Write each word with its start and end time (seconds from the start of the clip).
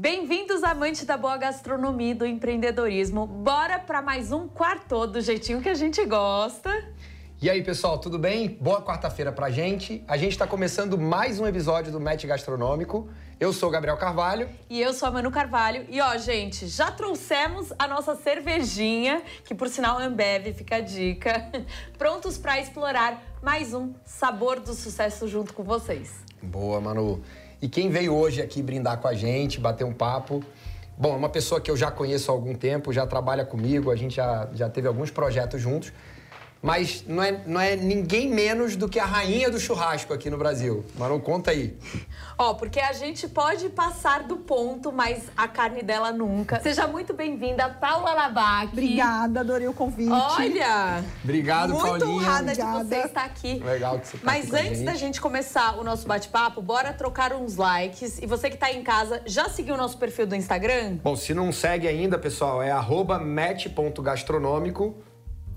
Bem-vindos, 0.00 0.64
amantes 0.64 1.04
da 1.04 1.14
boa 1.14 1.36
gastronomia 1.36 2.12
e 2.12 2.14
do 2.14 2.24
empreendedorismo. 2.24 3.26
Bora 3.26 3.78
para 3.78 4.00
mais 4.00 4.32
um 4.32 4.48
quarto 4.48 5.06
do 5.06 5.20
jeitinho 5.20 5.60
que 5.60 5.68
a 5.68 5.74
gente 5.74 6.02
gosta. 6.06 6.70
E 7.38 7.50
aí, 7.50 7.62
pessoal, 7.62 7.98
tudo 7.98 8.18
bem? 8.18 8.48
Boa 8.48 8.80
quarta-feira 8.80 9.30
pra 9.30 9.50
gente. 9.50 10.02
A 10.08 10.16
gente 10.16 10.32
está 10.32 10.46
começando 10.46 10.96
mais 10.96 11.38
um 11.38 11.46
episódio 11.46 11.92
do 11.92 12.00
Match 12.00 12.24
Gastronômico. 12.24 13.10
Eu 13.38 13.52
sou 13.52 13.68
o 13.68 13.72
Gabriel 13.72 13.98
Carvalho. 13.98 14.48
E 14.70 14.80
eu 14.80 14.94
sou 14.94 15.06
a 15.06 15.10
Manu 15.10 15.30
Carvalho. 15.30 15.84
E 15.90 16.00
ó, 16.00 16.16
gente, 16.16 16.66
já 16.66 16.90
trouxemos 16.90 17.70
a 17.78 17.86
nossa 17.86 18.16
cervejinha, 18.16 19.20
que 19.44 19.54
por 19.54 19.68
sinal 19.68 19.98
Ambev, 19.98 20.54
fica 20.54 20.76
a 20.76 20.80
dica. 20.80 21.52
Prontos 21.98 22.38
para 22.38 22.58
explorar 22.58 23.22
mais 23.42 23.74
um 23.74 23.92
sabor 24.06 24.60
do 24.60 24.72
sucesso 24.72 25.28
junto 25.28 25.52
com 25.52 25.62
vocês. 25.62 26.24
Boa, 26.42 26.80
Manu. 26.80 27.22
E 27.62 27.68
quem 27.68 27.90
veio 27.90 28.14
hoje 28.14 28.40
aqui 28.40 28.62
brindar 28.62 28.98
com 28.98 29.06
a 29.08 29.12
gente, 29.12 29.60
bater 29.60 29.84
um 29.84 29.92
papo. 29.92 30.42
Bom, 30.96 31.12
é 31.12 31.16
uma 31.16 31.28
pessoa 31.28 31.60
que 31.60 31.70
eu 31.70 31.76
já 31.76 31.90
conheço 31.90 32.30
há 32.30 32.34
algum 32.34 32.54
tempo, 32.54 32.92
já 32.92 33.06
trabalha 33.06 33.44
comigo, 33.44 33.90
a 33.90 33.96
gente 33.96 34.16
já, 34.16 34.48
já 34.54 34.68
teve 34.68 34.88
alguns 34.88 35.10
projetos 35.10 35.60
juntos. 35.60 35.92
Mas 36.62 37.02
não 37.06 37.22
é, 37.22 37.42
não 37.46 37.58
é 37.58 37.74
ninguém 37.74 38.28
menos 38.28 38.76
do 38.76 38.86
que 38.86 38.98
a 38.98 39.06
rainha 39.06 39.50
do 39.50 39.58
churrasco 39.58 40.12
aqui 40.12 40.28
no 40.28 40.36
Brasil. 40.36 40.84
Manu, 40.98 41.18
conta 41.18 41.52
aí. 41.52 41.74
Ó, 42.36 42.52
porque 42.52 42.78
a 42.78 42.92
gente 42.92 43.26
pode 43.28 43.70
passar 43.70 44.24
do 44.24 44.36
ponto, 44.36 44.92
mas 44.92 45.24
a 45.34 45.48
carne 45.48 45.82
dela 45.82 46.12
nunca. 46.12 46.60
Seja 46.60 46.86
muito 46.86 47.14
bem-vinda, 47.14 47.68
Paula 47.70 48.12
Labac. 48.12 48.72
Obrigada, 48.72 49.40
adorei 49.40 49.68
o 49.68 49.72
convite. 49.72 50.10
Olha! 50.10 51.02
Obrigado, 51.24 51.70
Muito 51.72 51.86
Paulinha. 51.86 52.08
honrada 52.08 52.52
de 52.54 52.60
Obrigada. 52.60 52.84
você 52.84 53.06
estar 53.06 53.24
aqui. 53.24 53.54
Legal 53.58 53.98
que 53.98 54.08
você 54.08 54.18
tá 54.18 54.22
Mas 54.24 54.40
aqui 54.42 54.50
com 54.50 54.56
a 54.56 54.60
antes 54.60 54.76
gente. 54.78 54.84
da 54.86 54.94
gente 54.94 55.20
começar 55.20 55.78
o 55.78 55.84
nosso 55.84 56.06
bate-papo, 56.06 56.60
bora 56.60 56.92
trocar 56.92 57.32
uns 57.32 57.56
likes. 57.56 58.18
E 58.18 58.26
você 58.26 58.50
que 58.50 58.58
tá 58.58 58.70
em 58.70 58.82
casa, 58.82 59.22
já 59.24 59.48
seguiu 59.48 59.74
o 59.76 59.78
nosso 59.78 59.96
perfil 59.96 60.26
do 60.26 60.36
Instagram? 60.36 60.98
Bom, 61.02 61.16
se 61.16 61.32
não 61.32 61.50
segue 61.52 61.88
ainda, 61.88 62.18
pessoal, 62.18 62.62
é 62.62 62.70
arroba 62.70 63.18
match.gastronômico 63.18 64.94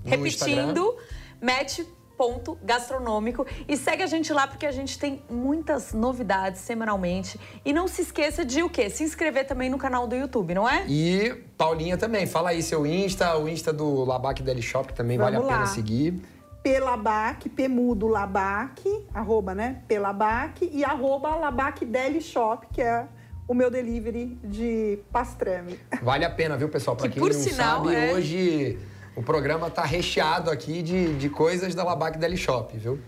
no 0.04 0.26
Instagram. 0.26 0.66
Repetindo, 0.66 0.96
match.gastronômico. 1.40 3.46
E 3.68 3.76
segue 3.76 4.02
a 4.02 4.06
gente 4.06 4.32
lá 4.32 4.46
porque 4.46 4.66
a 4.66 4.72
gente 4.72 4.98
tem 4.98 5.22
muitas 5.28 5.92
novidades 5.92 6.60
semanalmente. 6.60 7.38
E 7.64 7.72
não 7.72 7.88
se 7.88 8.02
esqueça 8.02 8.44
de 8.44 8.62
o 8.62 8.68
quê? 8.70 8.88
Se 8.90 9.02
inscrever 9.02 9.46
também 9.46 9.68
no 9.70 9.78
canal 9.78 10.06
do 10.06 10.14
YouTube, 10.14 10.54
não 10.54 10.68
é? 10.68 10.84
E 10.88 11.30
Paulinha 11.56 11.96
também, 11.96 12.26
fala 12.26 12.50
aí 12.50 12.62
seu 12.62 12.86
Insta, 12.86 13.36
o 13.36 13.48
Insta 13.48 13.72
do 13.72 14.04
Labac 14.04 14.42
Deli 14.42 14.62
Shop 14.62 14.88
que 14.88 14.94
também 14.94 15.18
vale 15.18 15.36
a 15.36 15.38
Vamos 15.38 15.52
pena 15.52 15.64
lá. 15.64 15.70
seguir. 15.70 16.20
Pelabac, 16.62 17.48
Pemudo 17.50 18.08
Labac, 18.08 18.82
arroba, 19.12 19.54
né? 19.54 19.82
Pelabac 19.86 20.66
e 20.72 20.82
arroba 20.82 21.34
Labac 21.36 21.84
Deli 21.84 22.22
Shop, 22.22 22.66
que 22.72 22.80
é 22.80 23.06
o 23.46 23.52
meu 23.52 23.70
delivery 23.70 24.38
de 24.42 24.98
pastrame. 25.12 25.78
Vale 26.02 26.24
a 26.24 26.30
pena, 26.30 26.56
viu, 26.56 26.70
pessoal? 26.70 26.96
Pra 26.96 27.06
Que, 27.06 27.14
quem 27.14 27.22
por 27.22 27.30
não 27.34 27.38
sinal, 27.38 27.84
sabe, 27.84 27.94
é- 27.94 28.12
hoje 28.14 28.78
o 29.16 29.22
programa 29.22 29.70
tá 29.70 29.84
recheado 29.84 30.50
aqui 30.50 30.82
de, 30.82 31.14
de 31.16 31.30
coisas 31.30 31.74
da 31.74 31.84
Labac 31.84 32.18
Deli 32.18 32.36
Shop, 32.36 32.76
viu? 32.76 33.00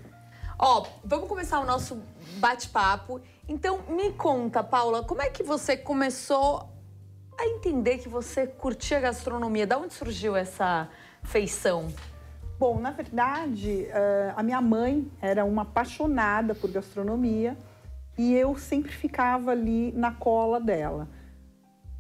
Ó, 0.59 0.87
vamos 1.05 1.29
começar 1.29 1.61
o 1.61 1.67
nosso 1.67 2.01
bate-papo. 2.39 3.21
Então, 3.49 3.81
me 3.89 4.13
conta, 4.13 4.63
Paula, 4.63 5.03
como 5.03 5.21
é 5.21 5.29
que 5.29 5.43
você 5.43 5.77
começou 5.77 6.69
a 7.39 7.47
entender 7.47 7.99
que 7.99 8.09
você 8.09 8.47
curtia 8.47 9.01
gastronomia? 9.01 9.67
Da 9.67 9.77
onde 9.77 9.93
surgiu 9.93 10.35
essa 10.35 10.89
feição? 11.23 11.89
Bom, 12.59 12.81
na 12.81 12.91
verdade, 12.91 13.87
eh, 13.91 14.33
a 14.35 14.43
minha 14.43 14.63
mãe 14.63 15.11
era 15.21 15.45
uma 15.45 15.63
apaixonada 15.63 16.55
por 16.55 16.71
gastronomia 16.71 17.55
e 18.17 18.35
eu 18.35 18.57
sempre 18.57 18.91
ficava 18.93 19.51
ali 19.51 19.93
na 19.93 20.13
cola 20.13 20.59
dela. 20.59 21.07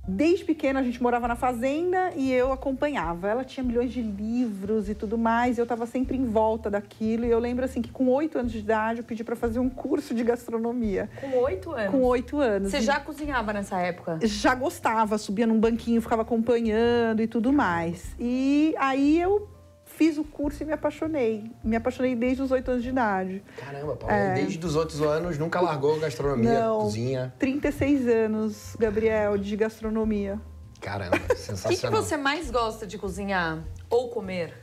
Desde 0.09 0.44
pequena 0.44 0.81
a 0.81 0.83
gente 0.83 1.03
morava 1.03 1.27
na 1.27 1.34
fazenda 1.34 2.12
e 2.15 2.33
eu 2.33 2.53
acompanhava. 2.53 3.28
Ela 3.28 3.44
tinha 3.44 3.65
milhões 3.65 3.93
de 3.93 4.00
livros 4.00 4.89
e 4.89 4.94
tudo 4.94 5.19
mais, 5.19 5.59
e 5.59 5.61
eu 5.61 5.65
estava 5.65 5.84
sempre 5.87 6.17
em 6.17 6.27
volta 6.27 6.71
daquilo. 6.71 7.25
E 7.25 7.31
eu 7.31 7.39
lembro 7.39 7.65
assim 7.65 7.83
que 7.83 7.91
com 7.91 8.09
oito 8.09 8.39
anos 8.39 8.53
de 8.53 8.59
idade 8.59 9.00
eu 9.00 9.05
pedi 9.05 9.25
para 9.25 9.34
fazer 9.34 9.59
um 9.59 9.69
curso 9.69 10.15
de 10.15 10.22
gastronomia. 10.22 11.11
Com 11.21 11.39
oito 11.39 11.72
anos. 11.72 11.91
Com 11.91 12.03
oito 12.03 12.39
anos. 12.39 12.71
Você 12.71 12.81
já 12.81 13.00
cozinhava 13.00 13.53
nessa 13.53 13.78
época? 13.78 14.19
já 14.22 14.55
gostava, 14.55 15.19
subia 15.19 15.47
num 15.47 15.59
banquinho, 15.59 16.00
ficava 16.00 16.22
acompanhando 16.22 17.21
e 17.21 17.27
tudo 17.27 17.53
mais. 17.53 18.15
E 18.19 18.75
aí 18.78 19.21
eu 19.21 19.49
fiz 19.97 20.19
o 20.19 20.25
curso 20.25 20.62
e 20.62 20.67
me 20.67 20.73
apaixonei. 20.73 21.51
Me 21.65 21.75
apaixonei 21.77 22.15
desde 22.15 22.43
os 22.43 22.51
oito 22.51 22.71
anos 22.71 22.83
de 22.83 22.91
idade. 22.91 23.43
Caramba, 23.57 23.97
Paulinha, 23.97 24.34
desde 24.34 24.65
os 24.67 24.77
outros 24.77 25.01
anos 25.01 25.39
nunca 25.39 25.61
largou 25.61 25.99
gastronomia, 25.99 26.51
É. 26.51 26.61
Não. 26.61 26.81
cozinha. 26.81 27.34
36 27.39 28.07
anos, 28.07 28.77
Gabriel, 28.79 29.39
de 29.39 29.57
gastronomia. 29.57 30.41
Caramba, 30.81 31.17
O 31.17 31.21
que, 31.21 31.27
que 31.34 31.37
sensacional. 31.41 32.03
você 32.03 32.17
mais 32.17 32.51
gosta 32.51 32.87
de 32.87 32.99
cozinhar 32.99 33.65
ou 33.89 34.11
comer? 34.11 34.55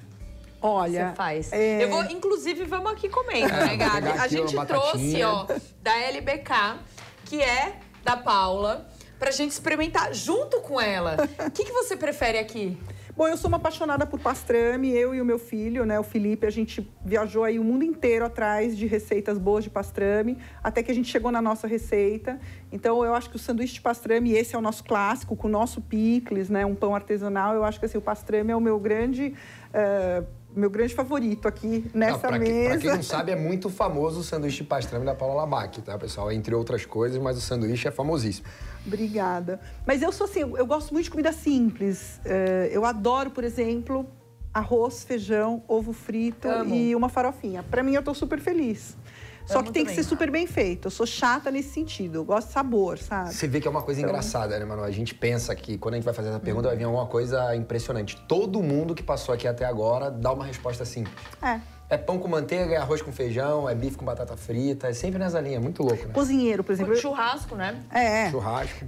Olha, 0.62 1.10
Você 1.10 1.16
faz. 1.16 1.52
é, 1.52 1.84
Eu 1.84 1.90
vou, 1.90 2.04
inclusive, 2.06 2.64
vamos 2.64 2.91
aqui 2.94 3.09
comendo, 3.09 3.53
É, 3.53 3.66
né, 3.66 3.76
Gabi? 3.76 4.08
A 4.08 4.28
gente 4.28 4.56
trouxe, 4.66 5.22
ó, 5.24 5.46
da 5.82 5.94
LBK, 6.03 6.78
que 7.26 7.41
é 7.41 7.76
da 8.03 8.16
Paula, 8.16 8.88
pra 9.20 9.29
gente 9.32 9.52
experimentar 9.52 10.14
junto 10.14 10.62
com 10.62 10.79
ela. 10.79 11.18
O 11.46 11.52
que, 11.52 11.66
que 11.66 11.72
você 11.74 11.97
prefere 11.97 12.38
aqui? 12.38 12.78
Bom, 13.16 13.28
eu 13.28 13.38
sou 13.38 13.48
uma 13.48 13.58
apaixonada 13.58 14.08
por 14.08 14.20
pastrame, 14.20 14.90
eu 14.90 15.14
e 15.14 15.22
o 15.22 15.26
meu 15.26 15.38
filho, 15.38 15.86
né, 15.86 16.00
o 16.00 16.04
Felipe, 16.04 16.48
a 16.48 16.50
gente 16.50 16.92
viajou 17.06 17.44
aí 17.44 17.60
o 17.60 17.64
mundo 17.64 17.84
inteiro 17.84 18.26
atrás 18.26 18.76
de 18.76 18.88
receitas 18.88 19.38
boas 19.38 19.64
de 19.64 19.70
pastrame, 19.70 20.40
até 20.64 20.82
que 20.82 20.90
a 20.90 20.96
gente 20.96 21.12
chegou 21.12 21.32
na 21.32 21.40
nossa 21.40 21.68
receita. 21.68 22.40
Então, 22.72 23.06
eu 23.06 23.14
acho 23.14 23.30
que 23.30 23.36
o 23.36 23.40
sanduíche 23.40 23.76
de 23.76 23.82
pastrame, 23.82 24.34
esse 24.34 24.56
é 24.56 24.58
o 24.58 24.62
nosso 24.62 24.84
clássico, 24.84 25.36
com 25.36 25.48
o 25.48 25.52
nosso 25.52 25.80
picles, 25.80 26.50
né, 26.50 26.66
um 26.66 26.74
pão 26.74 26.96
artesanal. 26.96 27.54
Eu 27.54 27.64
acho 27.64 27.80
que 27.80 27.86
assim, 27.86 28.00
o 28.00 28.02
pastrame 28.02 28.52
é 28.52 28.56
o 28.56 28.62
meu 28.62 28.80
grande, 28.80 29.36
eh, 29.72 30.24
meu 30.55 30.70
grande 30.70 30.94
favorito 30.94 31.47
aqui 31.47 31.85
nessa 31.94 32.14
Não, 32.14 32.20
pra, 32.20 32.40
que- 32.40 32.46
mesa. 32.52 32.70
pra 32.70 32.78
quem 32.79 32.90
não 32.96 33.03
sabe, 33.03 33.32
é 33.32 33.35
muito 33.35 33.70
famoso 33.70 34.20
o 34.20 34.23
sanduíche 34.23 34.58
de 34.58 34.64
pastrame 34.66 35.05
da 35.05 35.14
Paula 35.16 35.35
Labac, 35.35 35.82
tá, 35.82 35.97
pessoal? 35.97 36.32
Entre 36.32 36.53
outras 36.53 36.85
coisas, 36.85 37.22
mas 37.22 37.38
o 37.38 37.41
sanduíche 37.41 37.88
é 37.88 37.91
famosíssimo. 37.91 38.47
Obrigada. 38.85 39.59
Mas 39.85 40.02
eu 40.02 40.11
sou 40.11 40.26
assim, 40.26 40.41
eu 40.41 40.58
eu 40.58 40.66
gosto 40.66 40.94
muito 40.94 41.05
de 41.05 41.11
comida 41.11 41.32
simples. 41.32 42.20
Eh, 42.26 42.70
eu 42.72 42.85
adoro, 42.85 43.32
por 43.32 43.44
exemplo, 43.44 44.05
arroz, 44.53 45.03
feijão, 45.03 45.64
ovo 45.67 45.94
frito 45.94 46.47
Amo. 46.47 46.76
e 46.76 46.96
uma 46.96 47.09
farofinha. 47.09 47.64
Para 47.64 47.82
mim, 47.84 47.94
eu 47.94 48.03
tô 48.03 48.14
super 48.14 48.40
feliz. 48.40 48.96
Só 49.45 49.61
que 49.61 49.72
tem 49.72 49.85
que 49.85 49.93
ser 49.93 50.03
super 50.03 50.31
bem 50.31 50.47
feito. 50.47 50.87
Eu 50.87 50.91
sou 50.91 51.05
chata 51.05 51.51
nesse 51.51 51.69
sentido. 51.69 52.16
Eu 52.19 52.25
gosto 52.25 52.47
de 52.47 52.53
sabor, 52.53 52.97
sabe? 52.97 53.34
Você 53.34 53.47
vê 53.47 53.59
que 53.59 53.67
é 53.67 53.72
uma 53.72 53.81
coisa 53.81 54.01
engraçada, 54.01 54.57
né, 54.57 54.66
Manu? 54.66 54.84
A 54.84 54.91
gente 54.91 55.13
pensa 55.13 55.53
que 55.55 55.78
quando 55.78 55.95
a 55.95 55.97
gente 55.97 56.05
vai 56.05 56.13
fazer 56.13 56.29
essa 56.29 56.40
pergunta 56.40 56.67
vai 56.67 56.78
vir 56.78 56.85
alguma 56.85 57.05
coisa 57.07 57.55
impressionante. 57.55 58.16
Todo 58.28 58.61
mundo 58.63 58.95
que 58.95 59.03
passou 59.03 59.34
aqui 59.34 59.47
até 59.47 59.66
agora 59.66 60.09
dá 60.09 60.31
uma 60.31 60.45
resposta 60.45 60.85
simples. 60.85 61.16
É. 61.41 61.59
É 61.90 61.97
pão 61.97 62.17
com 62.17 62.28
manteiga, 62.28 62.73
é 62.73 62.78
arroz 62.78 63.01
com 63.01 63.11
feijão, 63.11 63.69
é 63.69 63.75
bife 63.75 63.97
com 63.97 64.05
batata 64.05 64.35
frita, 64.35 64.87
é 64.87 64.93
sempre 64.93 65.19
nessa 65.19 65.40
linha. 65.40 65.59
Muito 65.59 65.84
louco, 65.84 66.07
né? 66.07 66.13
Cozinheiro, 66.13 66.63
por 66.63 66.72
exemplo. 66.72 66.93
eu- 66.93 66.97
Churrasco, 66.99 67.55
né? 67.55 67.79
É, 67.91 68.31
Churrasco. 68.31 68.85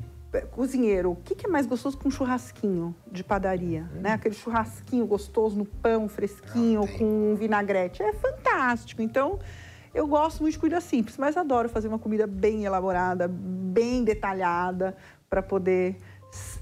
cozinheiro, 0.52 1.12
o 1.12 1.16
que, 1.16 1.34
que 1.36 1.46
é 1.46 1.50
mais 1.50 1.66
gostoso 1.66 1.98
que 1.98 2.08
um 2.08 2.12
churrasquinho 2.12 2.96
de 3.12 3.24
padaria? 3.24 3.84
Né? 3.94 4.12
Aquele 4.14 4.36
churrasquinho 4.36 5.06
gostoso 5.06 5.56
no 5.58 5.66
pão, 5.66 6.10
fresquinho, 6.10 6.84
Ah, 6.84 6.98
com 6.98 7.32
um 7.32 7.36
vinagrete. 7.36 8.02
É 8.04 8.12
fantástico. 8.14 9.02
Então, 9.02 9.40
eu 9.96 10.06
gosto 10.06 10.42
muito 10.42 10.54
de 10.54 10.60
comida 10.60 10.82
simples, 10.82 11.18
mas 11.18 11.38
adoro 11.38 11.70
fazer 11.70 11.88
uma 11.88 11.98
comida 11.98 12.28
bem 12.28 12.66
elaborada, 12.66 13.30
bem 13.30 14.04
detalhada, 14.04 14.96
para 15.30 15.42
poder 15.42 15.98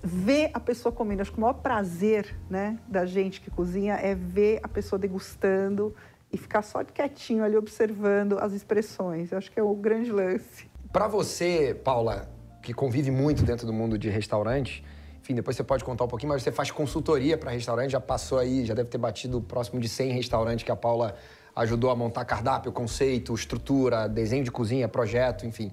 ver 0.04 0.52
a 0.54 0.60
pessoa 0.60 0.94
comendo. 0.94 1.24
Acho 1.24 1.32
que 1.32 1.38
o 1.40 1.42
maior 1.42 1.56
prazer 1.56 2.36
né, 2.48 2.78
da 2.88 3.08
gente 3.08 3.42
que 3.42 3.50
cozinha 3.50 3.96
é 3.96 4.14
ver 4.14 4.60
a 4.62 4.68
pessoa 4.68 5.00
degustando 5.00 5.96
e 6.32 6.38
ficar 6.38 6.62
só 6.62 6.84
quietinho 6.84 7.44
ali 7.44 7.58
observando 7.58 8.38
as 8.38 8.54
expressões. 8.54 9.32
Eu 9.32 9.40
acho 9.40 9.52
que 9.52 9.60
é 9.60 9.64
o 9.64 9.74
grande 9.74 10.12
lance. 10.12 10.70
Pra 10.92 11.08
você, 11.08 11.74
Paula, 11.84 12.30
que 12.62 12.72
convive 12.72 13.10
muito 13.10 13.42
dentro 13.44 13.66
do 13.66 13.74
mundo 13.74 13.98
de 13.98 14.10
restaurante, 14.10 14.86
enfim, 15.20 15.34
depois 15.34 15.56
você 15.56 15.64
pode 15.64 15.84
contar 15.84 16.04
um 16.04 16.08
pouquinho, 16.08 16.32
mas 16.34 16.44
você 16.44 16.52
faz 16.52 16.70
consultoria 16.70 17.36
para 17.36 17.50
restaurante, 17.50 17.92
já 17.92 18.00
passou 18.00 18.38
aí, 18.38 18.64
já 18.64 18.76
deve 18.76 18.90
ter 18.90 19.00
batido 19.00 19.42
próximo 19.42 19.80
de 19.80 19.90
100 19.90 20.12
restaurantes 20.12 20.64
que 20.64 20.72
a 20.72 20.76
Paula 20.76 21.16
ajudou 21.56 21.90
a 21.92 21.96
montar 21.96 22.26
cardápio, 22.26 22.72
conceito, 22.72 23.34
estrutura, 23.34 24.08
desenho 24.08 24.44
de 24.44 24.52
cozinha, 24.52 24.88
projeto, 24.88 25.46
enfim. 25.46 25.72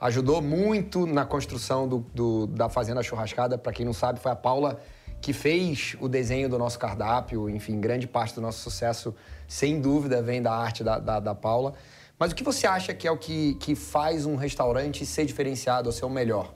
Ajudou 0.00 0.40
muito 0.40 1.06
na 1.06 1.24
construção 1.24 1.86
do- 1.86 1.98
do- 2.14 2.46
da 2.46 2.68
Fazenda 2.68 3.02
Churrascada. 3.02 3.58
Para 3.58 3.72
quem 3.72 3.84
não 3.84 3.92
sabe, 3.92 4.18
foi 4.18 4.32
a 4.32 4.36
Paula 4.36 4.80
que 5.20 5.32
fez 5.34 5.94
o 6.00 6.08
desenho 6.08 6.48
do 6.48 6.58
nosso 6.58 6.78
cardápio. 6.78 7.48
Enfim, 7.50 7.78
grande 7.78 8.06
parte 8.06 8.34
do 8.34 8.40
nosso 8.40 8.58
sucesso, 8.60 9.14
sem 9.46 9.80
dúvida, 9.80 10.22
vem 10.22 10.40
da 10.40 10.52
arte 10.52 10.82
da, 10.82 10.98
da, 10.98 11.20
da 11.20 11.34
Paula. 11.34 11.74
Mas 12.18 12.32
o 12.32 12.34
que 12.34 12.42
você 12.42 12.66
acha 12.66 12.92
que 12.94 13.06
é 13.06 13.10
o 13.10 13.16
que, 13.18 13.54
que 13.54 13.74
faz 13.74 14.24
um 14.26 14.36
restaurante 14.36 15.04
ser 15.06 15.26
diferenciado 15.26 15.88
ou 15.88 15.92
ser 15.92 16.04
o 16.06 16.10
melhor? 16.10 16.54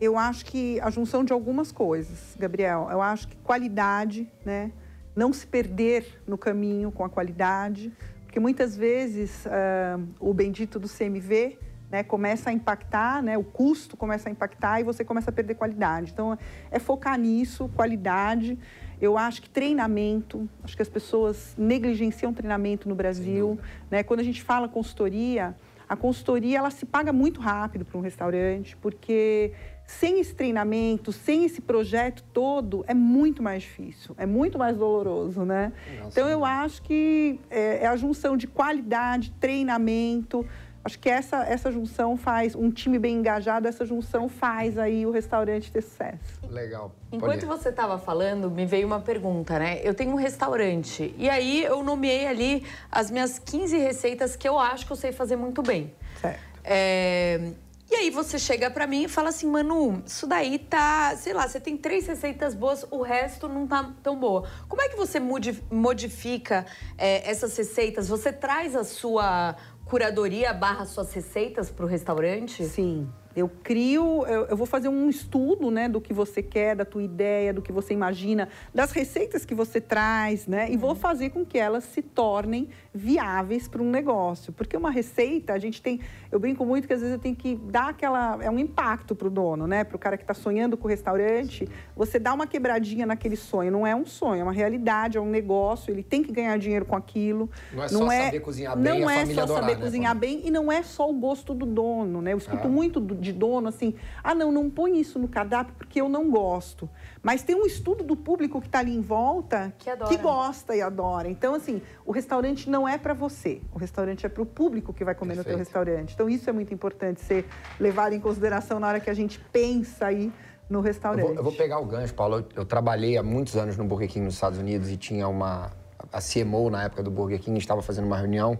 Eu 0.00 0.16
acho 0.18 0.44
que 0.46 0.80
a 0.80 0.90
junção 0.90 1.24
de 1.24 1.32
algumas 1.32 1.70
coisas, 1.72 2.36
Gabriel. 2.38 2.88
Eu 2.90 3.00
acho 3.02 3.26
que 3.28 3.36
qualidade, 3.36 4.28
né? 4.44 4.70
Não 5.14 5.32
se 5.32 5.46
perder 5.46 6.22
no 6.26 6.36
caminho 6.36 6.90
com 6.90 7.04
a 7.04 7.08
qualidade, 7.08 7.92
porque 8.24 8.40
muitas 8.40 8.76
vezes 8.76 9.46
ah, 9.46 9.98
o 10.18 10.34
bendito 10.34 10.78
do 10.78 10.88
CMV 10.88 11.58
né, 11.94 12.02
começa 12.02 12.50
a 12.50 12.52
impactar, 12.52 13.22
né, 13.22 13.38
o 13.38 13.44
custo 13.44 13.96
começa 13.96 14.28
a 14.28 14.32
impactar 14.32 14.80
e 14.80 14.82
você 14.82 15.04
começa 15.04 15.30
a 15.30 15.32
perder 15.32 15.54
qualidade. 15.54 16.10
Então, 16.12 16.36
é 16.68 16.80
focar 16.80 17.16
nisso, 17.16 17.70
qualidade. 17.76 18.58
Eu 19.00 19.16
acho 19.16 19.40
que 19.42 19.48
treinamento, 19.48 20.48
acho 20.64 20.74
que 20.74 20.82
as 20.82 20.88
pessoas 20.88 21.54
negligenciam 21.56 22.34
treinamento 22.34 22.88
no 22.88 22.96
Brasil. 22.96 23.58
Né? 23.88 24.02
Quando 24.02 24.18
a 24.18 24.24
gente 24.24 24.42
fala 24.42 24.68
consultoria, 24.68 25.54
a 25.88 25.96
consultoria 25.96 26.58
ela 26.58 26.70
se 26.70 26.86
paga 26.86 27.12
muito 27.12 27.40
rápido 27.40 27.84
para 27.84 27.98
um 27.98 28.00
restaurante, 28.00 28.76
porque 28.76 29.52
sem 29.86 30.18
esse 30.18 30.34
treinamento, 30.34 31.12
sem 31.12 31.44
esse 31.44 31.60
projeto 31.60 32.24
todo, 32.32 32.84
é 32.86 32.94
muito 32.94 33.42
mais 33.42 33.62
difícil, 33.62 34.14
é 34.16 34.24
muito 34.24 34.58
mais 34.58 34.76
doloroso, 34.76 35.44
né? 35.44 35.72
Então 36.08 36.28
eu 36.28 36.44
acho 36.44 36.82
que 36.82 37.38
é, 37.50 37.84
é 37.84 37.86
a 37.86 37.96
junção 37.96 38.36
de 38.36 38.46
qualidade, 38.46 39.30
treinamento. 39.38 40.46
Acho 40.84 40.98
que 40.98 41.08
essa, 41.08 41.44
essa 41.44 41.72
junção 41.72 42.14
faz, 42.16 42.54
um 42.54 42.70
time 42.70 42.98
bem 42.98 43.16
engajado, 43.16 43.66
essa 43.66 43.86
junção 43.86 44.28
faz 44.28 44.76
aí 44.78 45.06
o 45.06 45.10
restaurante 45.10 45.72
ter 45.72 45.80
sucesso. 45.80 46.18
Legal. 46.50 46.92
Enquanto 47.10 47.46
você 47.46 47.70
estava 47.70 47.98
falando, 47.98 48.50
me 48.50 48.66
veio 48.66 48.86
uma 48.86 49.00
pergunta, 49.00 49.58
né? 49.58 49.80
Eu 49.82 49.94
tenho 49.94 50.12
um 50.12 50.16
restaurante 50.16 51.14
e 51.16 51.30
aí 51.30 51.64
eu 51.64 51.82
nomeei 51.82 52.26
ali 52.26 52.66
as 52.92 53.10
minhas 53.10 53.38
15 53.38 53.78
receitas 53.78 54.36
que 54.36 54.46
eu 54.46 54.58
acho 54.58 54.84
que 54.86 54.92
eu 54.92 54.96
sei 54.96 55.10
fazer 55.10 55.36
muito 55.36 55.62
bem. 55.62 55.90
Certo. 56.20 56.38
É, 56.62 57.52
E 57.90 57.94
aí 57.96 58.10
você 58.10 58.38
chega 58.38 58.70
pra 58.70 58.86
mim 58.86 59.04
e 59.04 59.08
fala 59.08 59.28
assim, 59.28 59.46
Manu, 59.46 60.02
isso 60.06 60.26
daí 60.26 60.58
tá, 60.58 61.14
sei 61.16 61.32
lá, 61.32 61.46
você 61.46 61.60
tem 61.60 61.76
três 61.76 62.06
receitas 62.06 62.54
boas, 62.54 62.84
o 62.90 63.02
resto 63.02 63.46
não 63.48 63.66
tá 63.66 63.90
tão 64.02 64.18
boa. 64.18 64.48
Como 64.68 64.82
é 64.82 64.88
que 64.88 64.96
você 64.96 65.20
modi- 65.20 65.62
modifica 65.70 66.66
é, 66.98 67.30
essas 67.30 67.56
receitas? 67.56 68.08
Você 68.08 68.32
traz 68.32 68.74
a 68.74 68.82
sua 68.84 69.54
curadoria 69.84 70.52
barra 70.52 70.84
suas 70.84 71.12
receitas 71.12 71.70
pro 71.70 71.86
restaurante? 71.86 72.64
Sim. 72.64 73.08
Eu 73.36 73.48
crio, 73.48 74.24
eu, 74.26 74.46
eu 74.46 74.56
vou 74.56 74.66
fazer 74.66 74.88
um 74.88 75.10
estudo, 75.10 75.68
né, 75.68 75.88
do 75.88 76.00
que 76.00 76.12
você 76.12 76.40
quer, 76.40 76.76
da 76.76 76.84
tua 76.84 77.02
ideia, 77.02 77.52
do 77.52 77.60
que 77.60 77.72
você 77.72 77.92
imagina, 77.92 78.48
das 78.72 78.92
receitas 78.92 79.44
que 79.44 79.54
você 79.54 79.80
traz, 79.80 80.46
né, 80.46 80.70
e 80.70 80.76
vou 80.76 80.94
fazer 80.94 81.30
com 81.30 81.44
que 81.44 81.58
elas 81.58 81.82
se 81.82 82.00
tornem 82.00 82.68
viáveis 82.94 83.66
para 83.66 83.82
um 83.82 83.90
negócio. 83.90 84.52
Porque 84.52 84.76
uma 84.76 84.90
receita, 84.90 85.52
a 85.52 85.58
gente 85.58 85.82
tem, 85.82 86.00
eu 86.30 86.38
brinco 86.38 86.64
muito 86.64 86.86
que 86.86 86.92
às 86.94 87.00
vezes 87.00 87.12
eu 87.14 87.18
tenho 87.20 87.34
que 87.34 87.56
dar 87.56 87.88
aquela, 87.88 88.38
é 88.40 88.48
um 88.48 88.58
impacto 88.58 89.14
para 89.14 89.26
o 89.26 89.30
dono, 89.30 89.66
né, 89.66 89.82
para 89.82 89.96
o 89.96 89.98
cara 89.98 90.16
que 90.16 90.22
está 90.22 90.32
sonhando 90.34 90.76
com 90.76 90.86
o 90.86 90.90
restaurante, 90.90 91.68
você 91.96 92.18
dá 92.18 92.32
uma 92.32 92.46
quebradinha 92.46 93.04
naquele 93.04 93.36
sonho. 93.36 93.72
Não 93.72 93.86
é 93.86 93.94
um 93.96 94.06
sonho, 94.06 94.40
é 94.40 94.44
uma 94.44 94.52
realidade, 94.52 95.18
é 95.18 95.20
um 95.20 95.28
negócio. 95.28 95.90
Ele 95.90 96.02
tem 96.02 96.22
que 96.22 96.30
ganhar 96.32 96.56
dinheiro 96.58 96.84
com 96.84 96.94
aquilo. 96.94 97.50
Não 97.72 97.82
é 97.82 97.88
só 97.88 98.08
saber 98.08 98.40
cozinhar 98.40 98.76
bem, 98.78 99.00
Não 99.00 99.08
a 99.08 99.14
é 99.14 99.26
só 99.26 99.42
adorar, 99.42 99.60
saber 99.62 99.76
né, 99.76 99.82
cozinhar 99.82 100.14
bem 100.16 100.42
e 100.44 100.50
não 100.50 100.70
é 100.70 100.82
só 100.82 101.10
o 101.10 101.12
gosto 101.12 101.52
do 101.52 101.66
dono, 101.66 102.22
né? 102.22 102.32
Eu 102.32 102.38
escuto 102.38 102.66
Ah. 102.66 102.70
muito 102.70 103.00
de 103.00 103.32
dono 103.32 103.68
assim, 103.68 103.94
ah, 104.22 104.34
não, 104.34 104.52
não 104.52 104.70
põe 104.70 105.00
isso 105.00 105.18
no 105.18 105.26
cardápio 105.26 105.74
porque 105.76 106.00
eu 106.00 106.08
não 106.08 106.30
gosto. 106.30 106.88
Mas 107.22 107.42
tem 107.42 107.56
um 107.56 107.64
estudo 107.66 108.04
do 108.04 108.14
público 108.14 108.60
que 108.60 108.66
está 108.66 108.78
ali 108.80 108.94
em 108.94 109.00
volta 109.00 109.74
Que 109.78 109.90
adora. 109.90 110.16
gosta 110.18 110.76
e 110.76 110.82
adora. 110.82 111.28
Então, 111.28 111.54
assim, 111.54 111.80
o 112.04 112.12
restaurante 112.12 112.68
não 112.68 112.83
é 112.88 112.98
para 112.98 113.14
você, 113.14 113.60
o 113.72 113.78
restaurante 113.78 114.24
é 114.26 114.28
para 114.28 114.42
o 114.42 114.46
público 114.46 114.92
que 114.92 115.04
vai 115.04 115.14
comer 115.14 115.36
no 115.36 115.44
teu 115.44 115.56
Perfeito. 115.56 115.58
restaurante. 115.58 116.14
Então, 116.14 116.28
isso 116.28 116.48
é 116.48 116.52
muito 116.52 116.72
importante 116.72 117.20
ser 117.20 117.46
levado 117.78 118.12
em 118.12 118.20
consideração 118.20 118.78
na 118.80 118.88
hora 118.88 119.00
que 119.00 119.10
a 119.10 119.14
gente 119.14 119.38
pensa 119.52 120.06
aí 120.06 120.32
no 120.68 120.78
Eu 120.78 120.82
restaurante. 120.82 121.26
vou, 121.26 121.34
eu 121.34 121.42
vou 121.42 121.52
pegar 121.52 121.78
o 121.78 121.84
gancho, 121.84 122.14
Paulo. 122.14 122.38
Eu, 122.38 122.46
eu 122.56 122.64
trabalhei 122.64 123.16
há 123.16 123.22
muitos 123.22 123.56
anos 123.56 123.76
no 123.76 123.84
Burger 123.84 124.08
King 124.08 124.24
nos 124.24 124.34
Estados 124.34 124.58
Unidos 124.58 124.90
e 124.90 124.96
tinha 124.96 125.28
uma. 125.28 125.70
A 126.12 126.20
CMO 126.20 126.70
na 126.70 126.84
época 126.84 127.02
do 127.02 127.10
Burger 127.10 127.40
King 127.40 127.58
estava 127.58 127.82
fazendo 127.82 128.04
uma 128.04 128.16
reunião 128.16 128.58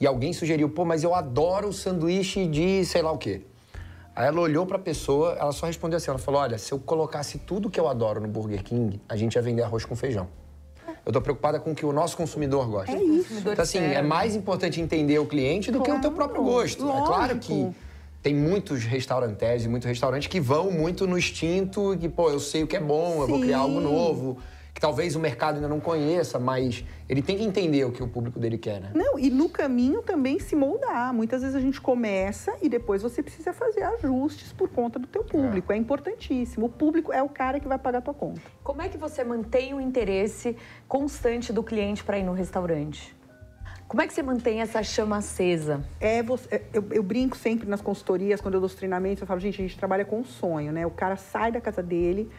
e 0.00 0.06
alguém 0.06 0.32
sugeriu: 0.32 0.68
pô, 0.68 0.84
mas 0.84 1.04
eu 1.04 1.14
adoro 1.14 1.68
o 1.68 1.72
sanduíche 1.72 2.46
de 2.46 2.84
sei 2.84 3.02
lá 3.02 3.12
o 3.12 3.18
quê. 3.18 3.42
Aí 4.14 4.26
ela 4.26 4.40
olhou 4.40 4.64
pra 4.64 4.78
pessoa, 4.78 5.36
ela 5.38 5.52
só 5.52 5.66
respondeu 5.66 5.98
assim: 5.98 6.10
ela 6.10 6.18
falou, 6.18 6.40
olha, 6.40 6.56
se 6.58 6.72
eu 6.72 6.78
colocasse 6.78 7.38
tudo 7.38 7.68
que 7.70 7.78
eu 7.78 7.88
adoro 7.88 8.20
no 8.20 8.28
Burger 8.28 8.62
King, 8.62 9.00
a 9.08 9.16
gente 9.16 9.34
ia 9.34 9.42
vender 9.42 9.62
arroz 9.62 9.84
com 9.84 9.94
feijão. 9.94 10.28
Eu 11.06 11.12
tô 11.12 11.20
preocupada 11.20 11.60
com 11.60 11.70
o 11.70 11.74
que 11.74 11.86
o 11.86 11.92
nosso 11.92 12.16
consumidor 12.16 12.66
gosta. 12.66 12.90
É 12.90 13.00
isso. 13.00 13.32
Então, 13.38 13.54
assim, 13.56 13.78
é 13.78 14.02
mais 14.02 14.34
importante 14.34 14.80
entender 14.80 15.20
o 15.20 15.24
cliente 15.24 15.70
do 15.70 15.80
que 15.80 15.88
o 15.88 16.00
teu 16.00 16.10
Claro, 16.10 16.16
próprio 16.16 16.42
gosto. 16.42 16.82
É 16.90 17.02
claro 17.06 17.38
que 17.38 17.52
lógico. 17.52 17.74
tem 18.20 18.34
muitos 18.34 18.82
restaurantes 18.82 19.64
e 19.64 19.68
muitos 19.68 19.86
restaurantes 19.88 20.26
que 20.26 20.40
vão 20.40 20.68
muito 20.72 21.06
no 21.06 21.16
instinto 21.16 21.94
e 21.94 21.96
que, 21.98 22.08
pô, 22.08 22.28
eu 22.28 22.40
sei 22.40 22.64
o 22.64 22.66
que 22.66 22.74
é 22.76 22.80
bom, 22.80 23.20
eu 23.22 23.28
vou 23.28 23.40
criar 23.40 23.58
algo 23.58 23.76
Sim. 23.78 23.84
novo, 23.84 24.38
que 24.76 24.80
talvez 24.80 25.16
o 25.16 25.20
mercado 25.20 25.54
ainda 25.54 25.68
não 25.68 25.80
conheça, 25.80 26.38
mas 26.38 26.84
ele 27.08 27.22
tem 27.22 27.38
que 27.38 27.42
entender 27.42 27.82
o 27.86 27.90
que 27.90 28.02
o 28.02 28.06
público 28.06 28.38
dele 28.38 28.58
quer, 28.58 28.78
né? 28.78 28.90
Não, 28.94 29.18
e 29.18 29.30
no 29.30 29.48
caminho 29.48 30.02
também 30.02 30.38
se 30.38 30.54
moldar. 30.54 31.14
Muitas 31.14 31.40
vezes 31.40 31.56
a 31.56 31.60
gente 31.60 31.80
começa 31.80 32.54
e 32.60 32.68
depois 32.68 33.00
você 33.00 33.22
precisa 33.22 33.54
fazer 33.54 33.84
ajustes 33.84 34.52
por 34.52 34.68
conta 34.68 34.98
do 34.98 35.06
teu 35.06 35.24
público. 35.24 35.72
É, 35.72 35.76
importantíssimo. 35.78 36.66
O 36.66 36.68
público 36.68 37.10
é 37.10 37.22
o 37.22 37.28
cara 37.28 37.58
que 37.58 37.66
vai 37.66 37.78
pagar 37.78 38.00
a 38.00 38.02
tua 38.02 38.12
conta. 38.12 38.42
Como 38.62 38.82
é 38.82 38.88
que 38.90 38.98
você 38.98 39.24
mantém 39.24 39.72
o 39.72 39.80
interesse 39.80 40.54
constante 40.86 41.54
do 41.54 41.62
cliente 41.62 42.04
para 42.04 42.18
ir 42.18 42.22
no 42.24 42.34
restaurante? 42.34 43.16
Como 43.88 44.02
é 44.02 44.06
que 44.06 44.12
você 44.12 44.22
mantém 44.22 44.60
essa 44.60 44.82
chama 44.82 45.16
acesa? 45.16 45.82
É 45.98 46.22
você, 46.22 46.54
é, 46.54 46.62
eu, 46.74 46.84
eu 46.90 47.02
brinco 47.02 47.34
sempre 47.34 47.66
nas 47.66 47.80
consultorias, 47.80 48.42
quando 48.42 48.54
eu 48.54 48.60
dou 48.60 48.66
os 48.66 48.74
treinamentos, 48.74 49.22
eu 49.22 49.26
falo, 49.26 49.40
gente, 49.40 49.58
a 49.58 49.64
gente 49.64 49.78
trabalha 49.78 50.04
com 50.04 50.18
um 50.18 50.24
sonho, 50.24 50.70
né? 50.70 50.84
O 50.84 50.90
cara 50.90 51.16
sai 51.16 51.50
da 51.50 51.62
casa 51.62 51.82
dele. 51.82 52.30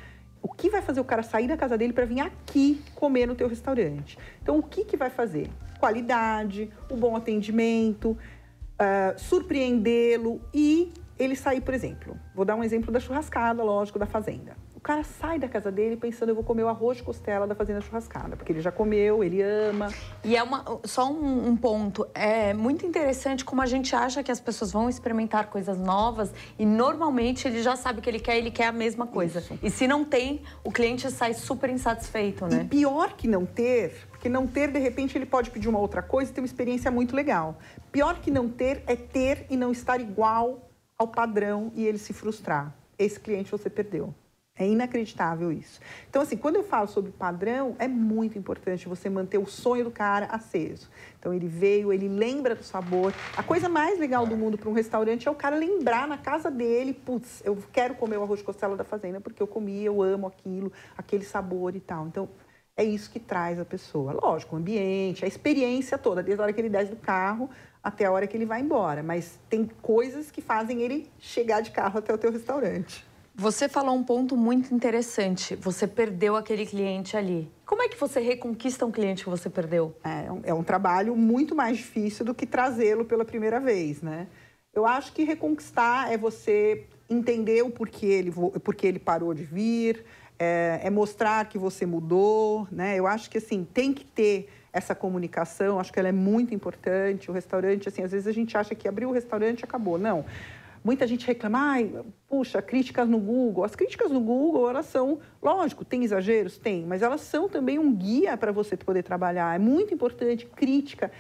O 0.42 0.50
que 0.50 0.70
vai 0.70 0.82
fazer 0.82 1.00
o 1.00 1.04
cara 1.04 1.24
sair 1.24 1.48
da 1.48 1.58
casa 1.58 1.78
dele 1.78 1.94
para 1.94 2.06
vir 2.06 2.20
aqui 2.20 2.82
comer 2.96 3.26
no 3.26 3.36
teu 3.36 3.48
restaurante? 3.48 4.18
Então, 4.42 4.58
o 4.58 4.64
que, 4.64 4.86
que 4.86 4.96
vai 4.96 5.10
fazer? 5.10 5.50
Qualidade, 5.80 6.72
o 6.90 6.96
bom 6.96 7.16
atendimento, 7.16 8.18
ah, 8.80 9.14
surpreendê-lo 9.18 10.42
e 10.54 10.92
ele 11.18 11.36
sair, 11.36 11.62
por 11.62 11.74
exemplo. 11.74 12.18
Vou 12.36 12.46
dar 12.46 12.56
um 12.56 12.64
exemplo 12.64 12.92
da 12.92 13.00
churrascada, 13.00 13.64
lógico, 13.64 13.98
da 13.98 14.06
fazenda. 14.06 14.56
O 14.78 14.80
cara 14.80 15.04
sai 15.04 15.40
da 15.40 15.50
casa 15.50 15.72
dele 15.72 15.98
pensando, 15.98 16.30
eu 16.30 16.36
vou 16.36 16.44
comer 16.44 16.62
o 16.62 16.68
arroz 16.68 16.98
de 16.98 17.04
costela 17.04 17.48
da 17.48 17.56
Fazenda 17.56 17.82
Churrascada, 17.82 18.38
porque 18.38 18.52
ele 18.52 18.62
já 18.62 18.72
comeu, 18.72 19.24
ele 19.24 19.42
ama. 19.42 19.92
E 20.24 20.38
é 20.38 20.44
uma, 20.44 20.64
só 20.84 21.12
um, 21.12 21.48
um 21.48 21.58
ponto, 21.58 22.08
é 22.14 22.54
muito 22.54 22.86
interessante 22.86 23.44
como 23.44 23.60
a 23.60 23.66
gente 23.66 23.96
acha 23.96 24.22
que 24.22 24.32
as 24.32 24.40
pessoas 24.40 24.72
vão 24.72 24.88
experimentar 24.88 25.48
coisas 25.48 25.80
novas 25.80 26.32
e 26.60 26.66
normalmente 26.66 27.48
ele 27.48 27.64
já 27.64 27.76
sabe 27.76 28.00
o 28.00 28.02
que 28.04 28.10
ele 28.10 28.20
quer, 28.20 28.38
ele 28.38 28.52
quer 28.52 28.68
a 28.68 28.72
mesma 28.72 29.08
coisa. 29.08 29.40
Isso. 29.40 29.58
E 29.64 29.72
se 29.72 29.88
não 29.88 30.06
tem, 30.06 30.44
o 30.64 30.72
cliente 30.72 31.10
sai 31.10 31.34
super 31.34 31.72
insatisfeito, 31.72 32.46
E 32.46 32.50
né? 32.50 32.68
pior 32.70 33.14
que 33.14 33.28
não 33.28 33.48
ter, 33.48 34.08
porque 34.12 34.30
não 34.30 34.46
ter, 34.46 34.72
de 34.72 34.78
repente, 34.78 35.18
ele 35.18 35.26
pode 35.26 35.50
pedir 35.50 35.68
uma 35.68 35.80
outra 35.80 36.04
coisa 36.04 36.30
e 36.30 36.34
ter 36.36 36.40
uma 36.40 36.46
experiência 36.46 36.92
muito 36.92 37.16
legal. 37.16 37.58
Pior 37.92 38.20
que 38.20 38.30
não 38.30 38.48
ter 38.48 38.84
é 38.86 38.96
ter 38.96 39.48
e 39.50 39.58
não 39.58 39.72
estar 39.72 40.00
igual 40.00 40.70
ao 40.96 41.08
padrão 41.08 41.72
e 41.74 41.84
ele 41.84 41.98
se 41.98 42.14
frustrar. 42.14 42.76
Esse 43.00 43.20
cliente 43.20 43.52
você 43.52 43.72
perdeu. 43.72 44.14
É 44.60 44.68
inacreditável 44.68 45.52
isso. 45.52 45.80
Então, 46.10 46.22
assim, 46.22 46.36
quando 46.36 46.56
eu 46.56 46.64
falo 46.64 46.88
sobre 46.88 47.12
padrão, 47.12 47.76
é 47.78 47.88
muito 47.88 48.40
importante 48.40 48.88
você 48.88 49.08
manter 49.10 49.38
o 49.38 49.46
sonho 49.46 49.84
do 49.84 49.92
cara 49.92 50.26
aceso. 50.26 50.90
Então, 51.20 51.32
ele 51.34 51.48
veio, 51.48 51.94
ele 51.94 52.08
lembra 52.08 52.56
do 52.56 52.64
sabor. 52.64 53.14
A 53.36 53.44
coisa 53.44 53.70
mais 53.70 54.00
legal 54.00 54.26
do 54.26 54.36
mundo 54.36 54.58
para 54.58 54.68
um 54.68 54.74
restaurante 54.74 55.28
é 55.28 55.32
o 55.32 55.36
cara 55.36 55.56
lembrar 55.56 56.08
na 56.08 56.18
casa 56.18 56.50
dele, 56.50 56.94
putz, 56.94 57.44
eu 57.46 57.58
quero 57.72 57.94
comer 57.96 58.18
o 58.18 58.24
arroz 58.24 58.40
de 58.40 58.46
costela 58.46 58.76
da 58.76 58.84
fazenda 58.84 59.22
porque 59.22 59.42
eu 59.42 59.48
comi, 59.48 59.84
eu 59.84 60.02
amo 60.02 60.26
aquilo, 60.26 60.72
aquele 60.98 61.24
sabor 61.24 61.76
e 61.76 61.80
tal. 61.80 62.08
Então, 62.08 62.28
é 62.76 62.84
isso 62.84 63.10
que 63.10 63.20
traz 63.20 63.60
a 63.60 63.66
pessoa. 63.66 64.14
Lógico, 64.14 64.56
o 64.56 64.60
ambiente, 64.60 65.24
a 65.24 65.28
experiência 65.28 65.98
toda, 65.98 66.22
desde 66.22 66.42
a 66.42 66.46
hora 66.46 66.54
que 66.54 66.62
ele 66.62 66.70
desce 66.70 66.92
do 66.92 66.98
carro 66.98 67.50
até 67.84 68.06
a 68.06 68.12
hora 68.12 68.28
que 68.28 68.36
ele 68.36 68.46
vai 68.46 68.62
embora. 68.62 69.02
Mas 69.02 69.40
tem 69.50 69.70
coisas 69.82 70.30
que 70.30 70.42
fazem 70.42 70.82
ele 70.82 71.10
chegar 71.20 71.62
de 71.62 71.72
carro 71.72 72.00
até 72.00 72.14
o 72.14 72.18
teu 72.18 72.32
restaurante. 72.32 73.07
Você 73.40 73.70
falou 73.70 73.94
um 73.94 74.04
ponto 74.04 74.36
muito 74.36 74.74
interessante. 74.74 75.56
Você 75.58 75.86
perdeu 75.86 76.36
aquele 76.36 76.66
cliente 76.66 77.16
ali. 77.16 77.48
Como 77.68 77.84
é 77.84 77.88
que 77.88 77.96
você 77.96 78.20
reconquista 78.20 78.84
um 78.84 78.92
cliente 78.92 79.24
que 79.24 79.30
você 79.30 79.48
perdeu? 79.48 79.96
É 80.04 80.32
um, 80.32 80.42
é 80.46 80.54
um 80.56 80.64
trabalho 80.64 81.16
muito 81.16 81.54
mais 81.54 81.78
difícil 81.78 82.26
do 82.26 82.34
que 82.34 82.48
trazê-lo 82.48 83.06
pela 83.06 83.24
primeira 83.24 83.60
vez, 83.60 84.02
né? 84.02 84.26
Eu 84.74 84.88
acho 84.88 85.14
que 85.14 85.24
reconquistar 85.24 86.12
é 86.12 86.18
você 86.18 86.86
entender 87.08 87.62
o 87.62 87.70
porquê 87.70 88.08
ele, 88.08 88.32
porquê 88.64 88.88
ele 88.88 88.98
parou 88.98 89.36
de 89.36 89.44
vir, 89.44 90.04
é, 90.40 90.80
é 90.84 90.90
mostrar 90.90 91.48
que 91.48 91.60
você 91.60 91.86
mudou, 91.86 92.68
né? 92.72 92.98
Eu 92.98 93.06
acho 93.06 93.30
que, 93.30 93.38
assim, 93.38 93.64
tem 93.64 93.94
que 93.94 94.04
ter 94.04 94.50
essa 94.74 94.96
comunicação, 94.96 95.80
acho 95.80 95.94
que 95.94 96.00
ela 96.00 96.10
é 96.10 96.12
muito 96.12 96.56
importante. 96.56 97.30
O 97.30 97.34
restaurante, 97.34 97.88
assim, 97.88 98.02
às 98.02 98.12
vezes 98.12 98.26
a 98.28 98.32
gente 98.32 98.58
acha 98.58 98.74
que 98.74 98.88
abriu 98.88 99.10
o 99.10 99.14
restaurante 99.14 99.64
acabou. 99.64 100.00
Não. 100.00 100.26
Muita 100.88 101.06
gente 101.06 101.28
reclama, 101.28 101.76
puxa, 102.30 102.62
críticas 102.62 103.10
no 103.10 103.20
Google. 103.20 103.66
As 103.66 103.76
críticas 103.76 104.10
no 104.10 104.22
Google, 104.22 104.70
elas 104.70 104.86
são, 104.86 105.20
lógico, 105.44 105.84
tem 105.84 106.02
exageros? 106.06 106.58
Tem, 106.58 106.86
mas 106.86 107.02
elas 107.02 107.20
são 107.20 107.50
também 107.50 107.78
um 107.78 107.94
guia 107.94 108.38
para 108.38 108.54
você 108.54 108.78
poder 108.78 109.04
trabalhar. 109.04 109.54
É 109.54 109.60
muito 109.60 109.94
importante, 109.94 110.46
crítica. 110.46 111.12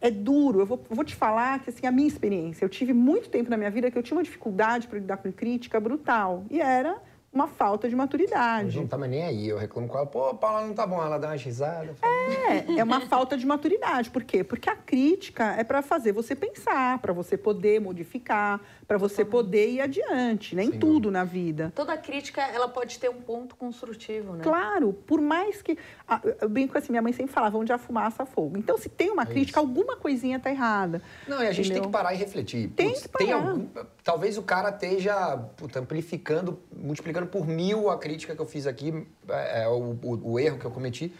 É 0.00 0.12
duro, 0.12 0.60
eu 0.60 0.66
vou, 0.66 0.80
vou 0.88 1.04
te 1.04 1.16
falar 1.16 1.58
que, 1.58 1.70
assim, 1.70 1.88
a 1.88 1.90
minha 1.90 2.06
experiência, 2.06 2.64
eu 2.64 2.68
tive 2.68 2.92
muito 2.92 3.28
tempo 3.28 3.50
na 3.50 3.56
minha 3.56 3.68
vida 3.68 3.90
que 3.90 3.98
eu 3.98 4.02
tinha 4.02 4.16
uma 4.16 4.22
dificuldade 4.22 4.86
para 4.86 5.00
lidar 5.00 5.16
com 5.16 5.32
crítica 5.32 5.80
brutal. 5.80 6.44
E 6.48 6.60
era 6.60 6.96
uma 7.36 7.46
falta 7.46 7.88
de 7.88 7.94
maturidade. 7.94 8.76
não 8.76 8.86
tá 8.86 8.96
mais 8.98 9.10
nem 9.10 9.22
aí. 9.22 9.48
Eu 9.48 9.58
reclamo 9.58 9.86
com 9.86 9.96
ela, 9.96 10.06
pô, 10.06 10.34
Paula, 10.34 10.66
não 10.66 10.74
tá 10.74 10.86
bom. 10.86 11.00
Ela 11.02 11.18
dá 11.18 11.28
uma 11.28 11.36
risada. 11.36 11.94
fala, 11.94 12.12
É, 12.12 12.78
é 12.78 12.84
uma 12.84 13.00
falta 13.06 13.36
de 13.36 13.46
maturidade. 13.46 14.10
Por 14.10 14.24
quê? 14.24 14.42
Porque 14.42 14.68
a 14.70 14.74
crítica 14.76 15.44
é 15.56 15.62
para 15.62 15.82
fazer 15.82 16.12
você 16.12 16.34
pensar, 16.34 16.98
para 16.98 17.12
você 17.12 17.36
poder 17.36 17.80
modificar, 17.80 18.60
para 18.88 18.96
você 18.98 19.24
poder 19.24 19.68
ir 19.70 19.80
adiante, 19.80 20.56
nem 20.56 20.70
Sem 20.70 20.78
tudo 20.80 21.10
na 21.10 21.24
vida. 21.24 21.72
Toda 21.74 21.96
crítica, 21.96 22.40
ela 22.42 22.68
pode 22.68 22.98
ter 22.98 23.08
um 23.10 23.20
ponto 23.20 23.54
construtivo, 23.56 24.32
né? 24.34 24.42
Claro, 24.42 24.92
por 24.92 25.20
mais 25.20 25.60
que. 25.62 25.76
ah, 26.08 26.20
Eu 26.40 26.48
brinco 26.48 26.76
assim, 26.78 26.90
minha 26.92 27.02
mãe 27.02 27.12
sempre 27.12 27.32
falava, 27.32 27.58
onde 27.58 27.72
há 27.72 27.78
fumaça, 27.78 28.22
há 28.22 28.26
fogo. 28.26 28.56
Então, 28.56 28.78
se 28.78 28.88
tem 28.88 29.10
uma 29.10 29.26
crítica, 29.26 29.60
alguma 29.60 29.96
coisinha 29.96 30.38
tá 30.40 30.50
errada. 30.50 31.02
Não, 31.28 31.42
e 31.42 31.46
a 31.46 31.52
gente 31.52 31.66
tem 31.68 31.78
Entendeu? 31.78 31.82
que 31.84 31.90
parar 31.90 32.14
e 32.14 32.16
refletir. 32.16 32.68
Tem 32.70 32.88
Putz, 32.90 33.02
que 33.02 33.08
parar. 33.08 33.34
algum- 33.34 33.66
talvez 34.06 34.38
o 34.38 34.42
cara 34.42 34.68
esteja 34.70 35.36
puta, 35.56 35.80
amplificando, 35.80 36.60
multiplicando 36.72 37.26
por 37.26 37.44
mil 37.44 37.90
a 37.90 37.98
crítica 37.98 38.36
que 38.36 38.40
eu 38.40 38.46
fiz 38.46 38.64
aqui, 38.64 39.04
é, 39.28 39.64
é, 39.64 39.68
o, 39.68 39.98
o- 40.00 40.30
o 40.32 40.38
erro 40.38 40.58
que 40.58 40.64
eu 40.64 40.70
cometi. 40.70 41.12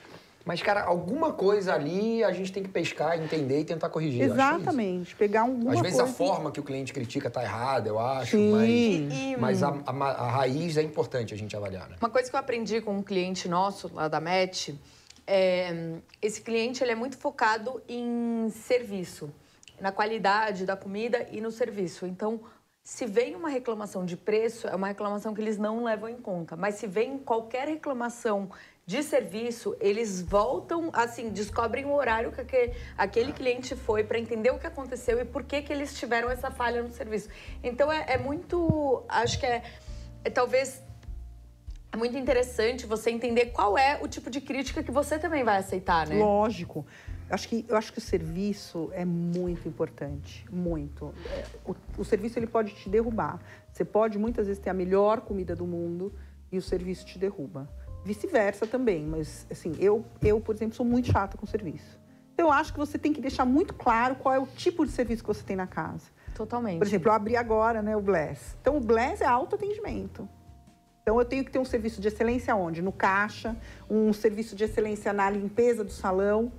Mas, 0.44 0.62
cara, 0.62 0.84
alguma 0.84 1.32
coisa 1.32 1.74
ali 1.74 2.22
a 2.22 2.30
gente 2.30 2.52
tem 2.52 2.62
que 2.62 2.68
pescar, 2.68 3.20
entender 3.20 3.58
e 3.58 3.64
tentar 3.64 3.88
corrigir. 3.88 4.22
é. 4.22 4.26
Exatamente. 4.26 5.16
Pegar 5.16 5.40
alguma 5.40 5.72
Às 5.74 5.80
vezes 5.80 5.96
coisa. 5.96 6.12
a 6.12 6.14
forma 6.14 6.52
que 6.52 6.60
o 6.60 6.62
cliente 6.62 6.92
critica 6.92 7.28
tá 7.28 7.42
errada, 7.42 7.88
eu 7.88 7.98
acho, 7.98 8.36
Sim. 8.36 8.52
mas, 8.52 9.12
E- 9.12 9.36
mas 9.36 9.62
a, 9.64 9.70
a 9.84 9.90
a 9.92 10.30
raiz 10.30 10.76
é 10.76 10.82
importante 10.82 11.34
a 11.34 11.36
gente 11.36 11.56
avaliar, 11.56 11.88
né? 11.88 11.96
Uma 12.00 12.08
coisa 12.08 12.30
que 12.30 12.36
eu 12.36 12.38
aprendi 12.38 12.80
com 12.80 12.92
um 12.96 13.02
cliente 13.02 13.48
nosso 13.48 13.90
lá 13.92 14.06
da 14.06 14.20
MET, 14.20 14.78
é, 15.26 15.94
esse 16.22 16.40
cliente 16.40 16.84
ele 16.84 16.92
é 16.92 16.94
muito 16.94 17.18
focado 17.18 17.82
em 17.88 18.48
serviço, 18.50 19.28
na 19.80 19.90
qualidade 19.90 20.64
da 20.64 20.76
comida 20.76 21.26
e 21.32 21.40
no 21.40 21.50
serviço. 21.50 22.06
Então, 22.06 22.38
se 22.86 23.04
vem 23.04 23.34
uma 23.34 23.48
reclamação 23.48 24.04
de 24.06 24.16
preço, 24.16 24.68
é 24.68 24.76
uma 24.76 24.86
reclamação 24.86 25.34
que 25.34 25.40
eles 25.40 25.58
não 25.58 25.82
levam 25.82 26.08
em 26.08 26.14
conta. 26.18 26.54
Mas 26.54 26.76
se 26.76 26.86
vem 26.86 27.18
qualquer 27.18 27.66
reclamação 27.66 28.48
de 28.86 29.02
serviço, 29.02 29.76
eles 29.80 30.22
voltam, 30.22 30.90
assim, 30.92 31.30
descobrem 31.30 31.84
o 31.84 31.92
horário 31.92 32.30
que 32.30 32.40
aque- 32.40 32.74
aquele 32.96 33.32
cliente 33.32 33.74
foi 33.74 34.04
para 34.04 34.20
entender 34.20 34.50
o 34.50 34.58
que 34.60 34.68
aconteceu 34.68 35.18
e 35.20 35.24
por 35.24 35.42
que, 35.42 35.62
que 35.62 35.72
eles 35.72 35.98
tiveram 35.98 36.30
essa 36.30 36.48
falha 36.48 36.80
no 36.80 36.92
serviço. 36.92 37.28
Então, 37.60 37.90
é, 37.90 38.04
é 38.06 38.18
muito. 38.18 39.02
Acho 39.08 39.40
que 39.40 39.46
é, 39.46 39.64
é 40.22 40.30
talvez 40.30 40.80
é 41.90 41.96
muito 41.96 42.16
interessante 42.16 42.86
você 42.86 43.10
entender 43.10 43.46
qual 43.46 43.76
é 43.76 43.98
o 44.00 44.06
tipo 44.06 44.30
de 44.30 44.40
crítica 44.40 44.80
que 44.80 44.92
você 44.92 45.18
também 45.18 45.42
vai 45.42 45.56
aceitar, 45.56 46.06
né? 46.06 46.20
Lógico. 46.20 46.86
Eu 47.28 47.35
acho 47.35 47.49
que, 47.49 47.66
eu 47.68 47.76
acho 47.76 47.92
que 47.92 47.99
o 47.99 48.02
serviço 48.02 48.88
é 48.92 49.04
muito 49.04 49.68
importante, 49.68 50.47
muito. 50.50 51.12
É, 51.26 51.45
O, 51.64 51.75
o 51.99 52.04
serviço 52.04 52.38
ele 52.38 52.47
pode 52.47 52.75
te 52.75 52.88
derrubar. 52.88 53.40
Você 53.73 53.85
pode 53.85 54.16
muitas 54.18 54.47
vezes 54.47 54.62
ter 54.62 54.71
a 54.71 54.75
melhor 54.75 55.21
comida 55.23 55.54
do 55.56 55.66
mundo 55.66 56.14
e 56.52 56.59
o 56.59 56.62
serviço 56.62 57.04
te 57.04 57.18
derruba. 57.18 57.68
Vice-versa 58.04 58.66
também, 58.66 59.04
mas 59.04 59.45
assim, 59.50 59.75
eu, 59.80 60.04
eu, 60.23 60.40
por 60.40 60.54
exemplo, 60.54 60.76
sou 60.76 60.87
muito 60.87 61.11
chata 61.11 61.37
com 61.37 61.45
serviço. 61.47 61.99
Então, 62.33 62.47
eu 62.47 62.52
acho 62.52 62.73
que 62.73 62.78
você 62.78 62.99
tem 62.99 63.12
que 63.12 63.21
deixar 63.21 63.45
muito 63.45 63.75
claro 63.75 64.14
qual 64.14 64.35
é 64.35 64.38
o 64.38 64.47
tipo 64.47 64.85
de 64.85 64.92
serviço 64.92 65.23
que 65.23 65.28
você 65.28 65.42
tem 65.42 65.56
na 65.56 65.66
casa. 65.66 66.04
Totalmente. 66.35 66.78
Por 66.78 66.87
exemplo, 66.87 67.09
eu 67.09 67.14
abri 67.14 67.35
agora 67.35 67.80
né, 67.80 67.97
o 67.97 68.00
Bless. 68.00 68.54
Então, 68.61 68.76
o 68.76 68.80
Bless 68.80 69.23
é 69.23 69.26
autoatendimento. 69.26 70.28
Então, 71.02 71.18
eu 71.18 71.25
tenho 71.25 71.45
que 71.45 71.50
ter 71.50 71.59
um 71.59 71.64
serviço 71.64 71.99
de 71.99 72.09
excelência 72.09 72.54
onde? 72.54 72.83
No 72.83 72.92
caixa, 72.92 73.56
um 73.88 74.12
serviço 74.12 74.54
de 74.54 74.64
excelência 74.64 75.12
na 75.12 75.30
limpeza 75.30 75.83
do 75.83 75.90
salão. 75.90 76.52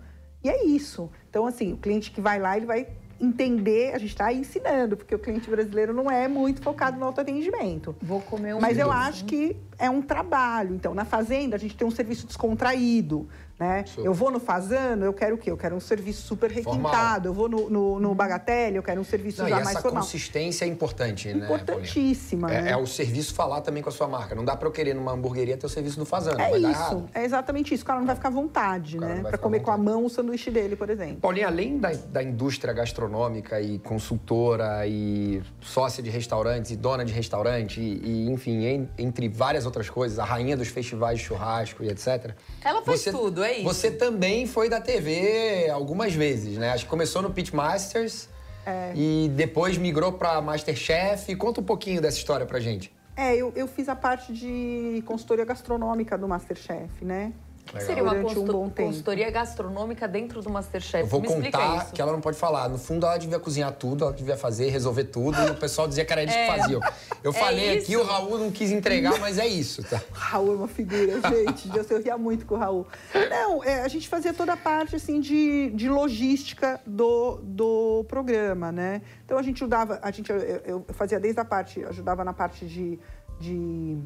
E 0.48 0.50
é 0.50 0.66
isso. 0.66 1.10
Então, 1.30 1.46
assim, 1.46 1.74
o 1.74 1.78
cliente 1.78 2.10
que 2.10 2.22
vai 2.22 2.40
lá, 2.40 2.56
ele 2.56 2.66
vai 2.66 2.88
entender, 3.20 3.94
a 3.94 3.98
gente 3.98 4.12
está 4.12 4.32
ensinando, 4.32 4.96
porque 4.96 5.14
o 5.14 5.20
cliente 5.20 5.50
brasileiro 5.50 5.94
não 5.94 6.10
é 6.10 6.26
muito 6.28 6.62
focado 6.62 6.98
no 6.98 7.06
autoatendimento. 7.06 7.94
Vou 8.02 8.22
comer 8.22 8.56
um 8.56 8.62
Mas 8.62 8.78
eu 8.78 8.90
acho 8.90 9.26
que 9.26 9.58
é 9.78 9.90
um 9.90 10.02
trabalho. 10.02 10.74
Então, 10.74 10.94
na 10.94 11.04
fazenda, 11.04 11.58
a 11.58 11.60
gente 11.60 11.76
tem 11.76 11.86
um 11.86 11.92
serviço 11.92 12.26
descontraído, 12.26 13.28
né? 13.60 13.84
Eu 13.98 14.14
vou 14.14 14.30
no 14.30 14.40
fazano, 14.40 15.04
eu 15.06 15.14
quero 15.14 15.36
o 15.36 15.38
quê? 15.38 15.50
Eu 15.50 15.58
quero 15.58 15.76
um 15.76 15.80
serviço 15.80 16.22
super 16.28 16.52
Formal. 16.54 16.74
requintado. 16.76 17.28
Eu 17.30 17.34
vou 17.34 17.50
no, 17.50 17.70
no, 17.70 18.00
no 18.00 18.14
bagatelle, 18.16 18.76
eu 18.78 18.84
quero 18.84 19.02
um 19.02 19.04
serviço 19.04 19.42
Não, 19.42 19.50
já 19.50 19.56
essa 19.58 19.66
mais 19.66 19.80
formal. 19.80 20.04
consistência 20.04 20.66
é 20.66 20.68
importante, 20.68 21.34
né? 21.34 21.46
Importantíssima, 21.46 22.54
É, 22.54 22.62
né? 22.62 22.72
é 22.72 22.78
o 22.78 22.86
serviço 22.86 23.34
falar 23.34 23.62
também 23.62 23.82
com 23.82 23.90
a 23.90 23.92
sua 23.92 24.08
marca. 24.08 24.36
Não 24.36 24.46
dá 24.46 24.56
pra 24.56 24.68
eu 24.68 24.72
querer 24.72 24.94
numa 24.94 25.12
hamburgueria 25.14 25.58
ter 25.58 25.66
o 25.66 25.70
serviço 25.70 25.98
do 25.98 26.06
fazano. 26.06 26.40
É 26.40 26.50
vai 26.50 26.62
dar 26.62 26.72
isso, 26.72 27.06
é 27.14 27.24
exatamente 27.24 27.74
isso. 27.74 27.84
O 27.84 27.88
cara 27.88 28.00
não 28.00 28.06
vai 28.08 28.16
ficar 28.16 28.28
à 28.30 28.32
vontade, 28.32 29.00
né? 29.00 29.22
ficar 29.26 29.38
comer 29.40 29.62
com 29.62 29.72
a 29.72 29.78
mão 29.78 30.06
o 30.06 30.10
sanduíche 30.10 30.52
dele, 30.52 30.76
por 30.76 30.90
exemplo. 30.90 31.18
Paulinha, 31.22 31.48
além 31.48 31.78
da, 31.80 31.92
da 31.92 32.22
indústria 32.24 32.74
gastronômica 32.74 33.60
e 33.62 33.80
consultora 33.80 34.86
e 34.88 35.42
sócia 35.62 36.02
de 36.04 36.10
restaurantes 36.10 36.72
e 36.72 36.76
dona 36.76 37.04
de 37.04 37.14
restaurante 37.14 37.80
e, 37.82 38.02
e, 38.28 38.30
enfim, 38.32 38.66
en- 38.66 38.90
entre 38.98 39.28
várias 39.28 39.66
outras 39.66 39.90
coisas, 39.90 40.20
a 40.20 40.24
rainha 40.24 40.56
dos 40.56 40.68
festivais 40.68 41.20
de 41.20 41.26
churrasco 41.26 41.84
e 41.84 41.90
etc. 41.90 42.32
Ela 42.64 42.82
faz 42.82 43.04
tudo, 43.06 43.44
é 43.44 43.47
isso. 43.52 43.64
Você 43.64 43.92
também 43.92 44.46
foi 44.48 44.70
da 44.70 44.80
TV 44.82 45.70
algumas 45.70 46.14
vezes, 46.14 46.58
né? 46.58 46.72
Acho 46.72 46.84
que 46.86 46.90
começou 46.90 47.22
no 47.22 47.32
Pitmasters 47.32 48.28
É. 48.66 48.92
e 48.96 49.30
depois 49.36 49.78
migrou 49.78 50.14
pra 50.14 50.40
Masterchef. 50.42 51.36
Conta 51.36 51.62
um 51.62 51.64
pouquinho 51.64 52.02
dessa 52.02 52.18
história 52.18 52.46
pra 52.46 52.60
gente. 52.60 52.92
É, 53.16 53.36
eu, 53.36 53.52
eu 53.56 53.68
fiz 53.68 53.90
a 53.90 53.96
parte 53.96 54.32
de 54.32 55.02
consultoria 55.06 55.44
gastronômica 55.44 56.18
do 56.18 56.28
Masterchef, 56.28 57.04
né? 57.04 57.32
O 57.74 57.78
que 57.78 57.84
seria 57.84 58.04
uma 58.04 58.14
um 58.14 58.24
bom 58.46 58.70
tempo. 58.70 58.88
consultoria 58.88 59.30
gastronômica 59.30 60.08
dentro 60.08 60.42
do 60.42 60.50
Masterchef? 60.50 61.04
Eu 61.04 61.08
vou 61.08 61.22
Me 61.22 61.28
explica 61.28 61.58
contar 61.58 61.84
isso. 61.84 61.94
que 61.94 62.02
ela 62.02 62.12
não 62.12 62.22
pode 62.22 62.38
falar. 62.38 62.70
No 62.70 62.78
fundo, 62.78 63.06
ela 63.06 63.18
devia 63.18 63.40
cozinhar 63.40 63.72
tudo, 63.74 64.06
ela 64.06 64.14
devia 64.14 64.38
fazer, 64.38 64.70
resolver 64.70 65.06
tudo. 65.06 65.38
E 65.42 65.50
o 65.52 65.56
pessoal 65.56 65.88
dizia 65.88 66.06
que 66.06 66.12
era 66.12 66.24
eles 66.24 66.34
que 66.34 66.48
faziam. 66.48 66.82
Eu 67.24 67.34
falei 67.34 67.78
aqui, 67.78 67.94
isso. 67.94 68.02
o 68.02 68.04
Raul 68.04 68.38
não 68.38 68.52
quis 68.52 68.72
entregar, 68.72 69.20
mas 69.20 69.38
é 69.38 69.48
isso, 69.48 69.84
tá? 69.84 70.02
Raul 70.12 70.54
é 70.54 70.56
uma 70.56 70.68
figura, 70.68 71.20
gente. 71.30 71.68
Deus, 71.68 71.90
eu 71.92 72.02
ria 72.02 72.18
muito 72.18 72.46
com 72.46 72.56
o 72.56 72.58
Raul. 72.58 72.88
Não, 73.30 73.64
é, 73.64 73.82
a 73.82 73.88
gente 73.88 74.08
fazia 74.08 74.34
toda 74.34 74.54
a 74.54 74.58
parte 74.58 74.96
assim 74.96 75.20
de, 75.20 75.72
de 75.72 75.90
logística 75.90 76.80
do, 76.86 77.40
do 77.44 78.06
programa, 78.08 78.72
né? 78.72 79.02
Então 79.26 79.38
a 79.38 79.44
gente 79.44 79.64
ajudava, 79.64 80.00
a 80.02 80.12
gente, 80.12 80.32
eu, 80.32 80.40
eu 80.40 80.86
fazia 80.90 81.20
desde 81.20 81.40
a 81.40 81.46
parte, 81.46 81.84
ajudava 81.84 82.24
na 82.24 82.34
parte 82.34 82.66
de, 82.66 83.00
de 83.40 83.98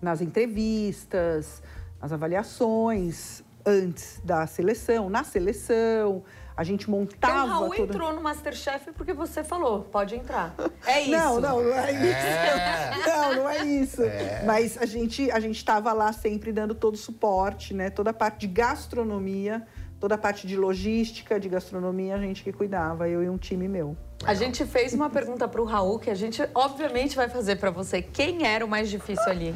nas 0.00 0.20
entrevistas, 0.20 1.62
nas 2.04 2.12
avaliações, 2.12 3.42
antes 3.64 4.20
da 4.22 4.46
seleção, 4.46 5.08
na 5.08 5.24
seleção. 5.24 6.22
A 6.54 6.62
gente 6.62 6.88
montava. 6.88 7.32
Então, 7.32 7.46
o 7.46 7.48
Raul 7.48 7.70
toda... 7.74 7.94
entrou 7.94 8.12
no 8.12 8.20
Masterchef 8.20 8.92
porque 8.92 9.14
você 9.14 9.42
falou, 9.42 9.84
pode 9.84 10.14
entrar. 10.14 10.54
É 10.84 11.00
isso. 11.00 11.10
Não, 11.10 11.40
não, 11.40 11.64
não 11.64 11.72
é 11.72 11.92
isso. 11.92 13.08
Não, 13.08 13.34
não 13.36 13.48
é 13.48 13.64
isso. 13.64 14.02
Mas 14.44 14.76
a 14.76 14.84
gente 14.84 15.30
a 15.30 15.40
gente 15.40 15.56
estava 15.56 15.94
lá 15.94 16.12
sempre 16.12 16.52
dando 16.52 16.74
todo 16.74 16.94
o 16.94 16.98
suporte, 16.98 17.72
né? 17.72 17.88
Toda 17.88 18.10
a 18.10 18.14
parte 18.14 18.40
de 18.40 18.48
gastronomia, 18.48 19.66
toda 20.04 20.16
a 20.16 20.18
parte 20.18 20.46
de 20.46 20.54
logística, 20.54 21.40
de 21.40 21.48
gastronomia, 21.48 22.14
a 22.16 22.18
gente 22.18 22.44
que 22.44 22.52
cuidava, 22.52 23.08
eu 23.08 23.22
e 23.22 23.28
um 23.30 23.38
time 23.38 23.66
meu. 23.66 23.96
A 24.22 24.34
gente 24.34 24.62
fez 24.66 24.92
uma 24.92 25.08
pergunta 25.08 25.48
pro 25.48 25.64
Raul 25.64 25.98
que 25.98 26.10
a 26.10 26.14
gente 26.14 26.46
obviamente 26.54 27.16
vai 27.16 27.26
fazer 27.26 27.56
pra 27.56 27.70
você. 27.70 28.02
Quem 28.02 28.46
era 28.46 28.62
o 28.62 28.68
mais 28.68 28.90
difícil 28.90 29.24
ali? 29.26 29.54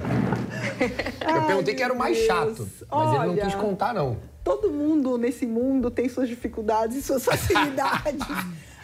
Eu 1.21 1.43
perguntei 1.43 1.75
quem 1.75 1.85
era 1.85 1.93
o 1.93 1.99
mais 1.99 2.17
chato, 2.17 2.67
mas 2.91 3.09
ele 3.15 3.25
não 3.27 3.31
Olha. 3.33 3.45
quis 3.45 3.55
contar, 3.57 3.93
não. 3.93 4.17
Todo 4.43 4.71
mundo 4.71 5.19
nesse 5.19 5.45
mundo 5.47 5.91
tem 5.91 6.09
suas 6.09 6.27
dificuldades 6.31 6.97
e 6.97 7.03
suas 7.03 7.23
facilidades. 7.27 8.27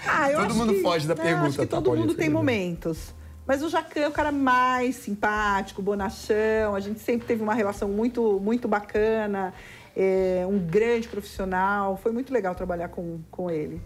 Ah, 0.07 0.31
eu 0.31 0.41
Todo 0.41 0.47
acho 0.51 0.55
mundo 0.59 0.75
que- 0.75 0.83
foge 0.83 1.09
da 1.09 1.15
né, 1.15 1.23
pergunta, 1.23 1.49
Acho 1.49 1.59
que 1.61 1.67
tá, 1.67 1.81
todo 1.81 1.97
mundo 1.97 2.13
tem 2.15 2.29
momentos. 2.29 3.15
Mas 3.47 3.63
o 3.63 3.71
Jacan 3.71 4.01
é 4.01 4.09
o 4.09 4.13
cara 4.13 4.33
mais 4.33 4.97
simpático, 4.97 5.81
bonachão. 5.81 6.75
A 6.75 6.81
gente 6.81 7.01
sempre 7.01 7.27
teve 7.27 7.43
uma 7.43 7.53
relação 7.55 7.89
muito, 7.89 8.39
muito 8.41 8.69
bacana. 8.69 9.53
É, 9.97 10.45
um 10.49 10.59
grande 10.59 11.09
profissional. 11.09 11.97
Foi 11.97 12.13
muito 12.13 12.33
legal 12.33 12.55
trabalhar 12.55 12.89
com, 12.89 13.21
com 13.31 13.51
ele. 13.51 13.81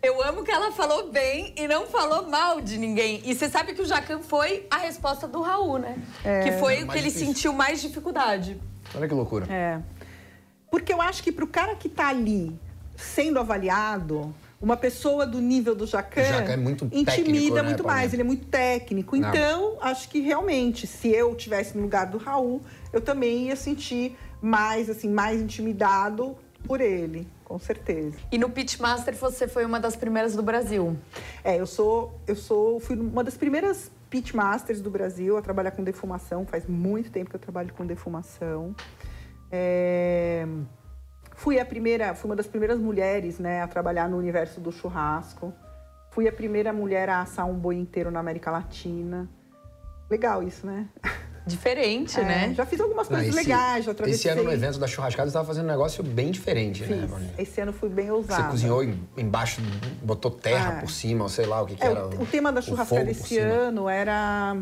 Eu 0.00 0.22
amo 0.22 0.44
que 0.44 0.50
ela 0.50 0.70
falou 0.70 1.10
bem 1.10 1.52
e 1.56 1.66
não 1.66 1.86
falou 1.86 2.28
mal 2.28 2.60
de 2.60 2.78
ninguém. 2.78 3.20
E 3.24 3.34
você 3.34 3.48
sabe 3.48 3.74
que 3.74 3.82
o 3.82 3.84
Jacan 3.84 4.20
foi 4.20 4.66
a 4.70 4.78
resposta 4.78 5.26
do 5.26 5.42
Raul, 5.42 5.78
né? 5.78 5.96
que 6.44 6.52
foi 6.52 6.84
o 6.84 6.88
que 6.88 6.98
ele 6.98 7.08
difícil. 7.08 7.26
sentiu 7.26 7.52
mais 7.52 7.82
dificuldade. 7.82 8.60
Olha 8.94 9.08
que 9.08 9.14
loucura. 9.14 9.52
É. 9.52 9.80
Porque 10.70 10.92
eu 10.92 11.02
acho 11.02 11.22
que 11.22 11.32
para 11.32 11.44
o 11.44 11.48
cara 11.48 11.74
que 11.74 11.88
está 11.88 12.08
ali 12.08 12.56
sendo 12.96 13.40
avaliado, 13.40 14.32
uma 14.60 14.76
pessoa 14.76 15.26
do 15.26 15.40
nível 15.40 15.74
do 15.74 15.86
Jacan, 15.86 16.20
é 16.20 16.56
muito 16.56 16.84
intimida 16.86 17.12
técnico, 17.12 17.54
né, 17.54 17.62
muito 17.62 17.84
mais, 17.84 18.12
ele 18.12 18.22
é 18.22 18.24
muito 18.24 18.46
técnico. 18.46 19.16
Não. 19.16 19.28
Então, 19.28 19.78
acho 19.80 20.08
que 20.08 20.20
realmente, 20.20 20.86
se 20.86 21.08
eu 21.08 21.34
tivesse 21.34 21.76
no 21.76 21.82
lugar 21.82 22.06
do 22.06 22.18
Raul, 22.18 22.62
eu 22.92 23.00
também 23.00 23.46
ia 23.46 23.56
sentir 23.56 24.16
mais 24.40 24.88
assim, 24.88 25.10
mais 25.10 25.40
intimidado 25.40 26.36
por 26.66 26.80
ele, 26.80 27.26
com 27.44 27.58
certeza. 27.58 28.18
E 28.30 28.38
no 28.38 28.50
Pitmaster 28.50 29.14
você 29.14 29.48
foi 29.48 29.64
uma 29.64 29.80
das 29.80 29.96
primeiras 29.96 30.34
do 30.34 30.42
Brasil. 30.42 30.96
É, 31.42 31.58
eu 31.58 31.66
sou, 31.66 32.20
eu 32.26 32.36
sou, 32.36 32.80
fui 32.80 32.96
uma 32.96 33.24
das 33.24 33.36
primeiras 33.36 33.90
pitmasters 34.10 34.80
do 34.80 34.90
Brasil 34.90 35.36
a 35.36 35.42
trabalhar 35.42 35.70
com 35.70 35.82
defumação. 35.84 36.46
Faz 36.46 36.66
muito 36.66 37.10
tempo 37.10 37.30
que 37.30 37.36
eu 37.36 37.40
trabalho 37.40 37.72
com 37.74 37.86
defumação. 37.86 38.74
É, 39.50 40.46
fui 41.34 41.58
a 41.58 41.64
primeira, 41.64 42.14
fui 42.14 42.28
uma 42.30 42.36
das 42.36 42.46
primeiras 42.46 42.78
mulheres, 42.78 43.38
né, 43.38 43.62
a 43.62 43.68
trabalhar 43.68 44.08
no 44.08 44.16
universo 44.16 44.60
do 44.60 44.72
churrasco. 44.72 45.52
Fui 46.10 46.26
a 46.26 46.32
primeira 46.32 46.72
mulher 46.72 47.08
a 47.08 47.20
assar 47.20 47.46
um 47.46 47.54
boi 47.54 47.76
inteiro 47.76 48.10
na 48.10 48.20
América 48.20 48.50
Latina. 48.50 49.28
Legal 50.10 50.42
isso, 50.42 50.66
né? 50.66 50.88
Diferente, 51.48 52.18
É, 52.20 52.24
né? 52.24 52.54
Já 52.54 52.64
fiz 52.66 52.80
algumas 52.80 53.08
Não, 53.08 53.16
coisas 53.18 53.34
esse- 53.34 53.48
legais, 53.48 53.84
já 53.84 53.92
atravessei. 53.92 54.18
Esse 54.20 54.28
ano 54.28 54.44
no 54.44 54.52
evento 54.52 54.78
da 54.78 54.86
churrascada 54.86 55.26
você 55.26 55.30
estava 55.30 55.46
fazendo 55.46 55.64
um 55.64 55.68
negócio 55.68 56.02
bem 56.04 56.30
diferente, 56.30 56.82
né, 56.84 57.00
Fiz. 57.00 57.10
Paulinha? 57.10 57.34
Esse 57.38 57.60
ano 57.60 57.72
fui 57.72 57.88
bem 57.88 58.06
Você 58.06 58.12
ousada. 58.12 58.48
cozinhou 58.50 58.84
em- 58.84 59.08
embaixo, 59.16 59.60
botou 60.02 60.30
terra 60.30 60.74
É. 60.78 60.80
por 60.80 60.90
cima, 60.90 61.24
ou 61.24 61.28
sei 61.28 61.46
lá 61.46 61.62
o 61.62 61.66
que, 61.66 61.74
que 61.76 61.82
É, 61.82 61.86
era. 61.90 62.06
o, 62.06 62.22
o 62.22 62.26
tema 62.26 62.52
da 62.52 62.60
churrascada 62.60 63.10
esse 63.10 63.38
ano 63.38 63.88
era 63.88 64.56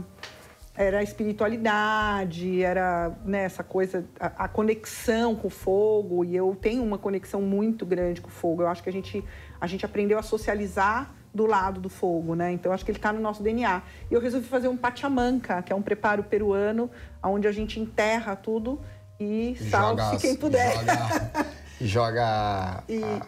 era 0.79 0.99
a 0.99 1.03
espiritualidade, 1.03 2.63
era 2.63 3.11
né, 3.25 3.45
essa 3.45 3.65
coisa, 3.65 4.05
a, 4.21 4.45
a 4.45 4.49
conexão 4.49 5.35
com 5.35 5.47
o 5.49 5.51
fogo. 5.51 6.23
E 6.23 6.37
eu 6.37 6.55
tenho 6.61 6.83
uma 6.83 6.99
conexão 6.99 7.41
muito 7.41 7.87
grande 7.87 8.21
com 8.21 8.29
o 8.29 8.31
fogo. 8.31 8.61
Eu 8.61 8.69
acho 8.69 8.83
que 8.83 8.89
a 8.91 8.93
gente, 8.93 9.25
a 9.59 9.67
gente 9.67 9.87
aprendeu 9.87 10.19
a 10.19 10.23
socializar 10.23 11.15
do 11.37 11.47
lado 11.47 11.81
do 11.81 11.89
fogo, 11.89 12.35
né? 12.35 12.51
Então 12.53 12.73
acho 12.73 12.85
que 12.85 12.91
ele 12.91 12.99
está 12.99 13.13
no 13.13 13.21
nosso 13.21 13.43
DNA. 13.43 13.83
E 14.11 14.15
eu 14.15 14.21
resolvi 14.21 14.47
fazer 14.47 14.69
um 14.69 14.77
pachamanca, 14.77 15.63
que 15.63 15.73
é 15.73 15.77
um 15.77 15.83
preparo 15.83 16.25
peruano, 16.25 16.91
onde 17.23 17.47
a 17.47 17.53
gente 17.53 17.79
enterra 17.79 18.35
tudo 18.35 18.81
e 19.21 19.57
salve 19.71 20.19
quem 20.19 20.35
puder. 20.35 20.77
Joga, 20.79 21.47
joga 21.81 22.25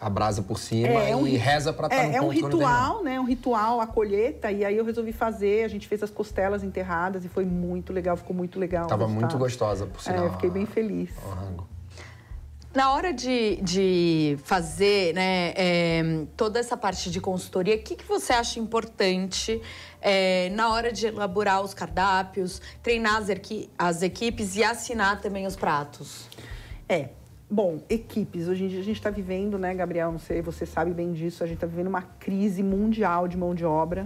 a, 0.00 0.06
a 0.06 0.10
brasa 0.10 0.42
por 0.42 0.58
cima 0.58 0.88
É, 0.88 1.10
é 1.10 1.16
um 1.16 1.26
e 1.26 1.36
reza 1.36 1.72
pra 1.72 1.86
estar 1.86 1.96
É, 2.02 2.08
no 2.08 2.14
é 2.16 2.20
um 2.20 2.28
ritual, 2.28 3.04
né? 3.04 3.20
Um 3.20 3.24
ritual, 3.24 3.80
a 3.80 3.86
colheita. 3.86 4.50
E 4.50 4.64
aí 4.64 4.76
eu 4.76 4.84
resolvi 4.84 5.12
fazer. 5.12 5.64
A 5.64 5.68
gente 5.68 5.86
fez 5.86 6.02
as 6.02 6.10
costelas 6.10 6.64
enterradas 6.64 7.25
e 7.25 7.28
foi 7.28 7.44
muito 7.44 7.92
legal, 7.92 8.16
ficou 8.16 8.34
muito 8.34 8.58
legal. 8.58 8.86
Tava 8.86 9.06
muito 9.06 9.36
gostosa, 9.36 9.86
por 9.86 10.00
sinal. 10.00 10.25
É, 10.25 10.26
eu 10.26 10.32
fiquei 10.32 10.50
bem 10.50 10.66
feliz. 10.66 11.10
o 11.25 11.28
rango. 11.28 11.77
Na 12.78 12.93
hora 12.93 13.12
de, 13.12 13.56
de 13.56 14.38
fazer 14.45 15.12
né, 15.12 15.52
é, 15.56 16.26
toda 16.36 16.60
essa 16.60 16.76
parte 16.76 17.10
de 17.10 17.21
consultoria, 17.21 17.75
o 17.75 17.78
que, 17.80 17.97
que 17.97 18.04
você 18.04 18.32
acha 18.32 18.60
importante 18.60 19.60
é, 20.00 20.49
na 20.50 20.73
hora 20.73 20.93
de 20.93 21.08
elaborar 21.08 21.60
os 21.60 21.75
cardápios, 21.75 22.62
treinar 22.80 23.17
as, 23.17 23.28
equi- 23.30 23.69
as 23.76 24.00
equipes 24.02 24.54
e 24.54 24.62
assinar 24.62 25.21
também 25.21 25.45
os 25.45 25.56
pratos? 25.56 26.28
É. 26.88 27.08
Bom, 27.50 27.82
equipes. 27.91 28.47
Hoje 28.47 28.62
em 28.67 28.69
dia 28.69 28.78
a 28.78 28.84
gente 28.84 28.99
está 28.99 29.10
vivendo, 29.10 29.58
né, 29.58 29.75
Gabriel? 29.75 30.12
Não 30.12 30.21
sei, 30.21 30.41
você 30.41 30.64
sabe 30.64 30.93
bem 30.93 31.12
disso. 31.12 31.43
A 31.43 31.49
gente 31.49 31.56
está 31.56 31.67
vivendo 31.67 31.88
uma 31.88 32.02
crise 32.02 32.62
mundial 32.62 33.26
de 33.26 33.36
mão 33.36 33.56
de 33.56 33.64
obra. 33.64 34.04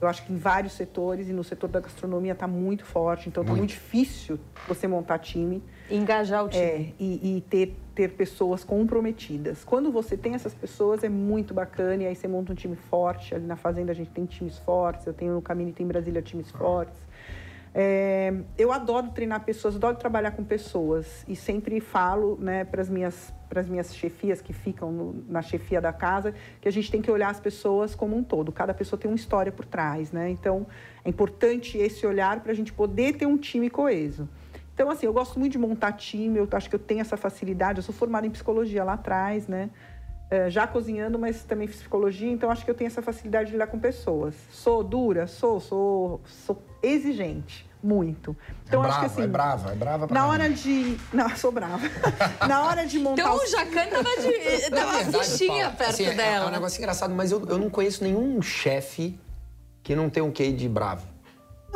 Eu 0.00 0.08
acho 0.08 0.24
que 0.24 0.32
em 0.32 0.38
vários 0.38 0.72
setores 0.72 1.28
e 1.28 1.34
no 1.34 1.44
setor 1.44 1.68
da 1.68 1.80
gastronomia 1.80 2.32
está 2.32 2.46
muito 2.48 2.82
forte. 2.86 3.28
Então 3.28 3.42
está 3.42 3.54
muito 3.54 3.70
difícil 3.70 4.38
você 4.66 4.88
montar 4.88 5.18
time. 5.18 5.62
Engajar 5.90 6.44
o 6.44 6.48
time. 6.48 6.62
É, 6.64 6.92
e, 6.98 7.36
e 7.36 7.40
ter, 7.42 7.76
ter 7.96 8.12
pessoas 8.12 8.62
comprometidas. 8.62 9.64
Quando 9.64 9.90
você 9.90 10.18
tem 10.18 10.34
essas 10.34 10.52
pessoas, 10.52 11.02
é 11.02 11.08
muito 11.08 11.54
bacana. 11.54 12.02
E 12.02 12.06
aí 12.06 12.14
você 12.14 12.28
monta 12.28 12.52
um 12.52 12.54
time 12.54 12.76
forte. 12.76 13.34
Ali 13.34 13.46
na 13.46 13.56
Fazenda 13.56 13.90
a 13.90 13.94
gente 13.94 14.10
tem 14.10 14.26
times 14.26 14.58
fortes. 14.58 15.06
Eu 15.06 15.14
tenho 15.14 15.32
no 15.34 15.40
Caminho, 15.42 15.72
tem 15.72 15.84
em 15.84 15.88
Brasília 15.88 16.20
times 16.20 16.50
fortes. 16.50 16.94
É, 17.74 18.32
eu 18.56 18.72
adoro 18.72 19.08
treinar 19.10 19.44
pessoas, 19.44 19.76
adoro 19.76 19.96
trabalhar 19.96 20.32
com 20.32 20.44
pessoas. 20.44 21.24
E 21.26 21.34
sempre 21.34 21.80
falo 21.80 22.36
né, 22.38 22.64
para 22.64 22.82
as 22.82 22.90
minhas, 22.90 23.32
pras 23.48 23.66
minhas 23.66 23.94
chefias 23.94 24.42
que 24.42 24.52
ficam 24.52 24.92
no- 24.92 25.24
na 25.26 25.40
chefia 25.40 25.80
da 25.80 25.92
casa 25.92 26.34
que 26.60 26.68
a 26.68 26.72
gente 26.72 26.90
tem 26.90 27.00
que 27.00 27.10
olhar 27.10 27.30
as 27.30 27.40
pessoas 27.40 27.94
como 27.94 28.14
um 28.14 28.22
todo. 28.22 28.52
Cada 28.52 28.74
pessoa 28.74 29.00
tem 29.00 29.10
uma 29.10 29.16
história 29.16 29.50
por 29.50 29.64
trás. 29.64 30.12
Né? 30.12 30.28
Então, 30.28 30.66
é 31.02 31.08
importante 31.08 31.78
esse 31.78 32.06
olhar 32.06 32.40
para 32.40 32.52
a 32.52 32.54
gente 32.54 32.74
poder 32.74 33.14
ter 33.16 33.24
um 33.26 33.38
time 33.38 33.70
coeso. 33.70 34.28
Então, 34.76 34.90
assim, 34.90 35.06
eu 35.06 35.12
gosto 35.14 35.38
muito 35.38 35.52
de 35.52 35.58
montar 35.58 35.92
time, 35.92 36.36
eu 36.38 36.46
acho 36.52 36.68
que 36.68 36.74
eu 36.74 36.78
tenho 36.78 37.00
essa 37.00 37.16
facilidade. 37.16 37.78
Eu 37.78 37.82
sou 37.82 37.94
formada 37.94 38.26
em 38.26 38.30
psicologia 38.30 38.84
lá 38.84 38.92
atrás, 38.92 39.48
né? 39.48 39.70
É, 40.28 40.50
já 40.50 40.66
cozinhando, 40.66 41.18
mas 41.18 41.44
também 41.44 41.66
fiz 41.66 41.78
psicologia, 41.78 42.30
então 42.30 42.50
acho 42.50 42.62
que 42.62 42.70
eu 42.70 42.74
tenho 42.74 42.88
essa 42.88 43.00
facilidade 43.00 43.46
de 43.46 43.52
lidar 43.52 43.68
com 43.68 43.78
pessoas. 43.78 44.34
Sou 44.50 44.84
dura? 44.84 45.26
Sou, 45.26 45.60
sou, 45.60 46.20
sou 46.26 46.62
exigente, 46.82 47.64
muito. 47.82 48.36
Então, 48.66 48.84
é 48.84 48.88
acho 48.88 48.98
brava, 48.98 49.00
que 49.08 49.12
assim. 49.14 49.22
é 49.22 49.26
brava, 49.26 49.72
é 49.72 49.74
brava 49.76 50.06
pra 50.08 50.14
Na 50.14 50.26
caramba. 50.26 50.44
hora 50.44 50.52
de. 50.52 50.98
Não, 51.10 51.30
eu 51.30 51.36
sou 51.38 51.50
brava. 51.50 51.80
na 52.46 52.64
hora 52.66 52.84
de 52.84 52.98
montar. 52.98 53.22
Então 53.22 53.34
o 53.34 53.46
Jacan 53.46 53.86
tava, 53.86 54.10
de, 54.20 54.70
Na 54.70 54.76
tava 55.08 55.22
fichinha 55.24 55.70
perto 55.70 55.90
assim, 55.90 56.04
é- 56.04 56.08
É 56.10 56.14
dela. 56.14 56.48
um 56.48 56.50
negócio 56.50 56.78
engraçado, 56.80 57.14
mas 57.14 57.32
eu, 57.32 57.42
eu 57.48 57.56
não 57.56 57.70
conheço 57.70 58.04
nenhum 58.04 58.42
chefe 58.42 59.18
que 59.82 59.94
não 59.94 60.10
tem 60.10 60.22
um 60.22 60.30
quê 60.30 60.52
de 60.52 60.68
bravo. 60.68 61.06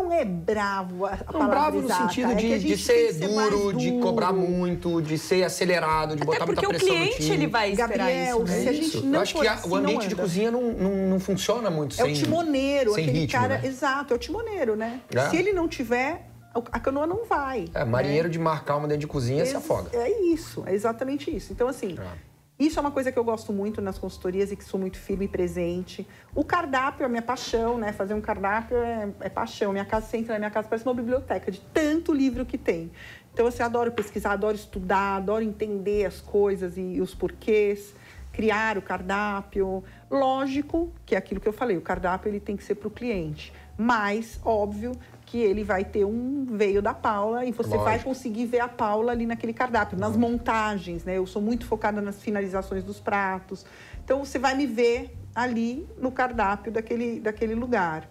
Não 0.02 0.12
é 0.12 0.24
bravo 0.24 1.04
a, 1.06 1.18
Não, 1.32 1.48
bravo 1.48 1.80
no 1.82 1.88
sentido 1.92 2.32
é 2.32 2.34
de, 2.34 2.52
a 2.54 2.58
de 2.58 2.68
gente 2.68 2.82
ser 2.82 3.14
que 3.18 3.28
mais 3.28 3.50
duro, 3.50 3.76
de 3.78 3.90
duro. 3.90 4.02
cobrar 4.02 4.32
muito, 4.32 5.00
de 5.02 5.18
ser 5.18 5.44
acelerado, 5.44 6.16
de 6.16 6.22
Até 6.22 6.24
botar 6.24 6.46
porque 6.46 6.66
muita 6.66 6.66
o 6.66 6.68
pressão 6.70 6.88
no 6.88 6.94
cliente 7.04 7.22
time. 7.22 7.34
ele 7.36 7.46
vai 7.46 7.70
esperar 7.70 7.88
Gabriel, 7.88 8.36
isso, 8.44 8.46
né? 8.52 8.60
se 8.62 8.68
a 8.68 8.72
gente 8.72 8.86
Isso. 8.86 9.06
não 9.06 9.14
eu 9.14 9.20
acho 9.20 9.34
que 9.40 9.46
a- 9.46 9.52
assim, 9.54 9.68
o 9.68 9.74
ambiente 9.76 10.08
de 10.08 10.16
cozinha 10.16 10.50
não, 10.50 10.62
não, 10.72 10.90
não 11.10 11.20
funciona 11.20 11.70
muito 11.70 11.92
É 12.00 12.04
sem 12.04 12.12
o 12.12 12.16
timoneiro, 12.16 12.94
sem 12.94 13.04
aquele 13.04 13.18
ritmo, 13.20 13.40
cara. 13.40 13.58
né? 13.58 13.66
Exato, 13.68 14.12
é 14.12 14.16
o 14.16 14.18
timoneiro, 14.18 14.74
né? 14.76 15.00
É. 15.14 15.28
Se 15.28 15.36
ele 15.36 15.52
não 15.52 15.68
tiver, 15.68 16.26
a 16.72 16.80
canoa 16.80 17.06
não 17.06 17.24
vai. 17.26 17.66
É, 17.74 17.84
marinheiro 17.84 18.28
de 18.28 18.38
mar 18.38 18.64
calma 18.64 18.88
dentro 18.88 19.02
de 19.02 19.06
cozinha 19.06 19.44
se 19.44 19.52
Ex- 19.52 19.62
afoga. 19.62 19.90
É 19.92 20.10
isso, 20.32 20.62
é 20.66 20.72
exatamente 20.74 21.34
isso. 21.34 21.52
Então, 21.52 21.68
assim, 21.68 21.96
É. 21.98 22.29
isso 22.60 22.78
é 22.78 22.82
uma 22.82 22.90
coisa 22.90 23.10
que 23.10 23.18
eu 23.18 23.24
gosto 23.24 23.54
muito 23.54 23.80
nas 23.80 23.98
consultorias 23.98 24.52
e 24.52 24.56
que 24.56 24.62
sou 24.62 24.78
muito 24.78 24.98
firme 24.98 25.24
e 25.24 25.28
presente. 25.28 26.06
O 26.34 26.44
cardápio 26.44 27.04
é 27.04 27.06
a 27.06 27.08
minha 27.08 27.22
paixão, 27.22 27.78
né? 27.78 27.90
Fazer 27.90 28.12
um 28.12 28.20
cardápio 28.20 28.76
é, 28.76 29.08
é 29.20 29.28
paixão. 29.30 29.72
Minha 29.72 29.86
casa, 29.86 30.06
você 30.06 30.18
entra 30.18 30.34
na 30.34 30.40
minha 30.40 30.50
casa, 30.50 30.68
parece 30.68 30.86
uma 30.86 30.92
biblioteca 30.92 31.50
de 31.50 31.58
tanto 31.72 32.12
livro 32.12 32.44
que 32.44 32.58
tem. 32.58 32.92
Então, 33.32 33.46
assim, 33.46 33.62
adoro 33.62 33.90
pesquisar, 33.92 34.32
adoro 34.32 34.54
estudar, 34.54 35.16
adoro 35.16 35.42
entender 35.42 36.04
as 36.04 36.20
coisas 36.20 36.76
e 36.76 37.00
os 37.00 37.14
porquês, 37.14 37.94
criar 38.30 38.76
o 38.76 38.82
cardápio. 38.82 39.82
Lógico 40.10 40.92
que 41.06 41.14
é 41.14 41.18
aquilo 41.18 41.40
que 41.40 41.48
eu 41.48 41.54
falei, 41.54 41.78
o 41.78 41.80
cardápio 41.80 42.28
ele 42.28 42.40
tem 42.40 42.58
que 42.58 42.64
ser 42.64 42.74
para 42.74 42.88
o 42.88 42.90
cliente. 42.90 43.54
Mas, 43.78 44.38
óbvio, 44.44 44.92
que 45.30 45.38
ele 45.38 45.62
vai 45.62 45.84
ter 45.84 46.04
um 46.04 46.44
veio 46.44 46.82
da 46.82 46.92
Paula 46.92 47.44
e 47.44 47.52
você 47.52 47.76
vai 47.76 47.92
Lógico. 47.92 48.08
conseguir 48.08 48.46
ver 48.46 48.58
a 48.58 48.66
Paula 48.66 49.12
ali 49.12 49.26
naquele 49.26 49.52
cardápio, 49.52 49.96
nas 49.96 50.16
montagens, 50.16 51.04
né? 51.04 51.18
Eu 51.18 51.24
sou 51.24 51.40
muito 51.40 51.66
focada 51.66 52.02
nas 52.02 52.20
finalizações 52.20 52.82
dos 52.82 52.98
pratos. 52.98 53.64
Então 54.04 54.24
você 54.24 54.40
vai 54.40 54.56
me 54.56 54.66
ver 54.66 55.16
ali 55.32 55.88
no 55.96 56.10
cardápio 56.10 56.72
daquele, 56.72 57.20
daquele 57.20 57.54
lugar. 57.54 58.10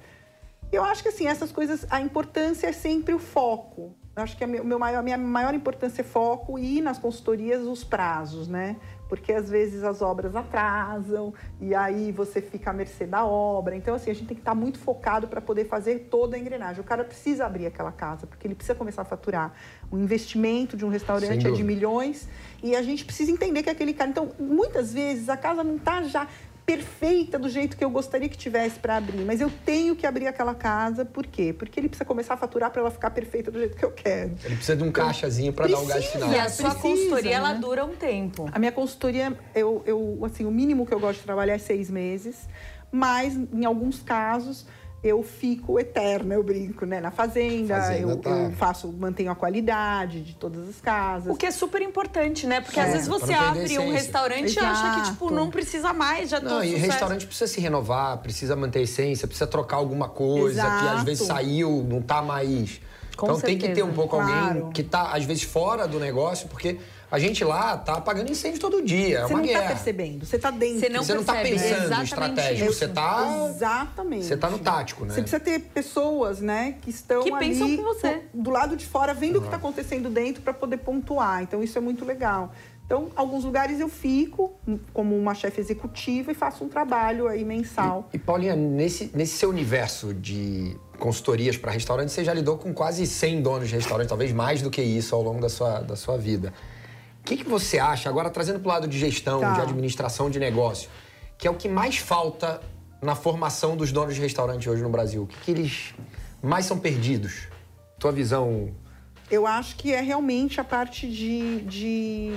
Eu 0.72 0.82
acho 0.82 1.04
que 1.04 1.10
assim, 1.10 1.28
essas 1.28 1.52
coisas, 1.52 1.86
a 1.90 2.00
importância 2.00 2.68
é 2.68 2.72
sempre 2.72 3.14
o 3.14 3.20
foco. 3.20 3.94
acho 4.16 4.38
que 4.38 4.44
a 4.46 4.48
meu, 4.48 4.64
meu 4.64 4.80
maior, 4.80 5.04
minha 5.04 5.18
maior 5.18 5.54
importância 5.54 6.00
é 6.02 6.06
foco 6.06 6.58
e 6.58 6.80
nas 6.80 6.98
consultorias 6.98 7.64
os 7.64 7.84
prazos, 7.84 8.48
né? 8.48 8.78
Porque 9.10 9.34
às 9.34 9.50
vezes 9.50 9.84
as 9.84 10.02
obras 10.02 10.36
atrasam 10.36 11.34
e 11.60 11.74
aí 11.74 12.12
você 12.12 12.42
fica 12.42 12.70
à 12.70 12.74
mercê 12.74 13.08
da 13.08 13.26
obra. 13.26 13.76
Então, 13.76 13.96
assim, 13.96 14.12
a 14.12 14.14
gente 14.14 14.28
tem 14.28 14.36
que 14.36 14.42
estar 14.42 14.54
muito 14.54 14.78
focado 14.78 15.28
para 15.28 15.42
poder 15.42 15.66
fazer 15.66 16.08
toda 16.12 16.38
a 16.38 16.40
engrenagem. 16.40 16.80
O 16.80 16.84
cara 16.84 17.04
precisa 17.04 17.46
abrir 17.46 17.66
aquela 17.66 17.92
casa, 17.92 18.28
porque 18.28 18.46
ele 18.48 18.54
precisa 18.54 18.76
começar 18.76 19.02
a 19.02 19.06
faturar. 19.06 19.52
O 19.92 19.98
investimento 19.98 20.78
de 20.78 20.86
um 20.86 20.90
restaurante 20.90 21.48
é 21.48 21.52
de 21.52 21.64
milhões 21.64 22.30
e 22.62 22.76
a 22.76 22.84
gente 22.84 23.04
precisa 23.04 23.32
entender 23.32 23.64
que 23.64 23.70
aquele 23.70 23.94
cara. 23.94 24.12
Então, 24.12 24.30
muitas 24.40 24.94
vezes 24.94 25.28
a 25.28 25.36
casa 25.36 25.64
não 25.64 25.78
está 25.78 26.04
já 26.04 26.28
perfeita 26.70 27.40
do 27.40 27.50
jeito 27.50 27.76
que 27.76 27.84
eu 27.84 27.90
gostaria 27.90 28.30
que 28.30 28.38
tivesse 28.38 28.78
para 28.78 28.98
abrir, 28.98 29.26
mas 29.26 29.42
eu 29.42 29.52
tenho 29.66 29.96
que 29.96 30.06
abrir 30.06 30.28
aquela 30.28 30.54
casa, 30.54 31.04
por 31.04 31.26
quê? 31.26 31.52
Porque 31.52 31.80
ele 31.80 31.90
precisa 31.90 32.06
começar 32.06 32.36
a 32.36 32.38
faturar 32.38 32.70
para 32.70 32.82
ela 32.82 32.92
ficar 32.92 33.10
perfeita 33.10 33.50
do 33.50 33.58
jeito 33.58 33.76
que 33.76 33.84
eu 33.84 33.92
quero. 33.92 34.36
Ele 34.44 34.56
precisa 34.56 34.76
de 34.76 34.84
um 34.84 34.92
caixazinho 34.92 35.52
para 35.52 35.68
dar 35.68 35.80
o 35.80 35.86
gás 35.88 36.06
final. 36.06 36.32
E 36.32 36.38
a 36.38 36.48
sua 36.48 36.70
precisa, 36.70 36.88
consultoria, 36.88 37.36
ela 37.36 37.54
né? 37.56 37.60
dura 37.60 37.84
um 37.84 37.96
tempo. 37.96 38.48
A 38.52 38.60
minha 38.60 38.72
consultoria, 38.72 39.36
eu, 39.56 39.82
eu, 39.88 40.20
assim, 40.24 40.46
o 40.46 40.52
mínimo 40.52 40.86
que 40.86 40.94
eu 40.94 41.00
gosto 41.00 41.22
de 41.22 41.26
trabalhar 41.26 41.56
é 41.56 41.58
seis 41.58 41.90
meses, 41.90 42.48
mas 42.92 43.36
em 43.36 43.66
alguns 43.66 44.04
casos 44.04 44.68
eu 45.04 45.24
fico 45.24 45.80
eterna, 45.80 46.36
eu 46.36 46.44
brinco, 46.44 46.86
né? 46.86 47.00
Na 47.00 47.10
fazenda, 47.12 47.76
Fazenda 47.80 48.12
eu, 48.12 48.18
tá. 48.18 48.30
eu 48.30 48.52
faço, 48.52 48.88
mantenho 48.92 49.32
a 49.32 49.36
qualidade 49.36 50.22
de 50.22 50.36
todas 50.36 50.68
as 50.68 50.82
casas. 50.82 51.34
O 51.34 51.38
que 51.38 51.46
é 51.46 51.52
super 51.52 51.82
importante, 51.82 52.46
né? 52.46 52.60
Porque 52.60 52.80
É, 52.80 52.84
às 52.84 52.92
vezes 52.92 53.08
você 53.08 53.34
abre 53.34 53.80
um 53.80 53.92
restaurante 53.92 54.54
e 54.56 54.60
acha 54.60 54.96
que, 54.96 55.12
tipo, 55.12 55.26
Exato. 55.26 55.34
não 55.34 55.50
precisa 55.50 55.94
mais, 55.94 56.30
já 56.30 56.40
Não, 56.42 56.62
e 56.64 56.72
sucesso. 56.72 56.86
restaurante 56.86 57.26
precisa 57.26 57.48
se 57.48 57.62
renovar, 57.62 58.18
precisa 58.18 58.56
manter 58.56 58.80
a 58.80 58.82
essência, 58.82 59.28
precisa 59.28 59.48
trocar 59.48 59.78
alguma 59.78 60.10
coisa 60.10 60.62
que 60.62 60.68
às 60.68 60.84
Exato. 60.84 61.06
vezes 61.06 61.26
saiu, 61.28 61.86
não 61.88 62.02
tá 62.02 62.22
mais. 62.22 62.82
Com 63.16 63.26
então 63.28 63.40
tem 63.42 63.58
que 63.58 63.62
ter 63.68 63.76
certeza, 63.76 63.88
um 63.88 63.94
pouco 63.94 64.16
claro. 64.18 64.58
alguém 64.58 64.72
que 64.72 64.82
tá, 64.84 65.12
às 65.14 65.26
vezes, 65.26 65.44
fora 65.44 65.86
do 65.88 66.00
negócio, 66.00 66.48
porque 66.48 66.78
a 67.12 67.18
gente 67.20 67.44
lá 67.44 67.78
tá 67.78 67.94
apagando 67.94 68.32
incêndio 68.32 68.60
todo 68.60 68.82
dia. 68.82 69.20
É 69.20 69.22
Você 69.24 69.34
uma 69.34 69.40
não 69.40 69.48
guerra. 69.48 69.62
tá 69.62 69.68
percebendo, 69.70 70.26
você 70.26 70.38
tá 70.40 70.52
dentro. 70.52 70.80
Você 70.80 70.90
não 70.90 71.04
Você 71.04 71.14
não 71.16 71.24
tá 71.24 71.38
é 71.38 71.44
pensando 71.44 71.84
exatamente 71.84 72.04
estratégico, 72.06 72.70
isso. 72.70 72.80
você 72.80 72.88
tá. 72.88 73.46
Exatamente. 73.50 74.26
Você 74.26 74.38
tá 74.38 74.50
no 74.50 74.60
tático, 74.60 75.06
né? 75.06 75.14
Você 75.14 75.22
precisa 75.22 75.40
ter 75.40 75.60
pessoas, 75.60 76.40
né, 76.40 76.76
que 76.82 76.90
estão 76.90 77.24
Que 77.24 77.32
ali 77.34 77.50
pensam 77.50 77.76
com 77.78 77.84
você. 77.84 78.22
do 78.34 78.50
lado 78.50 78.76
de 78.76 78.86
fora, 78.86 79.14
vendo 79.14 79.38
o 79.38 79.42
que 79.42 79.48
está 79.48 79.58
acontecendo 79.58 80.10
dentro 80.10 80.42
para 80.42 80.54
poder 80.54 80.78
pontuar. 80.78 81.42
Então 81.42 81.64
isso 81.64 81.78
é 81.78 81.82
muito 81.82 82.06
legal. 82.06 82.52
Então, 82.86 83.10
alguns 83.16 83.44
lugares 83.44 83.80
eu 83.80 83.88
fico 83.88 84.52
como 84.92 85.16
uma 85.16 85.36
chefe 85.36 85.62
executiva 85.62 86.32
e 86.32 86.34
faço 86.34 86.64
um 86.64 86.68
trabalho 86.68 87.28
aí 87.28 87.46
mensal. 87.46 88.10
E 88.12 88.18
Paulinha, 88.18 88.56
nesse, 88.56 89.12
nesse 89.14 89.38
seu 89.38 89.48
universo 89.50 90.12
de 90.12 90.76
consultorias 90.98 91.56
para 91.56 91.72
restaurante, 91.72 92.12
você 92.12 92.24
já 92.24 92.34
lidou 92.34 92.58
com 92.58 92.74
quase 92.74 93.06
100 93.06 93.44
donos 93.44 93.70
de 93.70 93.76
restaurante, 93.76 94.08
talvez 94.10 94.32
mais 94.34 94.64
do 94.64 94.72
que 94.72 94.82
isso 94.82 95.14
ao 95.14 95.22
longo 95.22 95.40
da 95.40 95.50
sua, 95.50 95.82
da 95.82 95.96
sua 95.96 96.18
vida. 96.18 96.52
O 97.30 97.32
que, 97.32 97.44
que 97.44 97.48
você 97.48 97.78
acha, 97.78 98.10
agora 98.10 98.28
trazendo 98.32 98.60
para 98.60 98.68
o 98.68 98.74
lado 98.74 98.88
de 98.88 98.98
gestão, 98.98 99.40
Tá. 99.40 99.54
de 99.54 99.62
administração 99.62 100.32
de 100.32 100.40
negócio, 100.40 100.90
que 101.38 101.48
é 101.48 101.52
o 101.52 101.54
que 101.54 101.70
mais 101.70 101.96
falta 101.98 102.60
na 103.00 103.14
formação 103.14 103.78
dos 103.78 103.92
donos 103.92 104.16
de 104.16 104.22
restaurante 104.22 104.68
hoje 104.68 104.82
no 104.82 104.90
Brasil? 104.90 105.22
O 105.22 105.28
que, 105.28 105.38
que 105.38 105.52
eles 105.52 105.94
mais 106.42 106.66
são 106.66 106.80
perdidos? 106.80 107.48
Tua 108.00 108.12
visão. 108.12 108.74
Eu 109.30 109.46
acho 109.46 109.76
que 109.76 109.94
é 109.94 110.02
realmente 110.02 110.60
a 110.60 110.64
parte 110.64 111.08
de, 111.08 111.62
de 111.62 112.34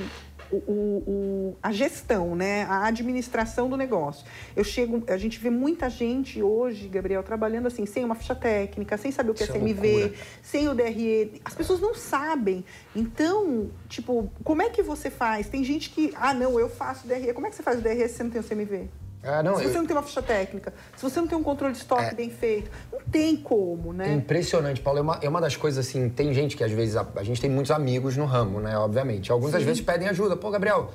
o, 0.57 0.73
o- 1.07 1.57
a 1.63 1.73
gestão, 1.73 2.35
né? 2.35 2.65
A 2.65 2.87
administração 2.87 3.69
do 3.69 3.77
negócio. 3.77 4.25
Eu 4.55 4.65
chego, 4.65 5.03
a 5.09 5.17
gente 5.17 5.39
vê 5.39 5.51
muita 5.51 5.89
gente 5.91 6.43
hoje, 6.43 6.89
Gabriel, 6.89 7.23
trabalhando 7.23 7.67
assim, 7.67 7.87
sem 7.87 8.05
uma 8.05 8.15
ficha 8.15 8.35
técnica, 8.35 8.97
sem 8.97 9.11
saber 9.11 9.31
o 9.31 9.35
que 9.35 9.43
Isso 9.43 9.53
é 9.53 9.57
é 9.57 9.59
CMV, 9.61 10.13
sem 10.43 10.69
o 10.69 10.75
DRE. 10.75 11.41
As 11.45 11.55
pessoas 11.55 11.81
não 11.81 11.95
sabem. 11.95 12.65
Então, 12.95 13.71
tipo, 13.89 14.31
como 14.45 14.63
é 14.63 14.69
que 14.71 14.83
você 14.83 15.11
faz? 15.11 15.49
Tem 15.49 15.63
gente 15.65 15.91
que, 15.91 16.13
ah, 16.17 16.35
não, 16.35 16.59
eu 16.59 16.69
faço 16.69 17.07
DRE. 17.07 17.33
Como 17.33 17.47
é 17.47 17.51
que 17.51 17.57
você 17.57 17.63
faz 17.63 17.79
o 17.79 17.83
DRE 17.83 18.09
se 18.09 18.15
você 18.17 18.23
não 18.25 18.31
tem 18.31 18.41
o 18.41 18.45
CMV? 18.45 18.89
Ah, 19.25 19.43
não, 19.43 19.57
se 19.57 19.65
eu- 19.65 19.71
você 19.71 19.79
não 19.79 19.87
tem 19.87 19.97
uma 19.97 20.03
ficha 20.03 20.21
técnica, 20.21 20.75
se 20.97 21.03
você 21.03 21.21
não 21.21 21.29
tem 21.29 21.39
um 21.39 21.43
controle 21.43 21.73
de 21.73 21.79
estoque 21.79 22.03
É. 22.05 22.15
bem 22.15 22.29
feito, 22.29 22.71
não 22.93 22.99
tem 23.01 23.37
como, 23.37 23.93
né? 23.93 24.13
impressionante, 24.13 24.81
Paulo. 24.81 24.99
É 24.99 25.03
uma, 25.03 25.19
é 25.23 25.29
uma 25.29 25.41
das 25.41 25.57
coisas 25.57 25.87
assim, 25.87 26.09
tem 26.09 26.35
gente 26.35 26.57
que 26.57 26.65
às 26.65 26.73
vezes. 26.73 26.97
A, 26.97 27.07
a 27.17 27.23
gente 27.23 27.41
tem 27.41 27.49
muitos 27.49 27.71
amigos 27.71 28.17
no 28.17 28.25
ramo, 28.25 28.61
né? 28.61 28.77
Obviamente. 28.77 29.31
Alguns 29.31 29.55
às 29.55 29.63
vezes 29.63 29.81
pedem 29.81 30.09
ajuda. 30.09 30.37
Pô, 30.37 30.51
Gabriel, 30.51 30.91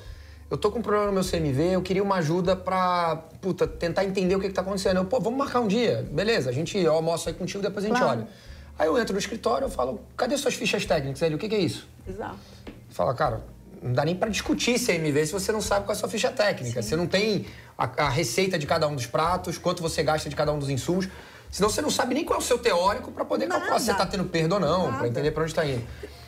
eu 0.52 0.58
tô 0.58 0.70
com 0.72 0.80
um 0.80 0.82
problema 0.82 1.08
no 1.08 1.14
meu 1.14 1.24
CMV, 1.24 1.76
eu 1.76 1.82
queria 1.82 2.04
uma 2.04 2.16
ajuda 2.16 2.56
pra, 2.56 3.16
puta, 3.40 3.66
tentar 3.66 4.04
entender 4.04 4.36
o 4.36 4.40
que, 4.42 4.48
que 4.50 4.54
tá 4.54 4.62
acontecendo. 4.62 4.98
Eu, 4.98 5.06
pô, 5.06 5.20
vamos 5.22 5.38
marcar 5.40 5.62
um 5.62 5.68
dia. 5.68 6.06
Beleza, 6.12 6.50
a 6.50 6.54
gente 6.54 6.78
eu 6.78 6.94
almoço 6.94 7.30
aí 7.30 7.36
contigo, 7.36 7.64
depois 7.64 7.86
a 7.86 7.88
gente 7.88 7.98
Claro. 7.98 8.20
olha. 8.20 8.28
Aí 8.78 8.88
eu 8.88 8.98
entro 9.00 9.14
no 9.14 9.20
escritório, 9.20 9.66
eu 9.66 9.70
falo, 9.70 10.02
cadê 10.18 10.38
suas 10.38 10.54
fichas 10.54 10.86
técnicas? 10.86 11.22
Ele, 11.22 11.36
o 11.36 11.38
que, 11.38 11.48
que 11.50 11.56
é 11.56 11.60
isso? 11.60 11.88
Exato. 12.08 12.36
Fala, 12.90 13.14
cara, 13.14 13.42
não 13.82 13.92
dá 13.94 14.06
nem 14.06 14.16
pra 14.16 14.30
discutir 14.30 14.78
CMV 14.80 15.26
se 15.26 15.32
você 15.32 15.52
não 15.52 15.62
sabe 15.62 15.86
qual 15.86 15.94
é 15.94 15.98
a 15.98 16.00
sua 16.00 16.10
ficha 16.10 16.30
técnica. 16.32 16.82
Você 16.82 16.96
não 16.96 17.08
tem 17.08 17.46
a, 17.78 18.06
a 18.06 18.10
receita 18.10 18.58
de 18.58 18.66
cada 18.66 18.88
um 18.88 18.96
dos 18.96 19.06
pratos, 19.06 19.58
quanto 19.58 19.82
você 19.82 20.02
gasta 20.04 20.30
de 20.30 20.36
cada 20.36 20.52
um 20.52 20.60
dos 20.60 20.70
insumos. 20.70 21.08
Senão 21.50 21.70
você 21.70 21.82
não 21.82 21.90
sabe 21.90 22.14
nem 22.14 22.26
qual 22.26 22.40
é 22.40 22.42
o 22.42 22.46
seu 22.46 22.58
teórico 22.58 23.12
pra 23.12 23.24
poder 23.24 23.48
calcular 23.48 23.70
Nada. 23.70 23.80
se 23.80 23.86
você 23.86 23.94
tá 23.94 24.06
tendo 24.06 24.26
perda 24.26 24.56
ou 24.56 24.62
não, 24.62 24.92
Nada. 24.92 25.08
entender 25.08 25.32
pra 25.32 25.44
onde 25.44 25.54
tá 25.56 25.66
indo. 25.66 25.84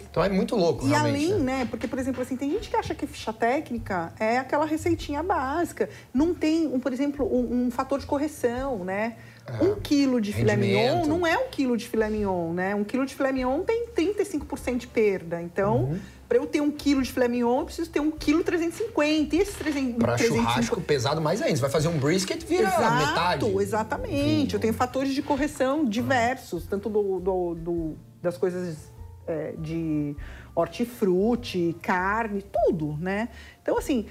Então 0.09 0.23
é 0.23 0.29
muito 0.29 0.55
louco, 0.55 0.88
E 0.88 0.93
além, 0.95 1.33
né? 1.33 1.59
né? 1.59 1.67
Porque, 1.69 1.88
por 1.88 1.99
exemplo, 1.99 2.21
assim, 2.23 2.35
tem 2.35 2.49
gente 2.51 2.67
que 2.69 2.75
acha 2.75 2.95
que 2.95 3.05
ficha 3.05 3.31
técnica 3.31 4.12
é 4.19 4.39
aquela 4.39 4.65
receitinha 4.65 5.21
básica. 5.21 5.88
Não 6.12 6.33
tem, 6.33 6.65
um, 6.67 6.79
por 6.79 6.91
exemplo, 6.91 7.25
um, 7.31 7.65
um 7.67 7.71
fator 7.71 7.99
de 7.99 8.05
correção, 8.05 8.83
né? 8.83 9.17
um 9.62 9.75
quilo 9.79 10.21
de 10.21 10.31
filé 10.31 10.55
mignon 10.55 11.03
É. 11.03 11.07
não 11.07 11.25
é 11.25 11.35
um 11.35 11.47
quilo 11.49 11.75
de 11.75 11.88
filé 11.88 12.07
mignon, 12.09 12.53
né? 12.53 12.75
Um 12.75 12.83
quilo 12.83 13.03
de 13.03 13.15
filé 13.15 13.31
mignon 13.31 13.62
tem 13.63 13.88
35% 13.88 14.77
de 14.77 14.88
perda. 14.88 15.41
Então, 15.41 15.77
Uhum. 15.85 15.99
Para 16.29 16.37
eu 16.37 16.45
ter 16.45 16.61
um 16.61 16.69
quilo 16.69 17.01
de 17.01 17.11
filé 17.11 17.27
mignon, 17.27 17.59
eu 17.61 17.65
preciso 17.65 17.89
ter 17.89 17.99
um 17.99 18.11
quilo 18.11 18.43
350. 18.43 19.35
E 19.35 19.39
esse 19.39 19.53
300, 19.57 19.95
Pra 19.97 20.13
350 20.13 20.47
churrasco 20.51 20.81
pesado 20.81 21.19
mais 21.19 21.41
ainda. 21.41 21.55
Você 21.55 21.61
vai 21.61 21.71
fazer 21.71 21.87
um 21.87 21.97
brisket, 21.97 22.45
vira 22.45 22.67
Exato, 22.67 23.07
metade. 23.07 23.45
exatamente. 23.57 24.53
Eu 24.53 24.59
tenho 24.59 24.73
fatores 24.73 25.13
de 25.15 25.23
correção 25.23 25.83
diversos, 25.83 26.67
tanto 26.67 26.87
do, 26.87 27.19
do- 27.19 27.55
do- 27.55 27.97
das 28.21 28.37
coisas 28.37 28.77
é, 29.25 29.53
de 29.57 30.15
hortifruti, 30.55 31.75
carne, 31.81 32.41
tudo, 32.43 32.95
né? 32.99 33.29
Então, 33.61 33.77
assim, 33.77 34.05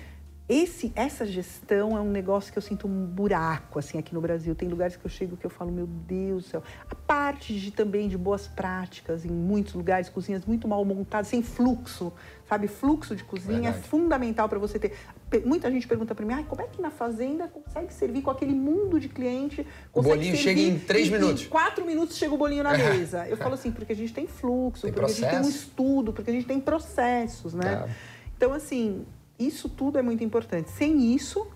esse, 0.49 0.91
essa 0.97 1.27
gestão 1.27 1.97
é 1.97 2.01
um 2.01 2.11
negócio 2.11 2.51
que 2.51 2.57
eu 2.57 2.63
sinto 2.63 2.87
um 2.89 3.05
buraco, 3.05 3.79
assim, 3.79 3.99
aqui 3.99 4.15
no 4.15 4.21
Brasil. 4.21 4.55
Tem 4.55 4.67
lugares 4.69 4.97
que 4.97 5.05
eu 5.05 5.11
chego 5.11 5.37
que 5.37 5.45
eu 5.45 5.51
falo, 5.51 5.71
meu 5.71 5.87
Deus 5.87 6.45
do 6.45 6.49
céu. 6.49 6.63
A 6.91 6.95
parte 6.95 7.53
de, 7.59 7.71
também 7.71 8.09
de 8.09 8.17
boas 8.17 8.49
práticas, 8.49 9.27
em 9.27 9.31
muitos 9.31 9.75
lugares, 9.75 10.09
cozinhas 10.09 10.47
muito 10.47 10.67
mal 10.67 10.83
montadas, 10.87 11.29
sem 11.29 11.43
fluxo, 11.43 12.11
sabe? 12.49 12.67
Fluxo 12.67 13.15
de 13.15 13.25
cozinha 13.25 13.59
é 13.59 13.73
Verdade. 13.73 13.89
fundamental 13.89 14.49
para 14.49 14.59
você 14.59 14.79
ter. 14.79 14.97
Muita 15.45 15.71
gente 15.71 15.87
pergunta 15.87 16.15
para 16.15 16.25
mim, 16.25 16.33
Ai, 16.33 16.45
como 16.49 16.63
é 16.63 16.67
que 16.67 16.81
na 16.81 16.91
fazenda 16.91 17.47
consegue 17.49 17.93
servir 17.93 18.23
com 18.23 18.31
aquele 18.31 18.55
mundo 18.55 18.99
de 18.99 19.11
cliente? 19.11 19.67
O 19.93 20.01
bolinho 20.01 20.35
chega 20.35 20.61
em 20.61 20.79
três 20.79 21.11
minutos. 21.11 21.45
Em 21.45 21.49
quatro 21.49 21.85
minutos 21.85 22.17
chega 22.17 22.33
o 22.35 22.39
bolinho 22.39 22.63
na 22.63 22.73
mesa. 22.79 23.29
Eu 23.29 23.37
falo 23.37 23.53
assim, 23.53 23.71
porque 23.71 23.93
a 23.93 23.97
gente 23.97 24.15
tem 24.15 24.27
fluxo, 24.27 24.83
Tem 24.85 24.93
porque 24.93 25.05
a 25.05 25.09
gente 25.15 25.21
tem 25.21 25.29
um 25.29 25.43
processo. 25.43 25.59
estudo, 25.59 26.13
porque 26.15 26.31
a 26.31 26.33
gente 26.33 26.47
tem 26.47 26.59
processos, 26.59 27.53
né? 27.53 27.77
Tá. 27.77 27.89
Então, 28.35 28.53
assim, 28.55 29.05
isso 29.39 29.69
tudo 29.69 29.99
é 29.99 30.03
muito 30.03 30.25
importante. 30.25 30.71
Sem 30.71 31.15
isso, 31.15 31.47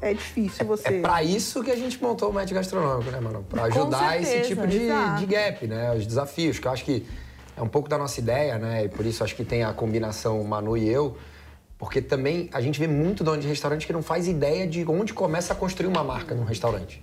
é 0.00 0.14
difícil 0.14 0.64
você. 0.64 0.88
É 0.88 1.00
pra 1.00 1.22
isso 1.22 1.62
que 1.62 1.70
a 1.70 1.76
gente 1.76 2.02
montou 2.02 2.30
o 2.30 2.32
método 2.32 2.54
gastronômico, 2.54 3.10
né, 3.10 3.20
mano? 3.20 3.44
Com 3.50 3.60
ajudar 3.60 4.20
esse 4.20 4.30
certeza, 4.30 4.48
tipo 4.48 4.66
de, 4.66 4.88
de 5.18 5.26
gap, 5.26 5.66
né? 5.66 5.94
Os 5.94 6.06
desafios, 6.06 6.58
que 6.58 6.66
eu 6.66 6.72
acho 6.72 6.84
que 6.84 7.06
é 7.56 7.62
um 7.62 7.68
pouco 7.68 7.88
da 7.88 7.98
nossa 7.98 8.18
ideia, 8.20 8.58
né? 8.58 8.84
E 8.84 8.88
por 8.88 9.04
isso 9.04 9.22
acho 9.22 9.36
que 9.36 9.44
tem 9.44 9.62
a 9.62 9.72
combinação 9.72 10.42
Manu 10.44 10.76
e 10.76 10.88
eu. 10.88 11.16
Porque 11.76 12.02
também 12.02 12.48
a 12.52 12.60
gente 12.60 12.78
vê 12.78 12.86
muito 12.86 13.24
dono 13.24 13.40
de 13.40 13.48
restaurante 13.48 13.86
que 13.86 13.92
não 13.92 14.02
faz 14.02 14.28
ideia 14.28 14.66
de 14.66 14.84
onde 14.86 15.14
começa 15.14 15.52
a 15.52 15.56
construir 15.56 15.88
uma 15.88 16.04
marca 16.04 16.34
num 16.34 16.44
restaurante. 16.44 17.02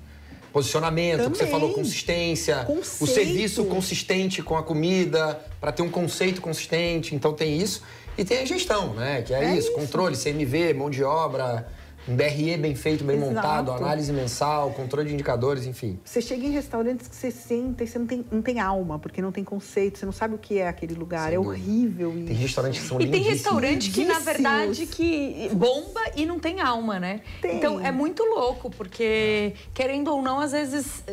Posicionamento, 0.58 1.28
o 1.28 1.30
que 1.32 1.38
você 1.38 1.46
Também. 1.46 1.52
falou, 1.52 1.72
consistência, 1.72 2.64
o 2.64 2.78
Conceito. 2.78 3.14
serviço 3.14 3.66
consistente 3.66 4.42
com 4.42 4.58
a 4.58 4.64
comida, 4.64 5.40
para 5.62 5.72
ter 5.72 5.84
um 5.84 5.90
conceito 5.90 6.42
consistente. 6.42 7.14
Então 7.14 7.32
tem 7.32 7.56
isso. 7.62 7.84
E 8.18 8.26
tem 8.26 8.40
a 8.40 8.46
gestão, 8.46 8.96
né? 8.96 9.22
Que 9.22 9.36
é, 9.36 9.44
É 9.44 9.50
isso, 9.52 9.68
isso. 9.68 9.74
controle, 9.74 10.18
CMV, 10.18 10.74
mão 10.74 10.90
de 10.90 11.04
obra, 11.04 11.68
um 12.08 12.16
DRE 12.16 12.58
bem 12.58 12.74
feito, 12.74 13.04
bem 13.04 13.18
Exato. 13.18 13.34
montado, 13.34 13.72
análise 13.72 14.14
mensal, 14.14 14.72
controle 14.72 15.10
de 15.10 15.14
indicadores, 15.14 15.66
enfim. 15.66 16.00
Você 16.06 16.22
chega 16.22 16.46
em 16.46 16.52
restaurantes 16.52 17.08
que 17.08 17.16
você 17.16 17.30
senta 17.32 17.84
e 17.84 17.88
você 17.88 18.00
não 18.00 18.08
tem, 18.08 18.26
não 18.32 18.42
tem 18.42 18.60
alma, 18.60 18.98
porque 18.98 19.22
não 19.22 19.32
tem 19.32 19.44
conceito, 19.44 20.00
você 20.00 20.06
não 20.06 20.14
sabe 20.14 20.36
o 20.36 20.38
que 20.38 20.58
é 20.58 20.68
aquele 20.68 20.94
lugar. 20.94 21.26
Sem 21.30 21.34
é 21.34 21.38
dúvida. 21.38 21.54
horrível 21.54 22.18
isso. 22.18 22.28
Tem 22.28 22.36
restaurantes 22.36 22.82
que 22.82 22.88
são 22.88 23.02
E 23.02 23.12
tem 23.12 23.24
restaurante 23.24 23.92
que, 23.92 24.06
na 24.06 24.20
verdade, 24.20 24.86
que 24.86 25.50
bomba 25.54 26.02
e 26.16 26.26
não 26.26 26.40
tem 26.40 26.62
alma, 26.62 27.00
né? 27.00 27.22
Tem. 27.42 27.58
Então 27.58 27.80
é 27.80 27.92
muito 27.92 28.24
louco, 28.24 28.70
porque, 28.70 29.54
querendo 29.74 30.12
ou 30.12 30.22
não, 30.22 30.40
às 30.40 30.52
vezes 30.52 31.04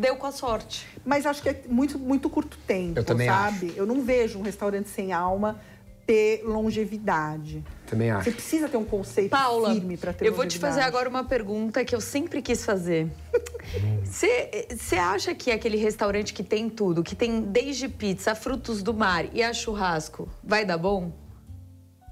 deu 0.00 0.16
com 0.16 0.26
a 0.26 0.32
sorte. 0.32 0.86
Mas 1.04 1.26
acho 1.26 1.42
que 1.42 1.48
é 1.50 1.62
muito, 1.68 1.98
muito 1.98 2.30
curto 2.30 2.56
tempo, 2.66 2.98
Eu 2.98 3.04
também 3.04 3.26
sabe? 3.26 3.72
Eu 3.76 3.86
não 3.86 4.02
vejo 4.02 4.38
um 4.38 4.42
restaurante 4.42 4.88
sem 4.88 5.12
alma. 5.12 5.60
Ter 6.08 6.42
longevidade. 6.42 7.62
Também 7.86 8.08
Você 8.10 8.16
acho. 8.16 8.32
precisa 8.32 8.66
ter 8.66 8.78
um 8.78 8.84
conceito 8.84 9.28
Paula, 9.30 9.74
firme 9.74 9.98
para 9.98 10.14
ter 10.14 10.26
eu 10.26 10.32
vou 10.32 10.46
te 10.46 10.58
fazer 10.58 10.76
longevidade. 10.80 10.88
agora 10.96 11.08
uma 11.10 11.22
pergunta 11.24 11.84
que 11.84 11.94
eu 11.94 12.00
sempre 12.00 12.40
quis 12.40 12.64
fazer. 12.64 13.08
Você 14.02 14.96
acha 14.96 15.34
que 15.34 15.50
aquele 15.50 15.76
restaurante 15.76 16.32
que 16.32 16.42
tem 16.42 16.70
tudo, 16.70 17.02
que 17.02 17.14
tem 17.14 17.42
desde 17.42 17.88
pizza, 17.90 18.34
frutos 18.34 18.82
do 18.82 18.94
mar 18.94 19.26
e 19.34 19.42
a 19.42 19.52
churrasco, 19.52 20.26
vai 20.42 20.64
dar 20.64 20.78
bom? 20.78 21.12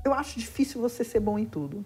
Eu 0.05 0.13
acho 0.13 0.39
difícil 0.39 0.79
você 0.79 1.03
ser 1.03 1.21
bom 1.21 1.39
em 1.39 1.47
tudo. 1.47 1.83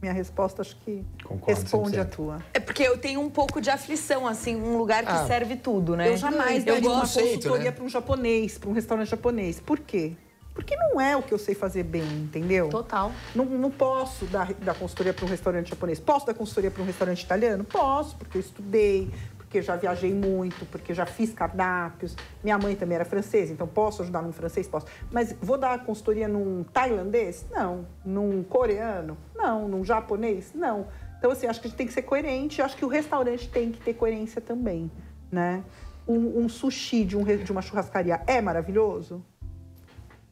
Minha 0.00 0.12
resposta 0.12 0.62
acho 0.62 0.76
que 0.84 1.04
Concordo 1.24 1.60
responde 1.60 1.96
100%. 1.96 2.00
a 2.00 2.04
tua. 2.04 2.38
É 2.54 2.60
porque 2.60 2.84
eu 2.84 2.96
tenho 2.98 3.20
um 3.20 3.28
pouco 3.30 3.60
de 3.60 3.68
aflição, 3.70 4.26
assim, 4.28 4.54
um 4.54 4.76
lugar 4.76 5.04
que 5.04 5.10
Ah. 5.10 5.26
serve 5.26 5.56
tudo, 5.56 5.96
né? 5.96 6.08
Eu 6.08 6.16
jamais 6.16 6.64
Eu 6.64 6.74
daria 6.74 6.88
uma 6.88 7.00
gosto- 7.00 7.14
conceito, 7.18 7.34
consultoria 7.34 7.64
né? 7.64 7.70
para 7.72 7.84
um 7.84 7.88
japonês, 7.88 8.58
para 8.58 8.70
um 8.70 8.72
restaurante 8.72 9.08
japonês. 9.08 9.58
Por 9.60 9.80
quê? 9.80 10.12
Porque 10.54 10.76
não 10.76 11.00
é 11.00 11.16
o 11.16 11.22
que 11.22 11.32
eu 11.32 11.38
sei 11.38 11.54
fazer 11.54 11.82
bem, 11.82 12.02
entendeu? 12.02 12.68
Total. 12.68 13.10
Não, 13.34 13.44
não 13.44 13.70
posso 13.70 14.26
dar, 14.26 14.52
dar 14.54 14.74
consultoria 14.74 15.14
para 15.14 15.24
um 15.24 15.28
restaurante 15.28 15.70
japonês. 15.70 15.98
Posso 15.98 16.26
dar 16.26 16.34
consultoria 16.34 16.70
para 16.70 16.82
um 16.82 16.86
restaurante 16.86 17.22
italiano? 17.22 17.64
Posso, 17.64 18.16
porque 18.16 18.36
eu 18.36 18.40
estudei, 18.40 19.10
porque 19.38 19.62
já 19.62 19.76
viajei 19.76 20.12
muito, 20.12 20.66
porque 20.66 20.92
já 20.92 21.06
fiz 21.06 21.32
cardápios. 21.32 22.16
Minha 22.42 22.58
mãe 22.58 22.76
também 22.76 22.96
era 22.96 23.04
francesa, 23.04 23.52
então 23.52 23.66
posso 23.66 24.02
ajudar 24.02 24.22
num 24.22 24.32
francês? 24.32 24.66
Posso. 24.66 24.86
Mas 25.10 25.34
vou 25.40 25.56
dar 25.56 25.84
consultoria 25.84 26.28
num 26.28 26.64
tailandês? 26.64 27.46
Não. 27.50 27.86
Num 28.04 28.42
coreano? 28.42 29.16
Não. 29.34 29.68
Num 29.68 29.84
japonês? 29.84 30.52
Não. 30.54 30.86
Então, 31.18 31.30
assim, 31.30 31.46
acho 31.46 31.60
que 31.60 31.66
a 31.66 31.70
gente 31.70 31.78
tem 31.78 31.86
que 31.86 31.92
ser 31.92 32.02
coerente. 32.02 32.60
Acho 32.60 32.76
que 32.76 32.84
o 32.84 32.88
restaurante 32.88 33.48
tem 33.48 33.70
que 33.70 33.80
ter 33.80 33.94
coerência 33.94 34.40
também, 34.40 34.90
né? 35.30 35.62
Um, 36.06 36.44
um 36.44 36.48
sushi 36.48 37.04
de, 37.04 37.16
um 37.16 37.22
de 37.22 37.52
uma 37.52 37.62
churrascaria 37.62 38.20
é 38.26 38.40
maravilhoso? 38.40 39.24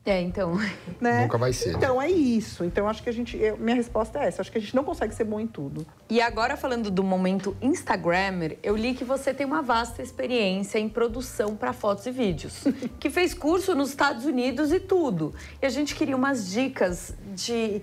É, 0.04 0.20
então. 0.20 0.54
Né? 1.00 1.22
Nunca 1.22 1.38
vai 1.38 1.50
ser, 1.50 1.70
né? 1.70 1.74
Então, 1.78 2.02
é 2.02 2.10
isso. 2.10 2.62
Então, 2.62 2.86
acho 2.86 3.02
que 3.02 3.08
a 3.08 3.12
gente... 3.12 3.34
eu- 3.38 3.56
minha 3.56 3.74
resposta 3.74 4.18
é 4.18 4.26
essa. 4.26 4.42
Acho 4.42 4.52
que 4.52 4.58
a 4.58 4.60
gente 4.60 4.76
não 4.76 4.84
consegue 4.84 5.14
ser 5.14 5.24
bom 5.24 5.40
em 5.40 5.46
tudo. 5.46 5.86
E 6.10 6.20
agora, 6.20 6.58
falando 6.58 6.90
do 6.90 7.02
momento 7.02 7.56
Instagrammer, 7.62 8.58
eu 8.62 8.76
li 8.76 8.92
que 8.92 9.02
você 9.02 9.32
tem 9.32 9.46
uma 9.46 9.62
vasta 9.62 10.02
experiência 10.02 10.78
em 10.78 10.90
produção 10.90 11.56
para 11.56 11.72
fotos 11.72 12.04
e 12.04 12.10
vídeos. 12.10 12.64
que 13.00 13.08
fez 13.08 13.32
curso 13.32 13.74
nos 13.74 13.88
Estados 13.88 14.26
Unidos 14.26 14.72
e 14.72 14.78
tudo. 14.80 15.34
E 15.62 15.64
a 15.64 15.70
gente 15.70 15.94
queria 15.94 16.14
umas 16.16 16.50
dicas 16.50 17.14
de 17.34 17.80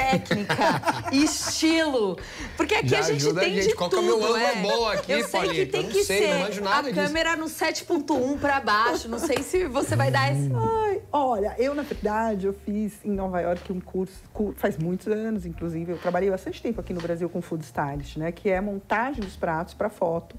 técnica 0.00 0.82
e 1.12 1.22
estilo. 1.24 2.18
Porque 2.56 2.74
aqui 2.74 2.88
Já 2.88 2.98
a 3.00 3.02
gente 3.02 3.16
ajuda 3.16 3.40
a 3.40 3.44
tem 3.44 3.54
gente. 3.54 3.68
de 3.68 3.74
Qual 3.74 3.90
que 3.90 3.96
é 3.96 3.98
o 3.98 4.02
tudo. 4.02 4.16
meu 4.18 4.26
ângulo 4.26 4.36
é. 4.38 4.62
bom 4.62 4.88
aqui, 4.88 5.12
eu 5.12 5.22
sei 5.24 5.30
Paulita? 5.40 5.54
que 5.66 5.66
tem 5.66 5.88
que 5.88 6.04
sei, 6.04 6.20
não 6.20 6.28
ser 6.28 6.38
manjo 6.44 6.60
nada 6.62 6.88
a 6.88 6.90
disso. 6.92 7.04
câmera 7.06 7.36
no 7.36 7.46
7.1 7.46 8.38
para 8.38 8.60
baixo. 8.60 9.08
Não 9.08 9.18
sei 9.18 9.42
se 9.42 9.66
você 9.66 9.96
vai 9.96 10.10
dar 10.10 10.32
esse... 10.32 10.50
Ai, 10.54 11.00
olha, 11.12 11.54
eu, 11.58 11.74
na 11.74 11.82
verdade, 11.82 12.46
eu 12.46 12.52
fiz 12.52 12.94
em 13.04 13.10
Nova 13.10 13.40
York 13.40 13.72
um 13.72 13.80
curso, 13.80 14.14
cu- 14.32 14.54
faz 14.56 14.76
muitos 14.76 15.08
anos, 15.08 15.44
inclusive. 15.46 15.92
Eu 15.92 15.98
trabalhei 15.98 16.30
bastante 16.30 16.60
tempo 16.62 16.80
aqui 16.80 16.92
no 16.92 17.00
Brasil 17.00 17.28
com 17.28 17.40
food 17.40 17.64
stylist, 17.64 18.16
né? 18.16 18.32
Que 18.32 18.50
é 18.50 18.58
a 18.58 18.62
montagem 18.62 19.20
dos 19.22 19.36
pratos 19.36 19.74
para 19.74 19.88
foto. 19.88 20.36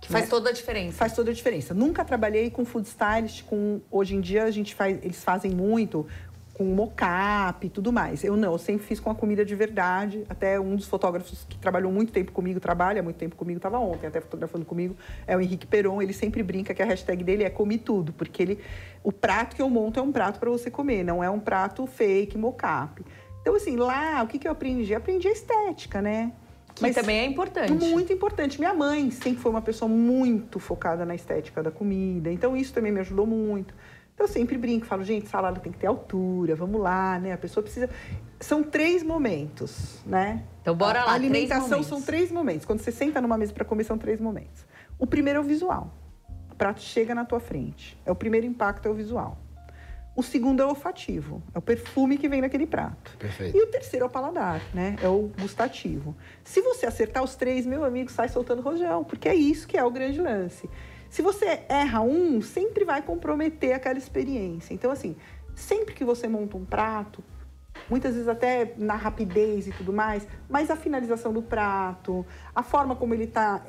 Que 0.00 0.08
faz 0.12 0.24
né? 0.24 0.30
toda 0.30 0.50
a 0.50 0.52
diferença. 0.52 0.98
Faz 0.98 1.14
toda 1.14 1.30
a 1.30 1.34
diferença. 1.34 1.72
Nunca 1.72 2.04
trabalhei 2.04 2.50
com 2.50 2.64
food 2.64 2.86
stylist, 2.86 3.44
com 3.44 3.80
hoje 3.90 4.14
em 4.14 4.20
dia 4.20 4.44
a 4.44 4.50
gente 4.50 4.74
faz, 4.74 4.98
eles 5.02 5.24
fazem 5.24 5.50
muito 5.50 6.06
com 6.54 6.64
mocap 6.64 7.66
e 7.66 7.68
tudo 7.68 7.92
mais. 7.92 8.22
Eu 8.22 8.36
não, 8.36 8.52
eu 8.52 8.58
sempre 8.58 8.86
fiz 8.86 9.00
com 9.00 9.10
a 9.10 9.14
comida 9.14 9.44
de 9.44 9.54
verdade. 9.56 10.24
Até 10.28 10.58
um 10.58 10.76
dos 10.76 10.86
fotógrafos 10.86 11.44
que 11.48 11.58
trabalhou 11.58 11.92
muito 11.92 12.12
tempo 12.12 12.30
comigo, 12.30 12.60
trabalha 12.60 13.02
muito 13.02 13.16
tempo 13.16 13.34
comigo, 13.34 13.58
estava 13.58 13.78
ontem 13.78 14.06
até 14.06 14.20
fotografando 14.20 14.64
comigo, 14.64 14.96
é 15.26 15.36
o 15.36 15.40
Henrique 15.40 15.66
Peron. 15.66 16.00
Ele 16.00 16.12
sempre 16.12 16.42
brinca 16.44 16.72
que 16.72 16.80
a 16.80 16.86
hashtag 16.86 17.24
dele 17.24 17.42
é 17.42 17.50
come 17.50 17.76
tudo, 17.76 18.12
porque 18.12 18.40
ele, 18.40 18.58
o 19.02 19.10
prato 19.10 19.56
que 19.56 19.60
eu 19.60 19.68
monto 19.68 19.98
é 19.98 20.02
um 20.02 20.12
prato 20.12 20.38
para 20.38 20.48
você 20.48 20.70
comer, 20.70 21.02
não 21.02 21.22
é 21.22 21.28
um 21.28 21.40
prato 21.40 21.86
fake, 21.86 22.38
mocap. 22.38 23.04
Então 23.40 23.56
assim, 23.56 23.76
lá 23.76 24.22
o 24.22 24.28
que 24.28 24.38
que 24.38 24.46
eu 24.46 24.52
aprendi? 24.52 24.94
Aprendi 24.94 25.26
a 25.26 25.32
estética, 25.32 26.00
né? 26.00 26.32
Que 26.74 26.92
também 26.92 27.18
é 27.18 27.24
importante. 27.24 27.72
Muito 27.72 28.12
importante. 28.12 28.58
Minha 28.58 28.74
mãe 28.74 29.10
sempre 29.10 29.40
foi 29.40 29.50
uma 29.50 29.62
pessoa 29.62 29.88
muito 29.88 30.58
focada 30.58 31.04
na 31.04 31.14
estética 31.14 31.62
da 31.62 31.70
comida, 31.70 32.30
então 32.30 32.56
isso 32.56 32.72
também 32.72 32.92
me 32.92 33.00
ajudou 33.00 33.26
muito. 33.26 33.74
Então 34.14 34.26
eu 34.26 34.32
sempre 34.32 34.56
brinco, 34.56 34.86
falo, 34.86 35.02
gente, 35.02 35.28
salada 35.28 35.58
tem 35.60 35.72
que 35.72 35.78
ter 35.78 35.88
altura, 35.88 36.54
vamos 36.54 36.80
lá, 36.80 37.18
né? 37.18 37.32
A 37.32 37.38
pessoa 37.38 37.62
precisa. 37.62 37.90
São 38.38 38.62
três 38.62 39.02
momentos, 39.02 40.00
né? 40.06 40.44
Então, 40.62 40.74
bora 40.76 41.00
a, 41.00 41.04
lá, 41.04 41.10
A 41.10 41.14
três 41.16 41.30
alimentação 41.30 41.68
momentos. 41.68 41.86
são 41.88 42.00
três 42.02 42.30
momentos. 42.30 42.64
Quando 42.64 42.80
você 42.80 42.92
senta 42.92 43.20
numa 43.20 43.36
mesa 43.36 43.52
para 43.52 43.64
comer, 43.64 43.84
são 43.84 43.98
três 43.98 44.20
momentos. 44.20 44.64
O 44.98 45.06
primeiro 45.06 45.38
é 45.38 45.42
o 45.42 45.44
visual. 45.44 45.92
O 46.50 46.54
prato 46.54 46.80
chega 46.80 47.14
na 47.14 47.24
tua 47.24 47.40
frente. 47.40 48.00
É 48.06 48.12
o 48.12 48.14
primeiro 48.14 48.46
impacto, 48.46 48.86
é 48.86 48.90
o 48.90 48.94
visual. 48.94 49.36
O 50.16 50.22
segundo 50.22 50.62
é 50.62 50.64
o 50.64 50.68
olfativo, 50.68 51.42
é 51.52 51.58
o 51.58 51.60
perfume 51.60 52.16
que 52.16 52.28
vem 52.28 52.40
naquele 52.40 52.68
prato. 52.68 53.16
Perfeito. 53.18 53.56
E 53.56 53.60
o 53.60 53.66
terceiro 53.66 54.04
é 54.04 54.06
o 54.06 54.10
paladar, 54.10 54.62
né? 54.72 54.94
É 55.02 55.08
o 55.08 55.32
gustativo. 55.40 56.14
Se 56.44 56.60
você 56.60 56.86
acertar 56.86 57.24
os 57.24 57.34
três, 57.34 57.66
meu 57.66 57.82
amigo, 57.82 58.08
sai 58.12 58.28
soltando 58.28 58.62
rojão, 58.62 59.02
porque 59.02 59.28
é 59.28 59.34
isso 59.34 59.66
que 59.66 59.76
é 59.76 59.82
o 59.82 59.90
grande 59.90 60.20
lance. 60.20 60.70
Se 61.14 61.22
você 61.22 61.60
erra 61.68 62.00
um, 62.00 62.42
sempre 62.42 62.84
vai 62.84 63.00
comprometer 63.00 63.72
aquela 63.72 63.96
experiência. 63.96 64.74
Então, 64.74 64.90
assim, 64.90 65.14
sempre 65.54 65.94
que 65.94 66.04
você 66.04 66.26
monta 66.26 66.56
um 66.56 66.64
prato, 66.64 67.22
muitas 67.88 68.14
vezes 68.14 68.26
até 68.26 68.74
na 68.76 68.96
rapidez 68.96 69.68
e 69.68 69.70
tudo 69.70 69.92
mais, 69.92 70.26
mas 70.50 70.72
a 70.72 70.76
finalização 70.76 71.32
do 71.32 71.40
prato, 71.40 72.26
a 72.52 72.64
forma 72.64 72.96
como 72.96 73.14
ele 73.14 73.26
está 73.26 73.62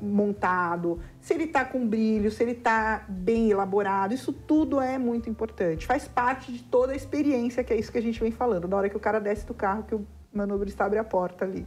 montado, 0.00 1.00
se 1.20 1.34
ele 1.34 1.46
está 1.46 1.64
com 1.64 1.84
brilho, 1.84 2.30
se 2.30 2.40
ele 2.40 2.52
está 2.52 3.04
bem 3.08 3.50
elaborado, 3.50 4.14
isso 4.14 4.32
tudo 4.32 4.80
é 4.80 4.96
muito 4.96 5.28
importante. 5.28 5.88
Faz 5.88 6.06
parte 6.06 6.52
de 6.52 6.62
toda 6.62 6.92
a 6.92 6.94
experiência, 6.94 7.64
que 7.64 7.72
é 7.72 7.76
isso 7.76 7.90
que 7.90 7.98
a 7.98 8.02
gente 8.02 8.20
vem 8.20 8.30
falando. 8.30 8.68
Na 8.68 8.76
hora 8.76 8.88
que 8.88 8.96
o 8.96 9.00
cara 9.00 9.18
desce 9.18 9.44
do 9.44 9.54
carro, 9.54 9.82
que 9.82 9.96
o 9.96 10.06
manobrista 10.32 10.84
abre 10.84 11.00
a 11.00 11.04
porta 11.04 11.44
ali. 11.44 11.66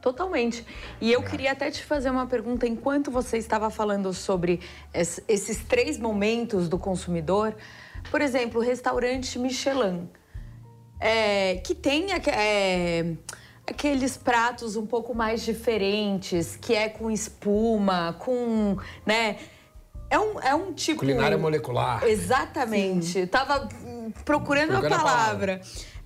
Totalmente. 0.00 0.64
E 1.00 1.12
eu 1.12 1.22
queria 1.22 1.52
até 1.52 1.70
te 1.70 1.84
fazer 1.84 2.10
uma 2.10 2.26
pergunta. 2.26 2.66
Enquanto 2.66 3.10
você 3.10 3.36
estava 3.36 3.68
falando 3.70 4.12
sobre 4.14 4.60
es- 4.94 5.20
esses 5.28 5.58
três 5.64 5.98
momentos 5.98 6.68
do 6.68 6.78
consumidor, 6.78 7.54
por 8.10 8.20
exemplo, 8.22 8.60
o 8.60 8.64
restaurante 8.64 9.38
Michelin, 9.38 10.08
é, 10.98 11.56
que 11.56 11.74
tem 11.74 12.06
é, 12.12 13.14
aqueles 13.66 14.16
pratos 14.16 14.74
um 14.76 14.86
pouco 14.86 15.14
mais 15.14 15.42
diferentes, 15.42 16.56
que 16.56 16.74
é 16.74 16.88
com 16.88 17.10
espuma, 17.10 18.16
com, 18.18 18.76
né? 19.04 19.36
É 20.08 20.18
um, 20.18 20.40
é 20.40 20.54
um 20.54 20.72
tipo... 20.72 21.00
Culinária 21.00 21.38
molecular. 21.38 22.02
Exatamente. 22.04 23.26
Tava 23.28 23.68
hum, 23.84 24.10
procurando, 24.24 24.70
Procurando 24.72 24.92
a 24.92 24.96
a 24.96 24.98
palavra. 25.04 25.60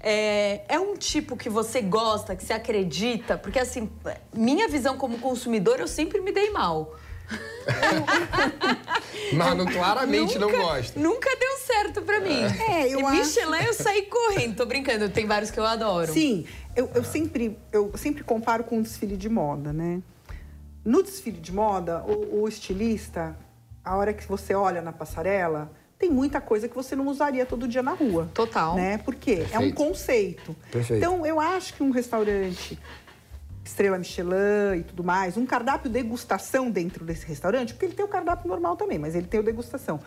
É, 0.06 0.64
é 0.68 0.78
um 0.78 0.94
tipo 0.96 1.34
que 1.34 1.48
você 1.48 1.80
gosta, 1.80 2.36
que 2.36 2.44
você 2.44 2.52
acredita? 2.52 3.38
Porque, 3.38 3.58
assim, 3.58 3.90
minha 4.34 4.68
visão 4.68 4.98
como 4.98 5.18
consumidor, 5.18 5.80
eu 5.80 5.88
sempre 5.88 6.20
me 6.20 6.30
dei 6.30 6.50
mal. 6.50 6.94
Mano, 9.32 9.64
claramente 9.72 10.38
não 10.38 10.48
Nunca- 10.50 10.62
gosta. 10.62 11.00
Nunca 11.00 11.30
deu 11.36 11.56
certo 11.58 12.02
pra 12.02 12.20
mim. 12.20 12.42
É, 12.68 12.92
eu 12.92 13.00
e 13.00 13.04
acho- 13.04 13.16
Michelin 13.16 13.64
eu 13.64 13.72
saí 13.72 14.02
correndo. 14.02 14.56
Tô 14.56 14.66
brincando, 14.66 15.08
tem 15.08 15.24
vários 15.26 15.50
que 15.50 15.58
eu 15.58 15.64
adoro. 15.64 16.12
Sim, 16.12 16.46
eu, 16.76 16.90
eu 16.94 17.02
sempre, 17.02 17.58
eu 17.72 17.90
sempre 17.96 18.22
comparo 18.22 18.64
com 18.64 18.76
um 18.76 18.82
desfile 18.82 19.16
de 19.16 19.30
moda, 19.30 19.72
né? 19.72 20.02
No 20.84 21.02
desfile 21.02 21.40
de 21.40 21.50
moda, 21.52 22.04
o, 22.06 22.42
o 22.42 22.48
estilista, 22.48 23.34
a 23.82 23.96
hora 23.96 24.12
que 24.12 24.26
você 24.28 24.54
olha 24.54 24.82
na 24.82 24.92
passarela, 24.92 25.72
tem 25.98 26.10
muita 26.10 26.40
coisa 26.40 26.68
que 26.68 26.74
você 26.74 26.94
não 26.96 27.06
usaria 27.08 27.46
todo 27.46 27.66
dia 27.68 27.82
na 27.82 27.92
rua. 27.92 28.28
Total. 28.34 28.74
Né? 28.74 28.98
Por 28.98 29.14
quê? 29.14 29.46
É 29.52 29.58
um 29.58 29.70
Perfeito. 29.70 29.74
conceito. 29.76 30.56
Perfeito. 30.70 30.98
Então, 30.98 31.24
eu 31.24 31.40
acho 31.40 31.74
que 31.74 31.82
um 31.82 31.90
restaurante 31.90 32.78
estrela 33.64 33.96
Michelin 33.96 34.80
e 34.80 34.82
tudo 34.82 35.02
mais, 35.02 35.36
um 35.38 35.46
cardápio 35.46 35.90
degustação 35.90 36.70
dentro 36.70 37.04
desse 37.04 37.24
restaurante, 37.26 37.72
porque 37.72 37.86
ele 37.86 37.94
tem 37.94 38.04
o 38.04 38.08
cardápio 38.08 38.46
normal 38.46 38.76
também, 38.76 38.98
mas 38.98 39.14
ele 39.14 39.26
tem 39.26 39.40
o 39.40 39.42
degustação. 39.42 40.00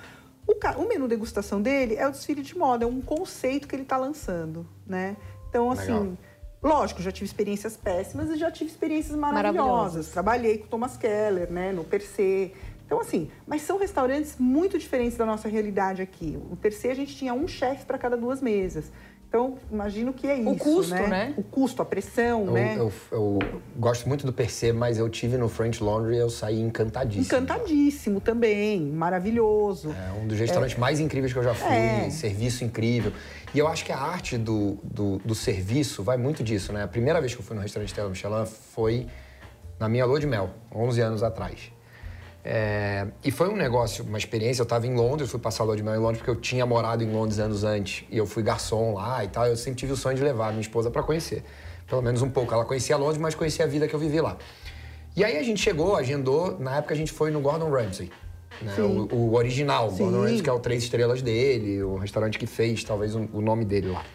O, 0.45 0.53
ca- 0.55 0.77
o 0.77 0.87
menu 0.87 1.07
degustação 1.07 1.59
dele 1.61 1.95
é 1.95 2.07
o 2.07 2.11
desfile 2.11 2.41
de 2.43 2.55
moda, 2.57 2.85
é 2.85 2.87
um 2.87 3.01
conceito 3.01 3.67
que 3.67 3.75
ele 3.75 3.81
está 3.83 3.97
lançando, 3.97 4.65
né? 4.85 5.17
Então, 5.49 5.71
assim, 5.71 5.91
Legal. 5.91 6.17
lógico, 6.61 7.01
já 7.01 7.11
tive 7.11 7.25
experiências 7.25 7.75
péssimas 7.75 8.29
e 8.29 8.37
já 8.37 8.51
tive 8.51 8.69
experiências 8.69 9.15
maravilhosas. 9.17 9.65
Maravilhosas. 9.65 10.07
Trabalhei 10.09 10.57
com 10.59 10.65
o 10.65 10.67
Thomas 10.67 10.95
Keller, 10.95 11.51
né, 11.51 11.71
no 11.71 11.83
Percê. 11.83 12.51
Então, 12.87 13.01
assim, 13.01 13.29
mas 13.45 13.63
são 13.63 13.77
restaurantes 13.77 14.35
muito 14.39 14.79
diferentes 14.79 15.17
da 15.17 15.25
nossa 15.25 15.49
realidade 15.49 16.01
aqui. 16.01 16.39
O 16.49 16.55
Percê, 16.55 16.87
a 16.87 16.95
gente 16.95 17.13
tinha 17.17 17.33
um 17.33 17.45
chefe 17.45 17.85
para 17.85 17.97
cada 17.97 18.15
duas 18.15 18.41
mesas. 18.41 18.89
Então, 19.27 19.57
imagino 19.69 20.13
que 20.13 20.25
é 20.25 20.39
isso, 20.39 20.55
custo, 20.57 20.93
né? 20.93 21.07
né? 21.07 21.33
O 21.35 21.43
custo, 21.43 21.81
a 21.81 21.85
pressão, 21.85 22.45
Eu, 22.45 22.51
né? 22.53 22.75
eu- 22.79 22.93
eu 23.11 23.39
gosto 23.75 24.07
muito 24.07 24.25
do 24.25 24.31
Percê, 24.31 24.71
mas 24.71 24.97
eu 24.97 25.09
tive 25.09 25.35
no 25.35 25.49
French 25.49 25.83
Laundry 25.83 26.15
e 26.15 26.19
eu 26.19 26.29
saí 26.29 26.61
encantadíssimo. 26.61 27.25
Encantadíssimo 27.25 28.21
também, 28.21 28.79
maravilhoso. 28.89 29.91
É 29.91 30.17
um 30.17 30.25
dos 30.27 30.39
restaurantes 30.39 30.77
mais 30.77 31.01
incríveis 31.01 31.33
que 31.33 31.39
eu 31.39 31.43
já 31.43 31.53
fui, 31.53 31.75
É. 31.75 32.09
serviço 32.09 32.63
incrível. 32.63 33.11
E 33.53 33.59
eu 33.59 33.67
acho 33.67 33.83
que 33.83 33.91
a 33.91 33.97
arte 33.99 34.37
do, 34.37 34.77
do, 34.81 35.17
do 35.17 35.35
serviço 35.35 36.01
vai 36.03 36.15
muito 36.15 36.41
disso, 36.41 36.71
né? 36.71 36.83
A 36.83 36.87
primeira 36.87 37.19
vez 37.19 37.35
que 37.35 37.41
eu 37.41 37.45
fui 37.45 37.53
no 37.53 37.61
restaurante 37.61 37.89
Stella 37.89 38.07
Michelin 38.09 38.45
foi 38.45 39.07
na 39.77 39.89
minha 39.89 40.05
lua 40.05 40.21
de 40.21 40.25
mel, 40.25 40.51
11 40.73 41.01
anos 41.01 41.21
atrás. 41.21 41.69
É, 42.49 43.05
e 43.25 43.29
foi 43.29 43.49
um 43.49 43.57
negócio, 43.57 44.05
uma 44.05 44.17
experiência. 44.17 44.61
Eu 44.61 44.63
estava 44.63 44.87
em 44.87 44.95
Londres, 44.95 45.29
fui 45.29 45.37
passar 45.37 45.63
a 45.63 45.65
lua 45.65 45.75
de 45.75 45.83
mel 45.83 45.93
em 45.95 45.97
Londres 45.97 46.19
porque 46.19 46.31
eu 46.31 46.37
tinha 46.37 46.65
morado 46.65 47.03
em 47.03 47.11
Londres 47.11 47.39
anos 47.39 47.65
antes 47.65 48.05
e 48.09 48.17
eu 48.17 48.25
fui 48.25 48.41
garçom 48.41 48.93
lá 48.93 49.21
e 49.21 49.27
tal. 49.27 49.45
Eu 49.45 49.57
sempre 49.57 49.79
tive 49.79 49.91
o 49.91 49.97
sonho 49.97 50.15
de 50.15 50.23
levar 50.23 50.47
a 50.47 50.51
minha 50.51 50.61
esposa 50.61 50.89
para 50.89 51.03
conhecer, 51.03 51.43
pelo 51.85 52.01
menos 52.01 52.21
um 52.21 52.29
pouco. 52.29 52.53
Ela 52.53 52.63
conhecia 52.63 52.95
Londres, 52.95 53.17
mas 53.17 53.35
conhecia 53.35 53.65
a 53.65 53.67
vida 53.67 53.85
que 53.85 53.93
eu 53.93 53.99
vivi 53.99 54.21
lá. 54.21 54.37
E 55.13 55.25
aí 55.25 55.37
a 55.37 55.43
gente 55.43 55.59
chegou, 55.59 55.97
agendou. 55.97 56.57
Na 56.57 56.77
época 56.77 56.93
a 56.93 56.97
gente 56.97 57.11
foi 57.11 57.31
no 57.31 57.41
Gordon 57.41 57.69
Ramsay, 57.69 58.09
né? 58.61 58.75
o, 58.79 59.13
o, 59.13 59.35
original, 59.35 59.91
Sim. 59.91 60.05
Gordon 60.05 60.21
Ramsay, 60.21 60.41
que 60.41 60.49
é 60.49 60.53
o 60.53 60.59
três 60.59 60.83
estrelas 60.83 61.21
dele, 61.21 61.83
o 61.83 61.97
restaurante 61.97 62.39
que 62.39 62.47
fez, 62.47 62.81
talvez 62.81 63.13
o, 63.13 63.27
o 63.33 63.41
nome 63.41 63.65
dele 63.65 63.89
lá. 63.89 64.05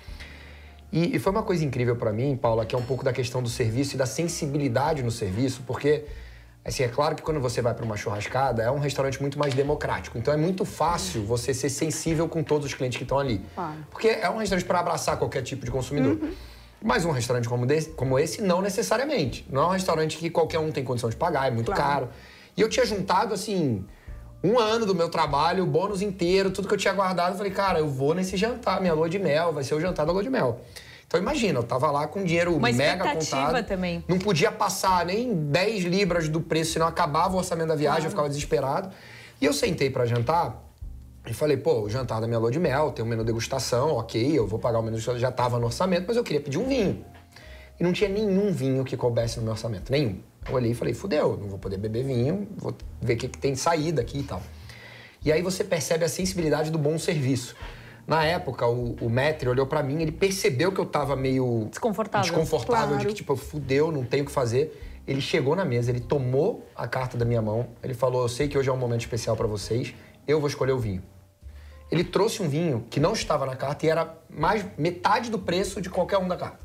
E, 0.90 1.16
e 1.16 1.18
foi 1.18 1.32
uma 1.32 1.42
coisa 1.42 1.62
incrível 1.62 1.96
para 1.96 2.14
mim, 2.14 2.34
Paula, 2.34 2.64
que 2.64 2.74
é 2.74 2.78
um 2.78 2.84
pouco 2.84 3.04
da 3.04 3.12
questão 3.12 3.42
do 3.42 3.50
serviço 3.50 3.94
e 3.94 3.98
da 3.98 4.06
sensibilidade 4.06 5.02
no 5.02 5.10
serviço, 5.10 5.62
porque 5.66 6.04
Assim, 6.64 6.84
é 6.84 6.88
claro 6.88 7.16
que 7.16 7.22
quando 7.22 7.40
você 7.40 7.60
vai 7.60 7.74
para 7.74 7.84
uma 7.84 7.96
churrascada, 7.96 8.62
é 8.62 8.70
um 8.70 8.78
restaurante 8.78 9.20
muito 9.20 9.36
mais 9.36 9.52
democrático. 9.52 10.16
Então 10.16 10.32
é 10.32 10.36
muito 10.36 10.64
fácil 10.64 11.24
você 11.24 11.52
ser 11.52 11.68
sensível 11.68 12.28
com 12.28 12.42
todos 12.44 12.66
os 12.68 12.74
clientes 12.74 12.96
que 12.98 13.02
estão 13.02 13.18
ali. 13.18 13.44
Claro. 13.54 13.78
Porque 13.90 14.08
é 14.08 14.30
um 14.30 14.38
restaurante 14.38 14.64
para 14.64 14.78
abraçar 14.78 15.16
qualquer 15.16 15.42
tipo 15.42 15.64
de 15.64 15.72
consumidor. 15.72 16.18
Mas 16.80 17.04
um 17.04 17.10
restaurante 17.10 17.48
como, 17.48 17.66
desse- 17.66 17.90
como 17.90 18.16
esse, 18.18 18.40
não 18.42 18.60
necessariamente. 18.62 19.44
Não 19.50 19.62
é 19.62 19.66
um 19.66 19.70
restaurante 19.70 20.16
que 20.18 20.30
qualquer 20.30 20.60
um 20.60 20.70
tem 20.70 20.84
condição 20.84 21.10
de 21.10 21.16
pagar, 21.16 21.48
é 21.48 21.50
muito 21.50 21.72
Claro. 21.72 21.82
caro. 21.82 22.08
E 22.56 22.60
eu 22.60 22.68
tinha 22.68 22.86
juntado, 22.86 23.34
assim, 23.34 23.84
um 24.42 24.56
ano 24.58 24.86
do 24.86 24.94
meu 24.94 25.08
trabalho, 25.08 25.64
o 25.64 25.66
bônus 25.66 26.00
inteiro, 26.00 26.50
tudo 26.52 26.68
que 26.68 26.74
eu 26.74 26.78
tinha 26.78 26.92
guardado. 26.94 27.32
Eu 27.32 27.36
falei, 27.38 27.52
cara, 27.52 27.80
eu 27.80 27.88
vou 27.88 28.14
nesse 28.14 28.36
jantar, 28.36 28.80
minha 28.80 28.94
lua 28.94 29.08
de 29.08 29.18
mel, 29.18 29.52
vai 29.52 29.64
ser 29.64 29.74
o 29.74 29.80
jantar 29.80 30.06
da 30.06 30.12
lua 30.12 30.22
de 30.22 30.30
mel. 30.30 30.60
Então 31.12 31.20
imagina, 31.20 31.58
eu 31.58 31.62
tava 31.62 31.90
lá 31.90 32.06
com 32.08 32.24
dinheiro 32.24 32.56
Uma 32.56 32.72
mega 32.72 33.12
contado. 33.12 33.62
também. 33.66 34.02
Não 34.08 34.18
podia 34.18 34.50
passar 34.50 35.04
nem 35.04 35.34
10 35.34 35.84
libras 35.84 36.26
do 36.26 36.40
preço, 36.40 36.72
senão 36.72 36.86
acabava 36.86 37.34
o 37.34 37.36
orçamento 37.36 37.68
da 37.68 37.74
viagem, 37.74 38.04
eu 38.04 38.10
ficava 38.10 38.30
desesperado. 38.30 38.90
E 39.38 39.44
eu 39.44 39.52
sentei 39.52 39.90
pra 39.90 40.06
jantar 40.06 40.64
e 41.26 41.34
falei, 41.34 41.58
pô, 41.58 41.82
o 41.82 41.90
jantar 41.90 42.18
da 42.18 42.26
minha 42.26 42.38
lua 42.38 42.50
de 42.50 42.58
mel, 42.58 42.92
tem 42.92 43.04
um 43.04 43.08
menu 43.08 43.22
degustação, 43.24 43.96
ok, 43.96 44.38
eu 44.38 44.46
vou 44.46 44.58
pagar 44.58 44.78
o 44.78 44.82
menu 44.82 44.92
degustação, 44.92 45.20
já 45.20 45.30
tava 45.30 45.58
no 45.58 45.66
orçamento, 45.66 46.06
mas 46.08 46.16
eu 46.16 46.24
queria 46.24 46.40
pedir 46.40 46.56
um 46.56 46.66
vinho. 46.66 47.04
E 47.78 47.84
não 47.84 47.92
tinha 47.92 48.08
nenhum 48.08 48.50
vinho 48.50 48.82
que 48.82 48.96
coubesse 48.96 49.36
no 49.36 49.42
meu 49.42 49.52
orçamento, 49.52 49.92
nenhum. 49.92 50.18
Eu 50.48 50.54
olhei 50.54 50.70
e 50.70 50.74
falei, 50.74 50.94
fudeu, 50.94 51.36
não 51.36 51.46
vou 51.46 51.58
poder 51.58 51.76
beber 51.76 52.04
vinho, 52.04 52.48
vou 52.56 52.74
ver 53.02 53.12
o 53.12 53.16
que, 53.18 53.28
que 53.28 53.36
tem 53.36 53.52
de 53.52 53.58
saída 53.58 54.00
aqui 54.00 54.20
e 54.20 54.22
tal. 54.22 54.42
E 55.22 55.30
aí 55.30 55.42
você 55.42 55.62
percebe 55.62 56.06
a 56.06 56.08
sensibilidade 56.08 56.70
do 56.70 56.78
bom 56.78 56.98
serviço. 56.98 57.54
Na 58.06 58.24
época, 58.24 58.66
o, 58.66 58.96
o 59.00 59.08
maître 59.08 59.48
olhou 59.48 59.66
pra 59.66 59.82
mim, 59.82 60.02
ele 60.02 60.12
percebeu 60.12 60.72
que 60.72 60.80
eu 60.80 60.86
tava 60.86 61.14
meio... 61.14 61.68
Desconfortável. 61.70 62.30
Desconfortável, 62.30 62.88
de 62.88 63.04
Claro. 63.04 63.08
que, 63.08 63.14
tipo, 63.14 63.36
fudeu, 63.36 63.92
não 63.92 64.04
tenho 64.04 64.24
o 64.24 64.26
que 64.26 64.32
fazer. 64.32 65.00
Ele 65.06 65.20
chegou 65.20 65.56
na 65.56 65.64
mesa, 65.64 65.90
ele 65.90 66.00
tomou 66.00 66.68
a 66.76 66.86
carta 66.86 67.16
da 67.16 67.24
minha 67.24 67.42
mão, 67.42 67.68
ele 67.82 67.94
falou, 67.94 68.22
eu 68.22 68.28
sei 68.28 68.48
que 68.48 68.56
hoje 68.56 68.68
é 68.68 68.72
um 68.72 68.76
momento 68.76 69.00
especial 69.00 69.36
pra 69.36 69.46
vocês, 69.46 69.94
eu 70.26 70.38
vou 70.38 70.48
escolher 70.48 70.72
o 70.72 70.78
vinho. 70.78 71.02
Ele 71.90 72.04
trouxe 72.04 72.42
um 72.42 72.48
vinho 72.48 72.86
que 72.88 72.98
não 73.00 73.12
estava 73.12 73.44
na 73.44 73.56
carta 73.56 73.84
e 73.84 73.88
era 73.88 74.16
mais 74.30 74.64
metade 74.78 75.30
do 75.30 75.38
preço 75.38 75.80
de 75.80 75.90
qualquer 75.90 76.18
um 76.18 76.28
da 76.28 76.36
carta. 76.36 76.58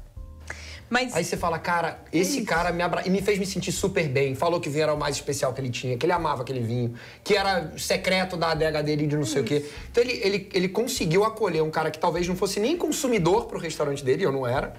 Mas 0.90 1.14
Aí 1.16 1.24
você 1.24 1.36
fala, 1.36 1.60
cara, 1.60 2.00
esse 2.14 2.44
cara 2.44 2.72
me 2.72 2.82
abra... 2.82 3.06
e 3.06 3.10
me 3.10 3.22
fez 3.22 3.38
me 3.38 3.46
sentir 3.46 3.72
super 3.74 4.08
bem. 4.08 4.36
Falou 4.36 4.60
que 4.60 4.70
o 4.70 4.72
vinho 4.72 4.84
era 4.84 4.94
o 4.94 4.98
mais 4.98 5.16
especial 5.16 5.54
que 5.54 5.60
ele 5.60 5.70
tinha, 5.70 5.98
que 5.98 6.06
ele 6.06 6.14
amava 6.14 6.44
aquele 6.44 6.62
vinho, 6.62 6.94
que 7.24 7.36
era 7.36 7.74
secreto 7.78 8.38
da 8.38 8.52
adega 8.52 8.82
dele 8.82 9.06
de 9.06 9.18
não 9.18 9.26
sei 9.26 9.42
o 9.42 9.44
quê. 9.44 9.66
Então 9.92 10.02
ele, 10.02 10.14
ele, 10.24 10.50
ele 10.54 10.70
conseguiu 10.70 11.26
acolher 11.26 11.62
um 11.62 11.70
cara 11.70 11.92
que 11.92 12.00
talvez 12.00 12.28
não 12.28 12.36
fosse 12.36 12.60
nem 12.60 12.78
consumidor 12.78 13.46
pro 13.46 13.60
restaurante 13.60 14.04
dele, 14.04 14.24
eu 14.24 14.32
não 14.32 14.48
era, 14.48 14.74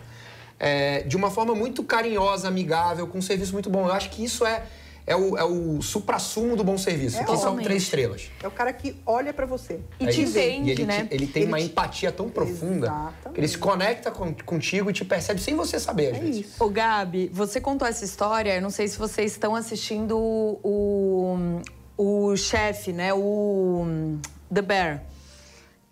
é, 0.59 1.03
de 1.03 1.16
uma 1.16 1.31
forma 1.31 1.55
muito 1.55 1.85
carinhosa, 1.85 2.49
amigável, 2.49 3.07
com 3.07 3.18
um 3.18 3.23
serviço 3.23 3.53
muito 3.53 3.68
bom. 3.68 3.87
Eu 3.87 3.92
acho 3.92 4.09
que 4.09 4.25
isso 4.25 4.47
é, 4.47 4.62
é 5.09 5.16
o, 5.16 5.37
é 5.38 5.44
o 5.44 5.81
supra-sumo 5.83 6.55
do 6.55 6.62
bom 6.62 6.77
serviço. 6.79 7.18
É 7.18 7.25
que 7.25 7.37
são 7.38 7.57
três 7.57 7.85
estrelas. 7.85 8.31
É 8.42 8.47
o 8.47 8.51
cara 8.51 8.73
que 8.73 8.94
olha 9.07 9.33
pra 9.33 9.47
você. 9.47 9.81
E 9.99 10.05
É 10.07 10.09
te 10.11 10.23
isso. 10.23 10.38
entende, 10.38 10.68
E 10.68 10.73
ele, 10.73 10.85
né? 10.87 11.05
te- 11.07 11.14
ele 11.14 11.27
tem 11.27 11.42
Ele 11.44 11.51
uma 11.53 11.59
te- 11.59 11.64
empatia 11.64 12.12
tão 12.12 12.29
profunda 12.29 12.87
Exatamente. 12.87 13.35
que 13.35 13.40
ele 13.40 13.49
se 13.49 13.59
conecta 13.59 14.11
com- 14.11 14.35
contigo 14.44 14.90
e 14.90 14.92
te 14.92 15.05
percebe 15.05 15.40
sem 15.40 15.55
você 15.57 15.81
saber, 15.81 16.12
às 16.12 16.16
É 16.18 16.21
vezes. 16.21 16.47
isso. 16.47 16.62
Ô, 16.64 16.68
Gabi, 16.68 17.31
você 17.33 17.61
contou 17.61 17.88
essa 17.88 18.05
história, 18.05 18.55
eu 18.57 18.62
não 18.62 18.71
sei 18.71 18.87
se 18.87 18.99
vocês 18.99 19.33
estão 19.33 19.55
assistindo 19.57 20.16
o, 20.18 21.61
o 21.97 22.37
chefe, 22.37 22.92
né? 22.92 23.12
O 23.14 24.18
The 24.53 24.62
Bear. 24.62 25.03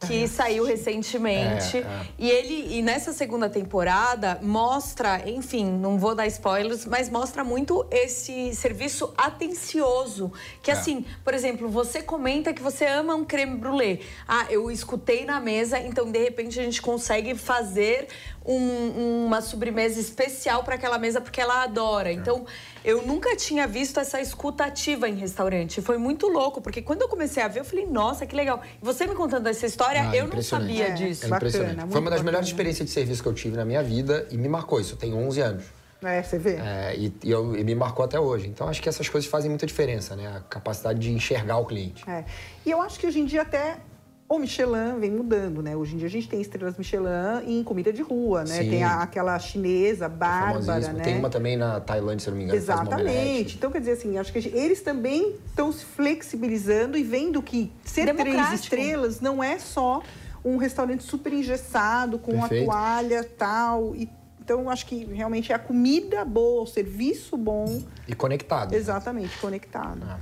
Que 0.00 0.28
saiu 0.28 0.62
recentemente. 0.64 1.78
É, 1.78 1.80
é. 1.80 2.06
E 2.18 2.30
ele, 2.30 2.76
e 2.76 2.82
nessa 2.82 3.14
segunda 3.14 3.48
temporada, 3.48 4.38
mostra, 4.42 5.22
enfim, 5.28 5.64
não 5.64 5.98
vou 5.98 6.14
dar 6.14 6.26
spoilers, 6.26 6.84
mas 6.84 7.08
mostra 7.08 7.42
muito 7.42 7.86
esse 7.90 8.54
serviço 8.54 9.12
atencioso. 9.16 10.30
Que 10.62 10.70
É. 10.70 10.74
assim, 10.74 11.04
por 11.24 11.32
exemplo, 11.32 11.68
você 11.70 12.02
comenta 12.02 12.52
que 12.52 12.60
você 12.62 12.84
ama 12.84 13.14
um 13.14 13.24
creme 13.24 13.56
brulee. 13.56 14.00
Ah, 14.28 14.46
eu 14.50 14.70
escutei 14.70 15.24
na 15.24 15.40
mesa, 15.40 15.78
então 15.80 16.10
de 16.12 16.18
repente 16.22 16.60
a 16.60 16.62
gente 16.62 16.82
consegue 16.82 17.34
fazer 17.34 18.08
um- 18.44 19.24
uma 19.26 19.40
sobremesa 19.40 19.98
especial 19.98 20.62
para 20.62 20.74
aquela 20.76 20.98
mesa 20.98 21.20
porque 21.22 21.40
ela 21.40 21.62
adora. 21.64 22.12
Então, 22.12 22.44
eu 22.86 23.02
nunca 23.02 23.34
tinha 23.34 23.66
visto 23.66 23.98
essa 23.98 24.20
escuta 24.20 24.64
ativa 24.64 25.08
em 25.08 25.16
restaurante. 25.16 25.82
Foi 25.82 25.98
muito 25.98 26.28
louco, 26.28 26.60
porque 26.62 26.80
quando 26.80 27.02
eu 27.02 27.08
comecei 27.08 27.42
a 27.42 27.48
ver, 27.48 27.60
eu 27.60 27.64
falei, 27.64 27.84
nossa, 27.84 28.24
que 28.24 28.34
legal. 28.36 28.62
E 28.80 28.84
você 28.84 29.06
me 29.06 29.14
contando 29.14 29.46
essa 29.48 29.66
história, 29.66 30.08
Ah, 30.08 30.16
eu 30.16 30.28
não 30.28 30.40
sabia 30.40 30.86
É. 30.88 30.90
disso. 30.92 31.26
É 31.26 31.28
Bacana, 31.28 31.36
impressionante. 31.48 31.76
muito 31.80 31.90
Foi 31.92 32.00
uma 32.00 32.10
das 32.10 32.20
bacana. 32.20 32.22
melhores 32.30 32.46
experiências 32.48 32.86
de 32.88 32.94
serviço 32.94 33.22
que 33.22 33.28
eu 33.28 33.34
tive 33.34 33.56
na 33.56 33.64
minha 33.64 33.82
vida 33.82 34.26
e 34.30 34.36
me 34.38 34.48
marcou 34.48 34.80
isso. 34.80 34.94
Eu 34.94 34.98
tenho 34.98 35.16
11 35.16 35.40
anos. 35.40 35.64
É, 36.04 36.22
você 36.22 36.38
vê? 36.38 36.56
É, 36.56 36.94
e, 36.96 37.12
e 37.24 37.30
eu- 37.30 37.56
e 37.56 37.64
me 37.64 37.74
marcou 37.74 38.04
até 38.04 38.20
hoje. 38.20 38.46
Então 38.46 38.68
acho 38.68 38.80
que 38.80 38.88
essas 38.88 39.08
coisas 39.08 39.28
fazem 39.28 39.48
muita 39.50 39.66
diferença, 39.66 40.14
né? 40.14 40.36
A 40.36 40.40
capacidade 40.40 41.00
de 41.00 41.10
enxergar 41.10 41.56
o 41.56 41.64
cliente. 41.66 42.08
É. 42.08 42.24
E 42.64 42.70
eu 42.70 42.80
acho 42.80 43.00
que 43.00 43.06
hoje 43.06 43.18
em 43.18 43.24
dia 43.24 43.42
até 43.42 43.78
o 44.28 44.38
Michelin 44.38 44.98
vem 44.98 45.10
mudando, 45.10 45.62
né? 45.62 45.76
Hoje 45.76 45.94
em 45.94 45.98
dia 45.98 46.08
a 46.08 46.10
gente 46.10 46.28
tem 46.28 46.40
estrelas 46.40 46.76
Michelin 46.76 47.06
em 47.46 47.62
comida 47.62 47.92
de 47.92 48.02
rua, 48.02 48.40
né? 48.44 48.62
Sim. 48.62 48.70
Tem 48.70 48.82
a- 48.84 49.02
aquela 49.02 49.38
chinesa, 49.38 50.08
bárbara, 50.08 50.62
Famosíssimo. 50.62 50.98
né? 50.98 51.04
Tem 51.04 51.18
uma 51.18 51.30
também 51.30 51.56
na 51.56 51.78
Tailândia, 51.80 52.24
se 52.24 52.30
não 52.30 52.36
me 52.36 52.42
engano. 52.44 52.58
Exatamente. 52.58 53.56
Então, 53.56 53.70
quer 53.70 53.78
dizer 53.78 53.92
assim, 53.92 54.18
acho 54.18 54.32
que 54.32 54.40
gente- 54.40 54.56
eles 54.56 54.82
também 54.82 55.36
estão 55.46 55.70
se 55.72 55.84
flexibilizando 55.84 56.98
e 56.98 57.04
vendo 57.04 57.40
que 57.40 57.72
ser 57.84 58.12
três 58.14 58.52
estrelas 58.52 59.20
não 59.20 59.42
é 59.42 59.58
só 59.58 60.02
um 60.44 60.56
restaurante 60.56 61.04
super 61.04 61.32
engessado, 61.32 62.18
com 62.18 62.32
Perfeito. 62.32 62.70
a 62.70 62.74
toalha 62.74 63.24
tal. 63.38 63.94
E, 63.94 64.08
então, 64.40 64.68
acho 64.68 64.86
que 64.86 65.04
realmente 65.04 65.52
é 65.52 65.54
a 65.54 65.58
comida 65.58 66.24
boa, 66.24 66.62
o 66.62 66.66
serviço 66.66 67.36
bom, 67.36 67.80
E 68.08 68.14
conectado. 68.14 68.72
exatamente, 68.74 69.36
conectado. 69.38 70.00
Ah. 70.04 70.18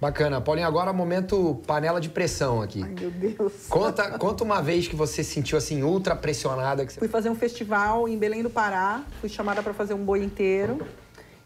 Bacana. 0.00 0.40
Paulinho, 0.40 0.66
agora 0.66 0.92
momento 0.92 1.60
panela 1.66 2.00
de 2.00 2.08
pressão 2.08 2.62
aqui. 2.62 2.82
Ai, 2.82 2.94
meu 2.98 3.10
Deus. 3.10 3.66
Conta, 3.68 4.10
conta 4.18 4.44
uma 4.44 4.62
vez 4.62 4.86
que 4.86 4.94
você 4.94 5.24
se 5.24 5.32
sentiu 5.32 5.58
assim, 5.58 5.82
ultra 5.82 6.14
pressionada. 6.14 6.86
Que 6.86 6.92
você... 6.92 7.00
Fui 7.00 7.08
fazer 7.08 7.30
um 7.30 7.34
festival 7.34 8.08
em 8.08 8.16
Belém 8.16 8.42
do 8.42 8.50
Pará, 8.50 9.02
fui 9.20 9.28
chamada 9.28 9.62
para 9.62 9.74
fazer 9.74 9.94
um 9.94 10.04
boi 10.04 10.22
inteiro. 10.22 10.78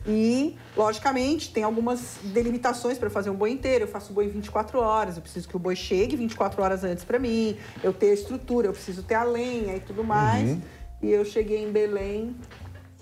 E, 0.07 0.57
logicamente, 0.77 1.53
tem 1.53 1.63
algumas 1.63 2.19
delimitações 2.25 2.99
para 2.99 3.09
fazer 3.09 3.31
um 3.31 3.35
boi 3.35 3.51
inteiro. 3.51 3.85
Eu 3.85 3.89
faço 3.89 4.13
boi 4.13 4.27
em 4.27 4.31
24 4.31 4.79
horas, 4.81 5.17
eu 5.17 5.23
preciso 5.23 5.49
que 5.49 5.57
o 5.57 5.61
boi 5.61 5.77
chegue 5.77 6.17
24 6.17 6.63
horas 6.63 6.85
antes 6.85 7.05
para 7.05 7.19
mim, 7.19 7.57
eu 7.83 7.93
ter 7.93 8.11
a 8.11 8.15
estrutura, 8.15 8.67
eu 8.67 8.73
preciso 8.73 9.03
ter 9.03 9.15
a 9.15 9.23
lenha 9.23 9.77
e 9.77 9.81
tudo 9.81 10.05
mais. 10.05 10.59
E 11.01 11.11
eu 11.11 11.25
cheguei 11.25 11.65
em 11.65 11.71
Belém, 11.71 12.37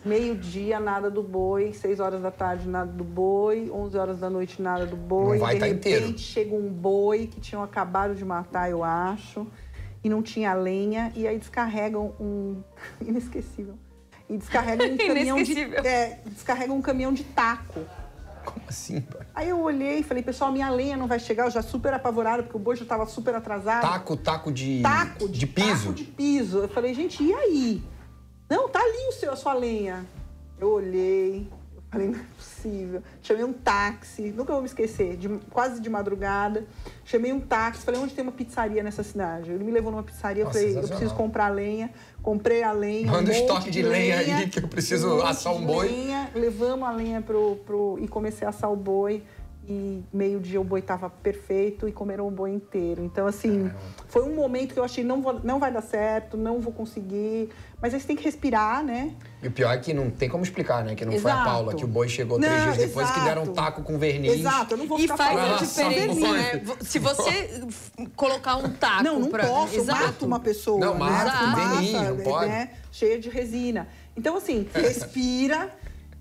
meio-dia, 0.05 0.81
nada 0.81 1.11
do 1.11 1.23
boi, 1.23 1.73
6 1.73 2.01
horas 2.01 2.23
da 2.23 2.31
tarde, 2.31 2.69
nada 2.69 2.91
do 2.91 3.05
boi, 3.05 3.71
11 3.71 3.99
horas 3.99 4.19
da 4.19 4.31
noite, 4.31 4.61
nada 4.61 4.87
do 4.87 4.97
boi. 4.97 5.39
Não 5.39 5.45
vai 5.45 5.55
de 5.55 5.61
tá 5.61 5.67
repente, 5.67 5.89
inteiro. 5.89 6.19
chega 6.19 6.55
um 6.55 6.69
boi 6.69 7.27
que 7.27 7.41
tinham 7.41 7.63
acabado 7.63 8.15
de 8.15 8.25
matar, 8.25 8.71
eu 8.71 8.83
acho, 8.83 9.47
e 10.03 10.09
não 10.09 10.23
tinha 10.23 10.55
lenha, 10.55 11.13
e 11.15 11.27
aí 11.27 11.39
descarregam 11.39 12.15
um. 12.19 12.63
Inesquecível. 13.01 13.75
E 14.29 14.37
descarregam 14.37 14.87
um 14.93 14.97
caminhão 14.99 15.43
de. 15.43 15.53
Inesquecível. 15.53 15.85
É, 15.85 16.19
descarregam 16.27 16.77
um 16.77 16.83
caminhão 16.83 17.13
de 17.13 17.25
taco. 17.25 17.81
Como 18.45 18.63
assim? 18.67 19.03
pai? 19.03 19.27
Aí 19.35 19.49
eu 19.51 19.61
olhei 19.61 19.99
e 19.99 20.03
falei, 20.03 20.23
pessoal, 20.23 20.51
minha 20.51 20.71
lenha 20.71 20.97
não 20.97 21.07
vai 21.07 21.19
chegar, 21.19 21.45
eu 21.45 21.51
já 21.51 21.61
super 21.61 21.93
apavorada, 21.93 22.43
porque 22.43 22.57
o 22.57 22.61
boi 22.61 22.75
já 22.75 22.85
estava 22.85 23.05
super 23.05 23.35
atrasado. 23.35 23.83
Taco, 23.83 24.17
taco 24.17 24.51
de, 24.51 24.81
Taco 24.81 25.29
de 25.29 25.47
piso. 25.47 25.85
Taco 25.89 25.95
de 25.95 26.05
piso. 26.05 26.59
Eu 26.61 26.69
falei, 26.69 26.95
gente, 26.95 27.23
e 27.23 27.35
aí? 27.35 27.83
Não, 28.51 28.69
tá 28.69 28.81
ali 28.81 29.09
o 29.09 29.13
seu, 29.13 29.33
a 29.33 29.37
sua 29.37 29.55
lenha. 29.55 30.05
Eu 30.59 30.73
olhei, 30.73 31.47
eu 31.75 31.83
falei, 31.91 32.09
não 32.09 32.19
é 32.19 32.23
possível. 32.37 33.03
Chamei 33.23 33.45
um 33.45 33.53
táxi, 33.53 34.33
nunca 34.37 34.53
vou 34.53 34.61
me 34.61 34.67
esquecer, 34.67 35.17
de- 35.17 35.39
quase 35.51 35.81
de 35.81 35.89
madrugada. 35.89 36.67
Chamei 37.05 37.33
um 37.33 37.41
táxi, 37.41 37.83
falei, 37.85 38.01
onde 38.01 38.13
tem 38.13 38.23
uma 38.23 38.33
pizzaria 38.33 38.83
nessa 38.83 39.03
cidade? 39.03 39.51
Ele 39.53 39.63
me 39.65 39.71
levou 39.71 39.91
numa 39.93 40.03
pizzaria, 40.03 40.45
Nossa, 40.45 40.59
eu 40.59 40.69
falei, 40.73 40.85
eu 40.85 40.89
preciso 40.89 41.15
comprar 41.15 41.49
lenha. 41.49 41.91
Comprei 42.23 42.63
a 42.63 42.73
lenha. 42.73 43.11
Manda 43.11 43.31
um 43.31 43.35
estoque 43.35 43.67
monte 43.67 43.71
de 43.71 43.83
lenha 43.83 44.19
aí, 44.19 44.49
que 44.49 44.59
eu 44.59 44.69
preciso 44.69 45.09
monte 45.17 45.27
assar 45.29 45.55
um 45.55 45.61
de 45.61 45.67
boi. 45.67 45.89
lenha, 45.89 46.31
levamos 46.35 46.87
a 46.89 46.93
lenha 46.93 47.23
pro, 47.23 47.57
pro, 47.65 47.99
e 48.01 48.07
comecei 48.09 48.45
a 48.47 48.51
assar 48.51 48.71
o 48.71 48.77
boi. 48.77 49.23
E 49.71 50.03
meio-dia 50.13 50.61
o 50.61 50.65
boi 50.65 50.81
estava 50.81 51.09
perfeito 51.09 51.89
e 51.89 51.93
comeram 51.93 52.27
o 52.27 52.31
boi 52.31 52.51
inteiro. 52.51 53.05
Então, 53.05 53.25
assim, 53.25 53.71
foi 54.09 54.23
um 54.23 54.35
momento 54.35 54.75
que 54.75 54.81
eu 54.81 54.85
achei 54.85 55.05
não, 55.05 55.23
vou, 55.23 55.39
não 55.45 55.61
vai 55.61 55.71
dar 55.73 55.81
certo, 55.81 56.37
não 56.37 56.61
vou 56.61 56.73
conseguir. 56.73 57.51
Mas 57.81 57.95
aí 57.95 58.01
você 58.01 58.09
tem 58.09 58.17
que 58.17 58.25
respirar, 58.25 58.83
né? 58.83 59.15
E 59.41 59.47
o 59.47 59.51
pior 59.53 59.73
é 59.73 59.79
que 59.79 59.95
não 59.95 60.11
tem 60.11 60.29
como 60.29 60.43
explicar, 60.43 60.85
né? 60.85 60.97
Que 60.97 61.05
não 61.05 61.13
foi 61.21 61.31
a 61.31 61.35
Exato. 61.35 61.49
Paula, 61.51 61.75
que 61.75 61.85
o 61.85 61.89
boi 61.89 62.09
chegou 62.09 62.37
Não, 62.37 62.49
três 62.49 62.63
dias 62.65 62.77
depois 62.79 63.07
que 63.07 63.13
exato. 63.13 63.29
deram 63.29 63.43
um 63.45 63.55
taco 63.55 63.83
com 63.85 63.97
verniz. 63.97 64.41
Exato, 64.41 64.75
eu 64.75 64.79
não 64.79 64.87
vou 64.89 64.99
E 64.99 65.03
ficar 65.03 65.17
faz 65.17 65.39
falando. 65.39 65.55
a 65.55 65.59
diferença, 65.59 66.33
né? 66.33 66.63
Se 66.81 66.99
você 66.99 67.63
colocar 68.17 68.57
um 68.57 68.71
taco 68.73 69.05
Não, 69.05 69.21
não 69.21 69.31
pra... 69.31 69.47
posso, 69.47 69.77
Exato. 69.77 70.03
mato 70.03 70.27
uma 70.27 70.41
pessoa. 70.41 70.81
Não, 70.81 70.95
mata, 70.95 71.25
né? 71.25 71.33
com 71.39 71.55
verniz, 71.55 71.93
não 71.93 72.03
Fumaça, 72.03 72.23
pode. 72.25 72.49
Né? 72.51 72.71
Cheia 72.91 73.21
de 73.21 73.31
resina. 73.31 73.89
Então, 74.17 74.37
assim, 74.37 74.67
respira 74.75 75.71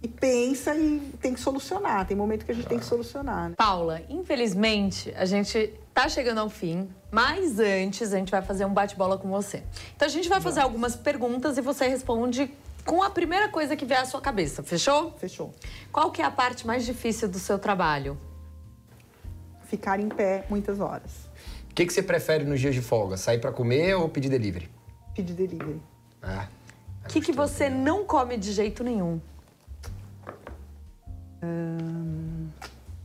e 0.02 0.08
pensa 0.08 0.76
e 0.76 1.00
tem 1.22 1.34
que 1.34 1.40
solucionar. 1.40 2.08
Tem 2.08 2.16
momento 2.16 2.46
que 2.46 2.52
a 2.52 2.56
gente 2.56 2.68
tem 2.68 2.80
que 2.80 2.86
solucionar, 2.86 3.50
né? 3.50 3.56
Paula, 3.58 4.02
infelizmente, 4.10 5.14
a 5.16 5.26
gente 5.26 5.74
tá 5.94 6.08
chegando 6.08 6.40
ao 6.40 6.50
fim, 6.50 6.90
mas 7.12 7.60
antes 7.60 8.14
a 8.14 8.18
gente 8.18 8.32
vai 8.32 8.42
fazer 8.42 8.66
um 8.66 8.74
bate-bola 8.74 9.18
com 9.18 9.30
você. 9.30 9.64
Então 9.96 10.08
a 10.08 10.12
gente 10.12 10.30
vai 10.30 10.40
fazer 10.40 10.62
algumas 10.62 10.96
perguntas 10.96 11.58
e 11.58 11.62
você 11.62 11.88
responde 11.88 12.52
com 12.86 13.04
a 13.04 13.10
primeira 13.10 13.50
coisa 13.50 13.76
que 13.76 13.86
vier 13.86 14.00
à 14.00 14.06
sua 14.06 14.22
cabeça, 14.22 14.64
fechou? 14.64 15.12
Fechou. 15.18 15.54
Qual 15.92 16.12
que 16.12 16.22
é 16.22 16.26
a 16.26 16.32
parte 16.32 16.66
mais 16.66 16.86
difícil 16.86 17.28
do 17.28 17.38
seu 17.38 17.60
trabalho? 17.60 18.18
Ficar 19.66 20.00
em 20.00 20.08
pé 20.08 20.46
muitas 20.50 20.80
horas. 20.80 21.30
O 21.70 21.74
que, 21.76 21.86
que 21.86 21.94
você 21.94 22.02
prefere 22.02 22.46
nos 22.46 22.60
dias 22.60 22.74
de 22.74 22.82
folga? 22.82 23.18
Sair 23.18 23.40
pra 23.40 23.52
comer 23.52 23.96
ou 23.96 24.10
pedir 24.10 24.30
delivery? 24.30 24.70
Pedir 25.14 25.34
delivery. 25.34 25.80
É. 26.24 26.48
O 27.06 27.08
que, 27.10 27.22
que 27.22 27.32
você 27.32 27.70
não 27.70 28.06
come 28.06 28.38
de 28.38 28.52
jeito 28.52 28.84
nenhum? 28.84 29.22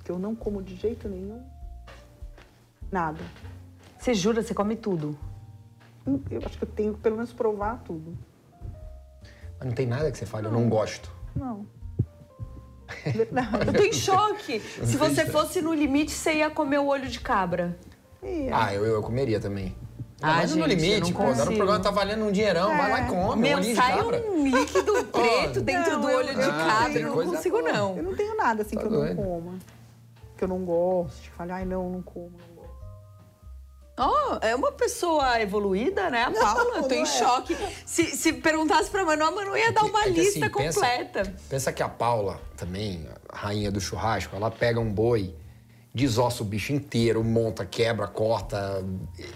Que 0.05 0.11
eu 0.11 0.19
não 0.19 0.35
como 0.35 0.63
de 0.63 0.77
jeito 0.77 1.09
nenhum. 1.09 1.43
Nada. 2.91 3.21
Você 3.99 4.13
jura, 4.15 4.43
você 4.43 4.53
come 4.55 4.77
tudo? 4.77 5.19
Hum, 6.07 6.21
Eu 6.31 6.43
acho 6.45 6.59
que 6.59 6.65
eu 6.65 6.69
tenho 6.69 6.95
que 6.95 7.01
pelo 7.01 7.17
menos 7.17 7.33
provar 7.33 7.83
tudo. 7.85 8.17
Mas 9.59 9.69
não 9.69 9.73
tem 9.73 9.87
nada 9.87 10.11
que 10.13 10.19
você 10.19 10.27
fale, 10.27 10.47
eu 10.47 10.53
não 10.53 10.69
gosto. 10.69 11.11
Não. 11.35 11.67
Verdade. 13.07 13.67
Eu 13.67 13.73
tô 13.73 13.83
em 13.83 13.93
choque. 13.93 14.61
Se 14.61 14.97
você 14.97 15.25
fosse 15.27 15.63
no 15.63 15.73
limite, 15.73 16.13
você 16.13 16.35
ia 16.35 16.51
comer 16.51 16.79
o 16.79 16.87
olho 16.87 17.09
de 17.09 17.19
cabra. 17.21 17.79
Ah, 18.53 18.73
eu, 18.75 18.85
eu 18.85 19.03
comeria 19.03 19.41
também. 19.41 19.75
Ah, 20.27 20.37
Mas 20.37 20.55
no 20.55 20.57
gente, 20.57 20.61
eu 20.61 20.67
limite, 20.91 21.01
não 21.01 21.13
pô. 21.13 21.19
Dá 21.19 21.25
no 21.29 21.35
consigo. 21.37 21.57
programa, 21.57 21.81
tá 21.85 21.91
valendo 21.91 22.25
um 22.25 22.33
dinheirão, 22.33 22.77
vai 22.77 22.91
lá 22.91 23.01
e 23.01 23.07
come. 23.09 23.33
um 23.33 23.37
Meu, 23.37 23.61
de 23.61 23.75
sai 23.75 23.97
cabra. 23.99 24.23
um 24.27 24.47
líquido 24.49 25.05
preto 25.13 25.61
dentro 25.61 25.93
Não, 25.93 26.01
do 26.01 26.09
eu- 26.11 26.17
olho 26.19 26.29
de 26.35 26.47
cabra. 26.47 26.93
Eu 26.99 27.07
não 27.09 27.15
coisa 27.15 27.37
consigo, 27.37 27.59
boa. 27.61 27.73
não. 27.73 27.97
eu 27.99 28.03
não 28.03 28.15
tenho 28.17 28.37
nada 28.37 28.63
assim 28.63 28.75
Tá 28.75 28.81
que 28.81 28.87
eu 28.87 28.91
não 28.91 29.15
coma. 29.17 29.59
Que 30.39 30.45
eu 30.45 30.49
não 30.49 30.65
gosto. 30.65 31.21
De 31.23 31.31
falar, 31.31 31.57
ai, 31.57 31.65
não, 31.67 31.91
não 31.91 32.01
como. 32.03 32.31
Não 32.31 32.55
gosto. 32.57 32.75
Oh, 33.97 34.39
é 34.41 34.55
uma 34.57 34.73
pessoa 34.73 35.41
evoluída, 35.41 36.11
né? 36.11 36.23
A 36.25 36.31
Paula, 36.31 36.77
eu 36.79 36.83
tô 36.83 36.89
não 36.89 36.95
em 36.97 37.03
é. 37.03 37.07
choque. 37.07 37.57
Se, 37.87 38.05
se 38.07 38.33
perguntasse 38.33 38.91
pra 38.91 39.05
Manu, 39.05 39.25
a 39.25 39.31
Manu 39.31 39.57
ia 39.57 39.71
dar 39.73 39.83
que- 39.83 39.91
uma 39.91 40.01
é 40.01 40.05
que, 40.05 40.11
lista 40.11 40.47
assim, 40.47 40.53
pensa- 40.57 40.81
completa. 40.81 41.35
Pensa 41.49 41.73
que 41.73 41.83
a 41.83 41.89
Paula, 41.89 42.41
também, 42.57 43.07
a 43.29 43.37
rainha 43.37 43.71
do 43.71 43.81
churrasco, 43.81 44.35
ela 44.35 44.51
pega 44.51 44.81
um 44.81 44.91
boi, 44.91 45.33
desossa 45.95 46.43
o 46.43 46.47
bicho 46.47 46.73
inteiro, 46.73 47.23
monta, 47.23 47.65
quebra, 47.65 48.07
corta. 48.09 48.85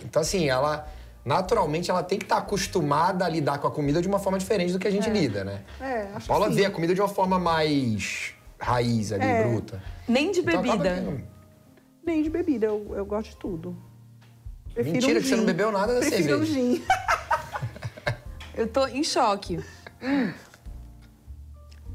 Então, 0.05 0.21
assim, 0.23 0.49
ela. 0.49 0.87
Naturalmente, 1.25 1.91
ela 1.91 2.03
tem 2.03 2.19
que 2.19 2.25
estar 2.25 2.39
acostumada 2.39 3.25
a 3.25 3.29
lidar 3.29 3.59
com 3.59 3.67
a 3.67 3.71
comida 3.71 4.01
de 4.01 4.09
uma 4.09 4.19
forma 4.19 4.39
diferente 4.39 4.73
do 4.73 4.79
que 4.79 4.89
a 4.89 4.91
gente 4.91 5.11
lida, 5.11 5.45
né? 5.45 5.63
É, 5.79 6.09
A 6.15 6.17
acho 6.17 6.27
Paula 6.27 6.49
que 6.49 6.55
vê 6.55 6.63
sim. 6.63 6.67
a 6.67 6.71
comida 6.71 6.95
de 6.95 7.01
uma 7.03 7.09
forma 7.09 7.39
mais 7.39 8.33
raiz 8.59 9.13
ali, 9.13 9.25
É. 9.27 9.43
bruta. 9.47 9.83
Nem 10.09 10.31
de 10.33 10.41
Então, 10.41 10.63
bebida. 10.63 11.23
Nem 12.07 12.23
de 12.23 12.31
bebida, 12.31 12.65
eu, 12.67 12.95
eu 12.97 13.05
gosto 13.05 13.31
de 13.31 13.37
tudo. 13.37 13.77
Prefiro 14.73 14.95
Mentira 14.95 15.19
um 15.19 15.23
que 15.23 15.29
você 15.29 15.37
não 15.37 15.45
bebeu 15.45 15.71
nada 15.71 15.95
da 15.95 16.01
Prefiro 16.01 16.37
um 16.41 16.47
cerveja. 16.47 16.53
gin. 16.55 16.83
Eu 18.57 18.67
tô 18.67 18.87
em 18.87 19.05
choque. 19.05 19.61
Hum. 20.03 20.33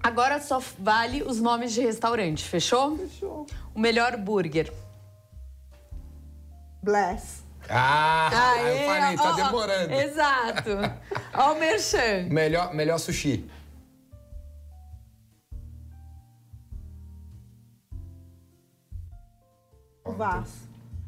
Agora 0.03 0.39
só 0.41 0.59
vale 0.77 1.23
os 1.23 1.39
nomes 1.39 1.71
de 1.73 1.81
restaurante, 1.81 2.43
fechou? 2.43 2.97
Fechou. 2.97 3.47
O 3.73 3.79
melhor 3.79 4.17
burger. 4.17 4.71
Bless. 6.83 7.41
Ah, 7.69 8.29
Aê, 8.55 8.83
eu 8.83 8.87
falei, 8.89 9.15
tá 9.17 9.23
ó, 9.23 9.29
ó, 9.29 9.31
demorando. 9.33 9.93
Exato. 9.93 10.69
Ó 11.33 11.53
o 11.53 11.59
merchan. 11.59 12.23
Melhor, 12.29 12.73
melhor 12.73 12.97
sushi. 12.97 13.49
O 20.05 20.11
Vaz. 20.11 20.49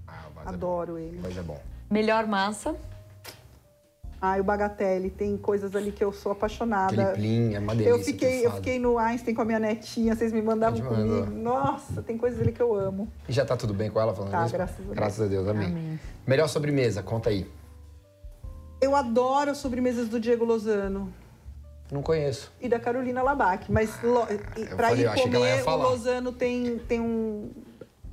Ah, 0.07 0.23
o 0.29 0.33
Vaz 0.33 0.47
é 0.47 0.49
Adoro 0.51 0.97
ele. 0.97 1.17
bom. 1.17 1.27
Mas 1.27 1.37
é 1.37 1.41
bom. 1.41 1.61
Melhor 1.89 2.25
massa. 2.27 2.75
Ai, 4.21 4.39
o 4.39 4.43
Bagatelle. 4.43 5.09
Tem 5.09 5.35
coisas 5.37 5.75
ali 5.75 5.91
que 5.91 6.03
eu 6.03 6.11
sou 6.11 6.31
apaixonada. 6.31 7.09
Aquele 7.09 7.15
plim, 7.15 7.53
é 7.55 7.59
uma 7.59 7.75
delícia. 7.75 7.89
Eu 7.91 8.03
fiquei, 8.03 8.45
eu 8.45 8.51
fiquei 8.53 8.79
no 8.79 8.97
Einstein 8.97 9.35
com 9.35 9.41
a 9.41 9.45
minha 9.45 9.59
netinha, 9.59 10.15
vocês 10.15 10.31
me 10.31 10.41
mandavam 10.41 10.79
comigo. 10.81 11.25
Nossa, 11.31 12.01
tem 12.01 12.17
coisas 12.17 12.39
ali 12.41 12.51
que 12.51 12.61
eu 12.61 12.73
amo. 12.75 13.07
E 13.29 13.33
já 13.33 13.45
tá 13.45 13.55
tudo 13.55 13.73
bem 13.73 13.89
com 13.91 13.99
ela 13.99 14.13
falando 14.13 14.31
Tá, 14.31 14.45
isso? 14.45 14.53
graças 14.53 14.75
a 14.79 14.81
Deus. 14.83 14.95
Graças 14.95 15.21
a 15.21 15.27
Deus, 15.27 15.47
amém. 15.47 15.99
Melhor 16.25 16.47
sobremesa, 16.47 17.03
conta 17.03 17.29
aí. 17.29 17.45
Eu 18.81 18.95
adoro 18.95 19.51
as 19.51 19.57
sobremesas 19.57 20.07
do 20.09 20.19
Diego 20.19 20.43
Lozano 20.45 21.11
Não 21.91 22.01
conheço. 22.01 22.51
e 22.61 22.67
da 22.67 22.79
Carolina 22.79 23.21
Labac, 23.23 23.71
mas 23.71 23.89
lo, 24.03 24.25
eu 24.29 24.35
ir 24.97 25.21
comer, 25.21 25.63
o. 25.67 25.75
Lozano 25.75 26.31
tem, 26.31 26.77
tem 26.79 26.99
um. 26.99 27.49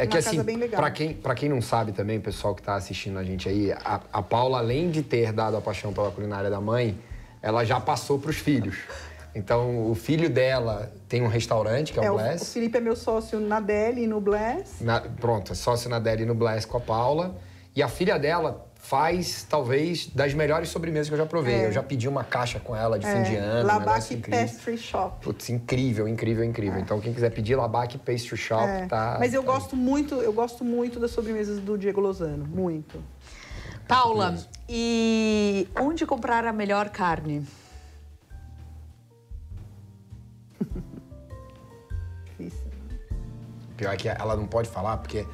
É 0.03 0.07
que 0.07 0.17
assim, 0.19 0.43
pra 0.71 0.91
quem, 0.91 1.15
pra 1.15 1.35
quem 1.35 1.49
não 1.49 1.61
sabe 1.63 1.93
também, 1.93 2.19
o 2.19 2.21
pessoal 2.21 2.55
que 2.55 2.63
tá 2.63 2.75
assistindo 2.75 3.19
a 3.19 3.25
gente 3.25 3.49
aí, 3.49 3.73
a, 3.73 4.01
a 4.13 4.23
Paula, 4.23 4.59
além 4.59 4.91
de 4.91 5.03
ter 5.03 5.33
dado 5.33 5.57
a 5.57 5.61
paixão 5.61 5.93
pela 5.93 6.11
culinária 6.11 6.51
da 6.51 6.61
mãe, 6.61 6.99
ela 7.41 7.65
já 7.65 7.79
passou 7.81 8.19
pros 8.19 8.37
filhos. 8.37 8.77
Então, 9.35 9.91
o 9.91 9.95
filho 9.95 10.29
dela 10.29 10.93
tem 11.09 11.23
um 11.23 11.27
restaurante, 11.27 11.93
que 11.93 11.99
é, 12.01 12.05
É, 12.05 12.11
o 12.11 12.15
o, 12.15 12.17
o 12.17 12.19
Bless. 12.23 12.53
Felipe 12.53 12.77
é 12.77 12.81
meu 12.81 12.95
sócio 12.95 13.41
na 13.41 13.61
Deli 13.61 14.05
e 14.05 14.07
no 14.07 14.21
Bless. 14.21 14.83
Na- 14.85 15.01
pronto, 15.01 15.53
é 15.53 15.55
sócio 15.55 15.89
na 15.89 15.99
Deli 15.99 16.27
no 16.27 16.35
Bless 16.35 16.67
com 16.67 16.77
a 16.77 16.81
Paula. 16.81 17.35
E 17.75 17.83
a 17.83 17.89
filha 17.89 18.19
dela 18.19 18.67
faz, 18.83 19.47
talvez, 19.49 20.09
das 20.09 20.35
melhores 20.35 20.69
sobremesas 20.69 21.07
que 21.09 21.15
eu 21.15 21.19
já 21.19 21.25
provei. 21.25 21.55
É. 21.55 21.67
Eu 21.67 21.73
já 21.73 21.83
pedi 21.85 22.09
uma 22.09 22.25
caixa 22.25 22.59
com 22.59 22.75
ela 22.75 22.99
de 22.99 23.07
fim 23.07 23.23
de 23.23 23.37
ano. 23.37 23.63
um 23.63 23.67
Labac 23.67 24.13
incrível. 24.13 24.41
Pastry 24.41 24.77
Shop. 24.77 25.25
Putz, 25.25 25.49
incrível, 25.51 26.09
incrível, 26.09 26.45
incrível. 26.45 26.81
Então, 26.81 27.01
quem 27.01 27.15
quiser 27.15 27.31
pedir 27.31 27.55
Labac 27.55 27.97
Pastry 27.99 28.37
Shop, 28.37 28.65
É, 28.65 28.87
tá... 28.87 29.19
Mas 29.21 29.33
eu 29.33 29.43
tá 29.45 29.51
aí. 29.51 29.55
gosto 29.55 29.77
muito, 29.77 30.17
eu 30.17 30.33
gosto 30.33 30.65
muito 30.65 30.99
das 30.99 31.13
sobremesas 31.13 31.61
do 31.61 31.79
Diego 31.79 32.01
Lozano, 32.01 32.45
muito. 32.45 33.01
Paula, 33.87 34.37
e 34.69 35.69
onde 35.81 36.05
comprar 36.05 36.45
a 36.45 36.53
melhor 36.53 36.91
carne? 36.91 37.47
Difícil. 42.25 42.67
Pior 43.77 43.97
que 43.97 44.09
ela 44.09 44.35
não 44.35 44.47
pode 44.49 44.69
falar, 44.69 44.97
porque 44.97 45.25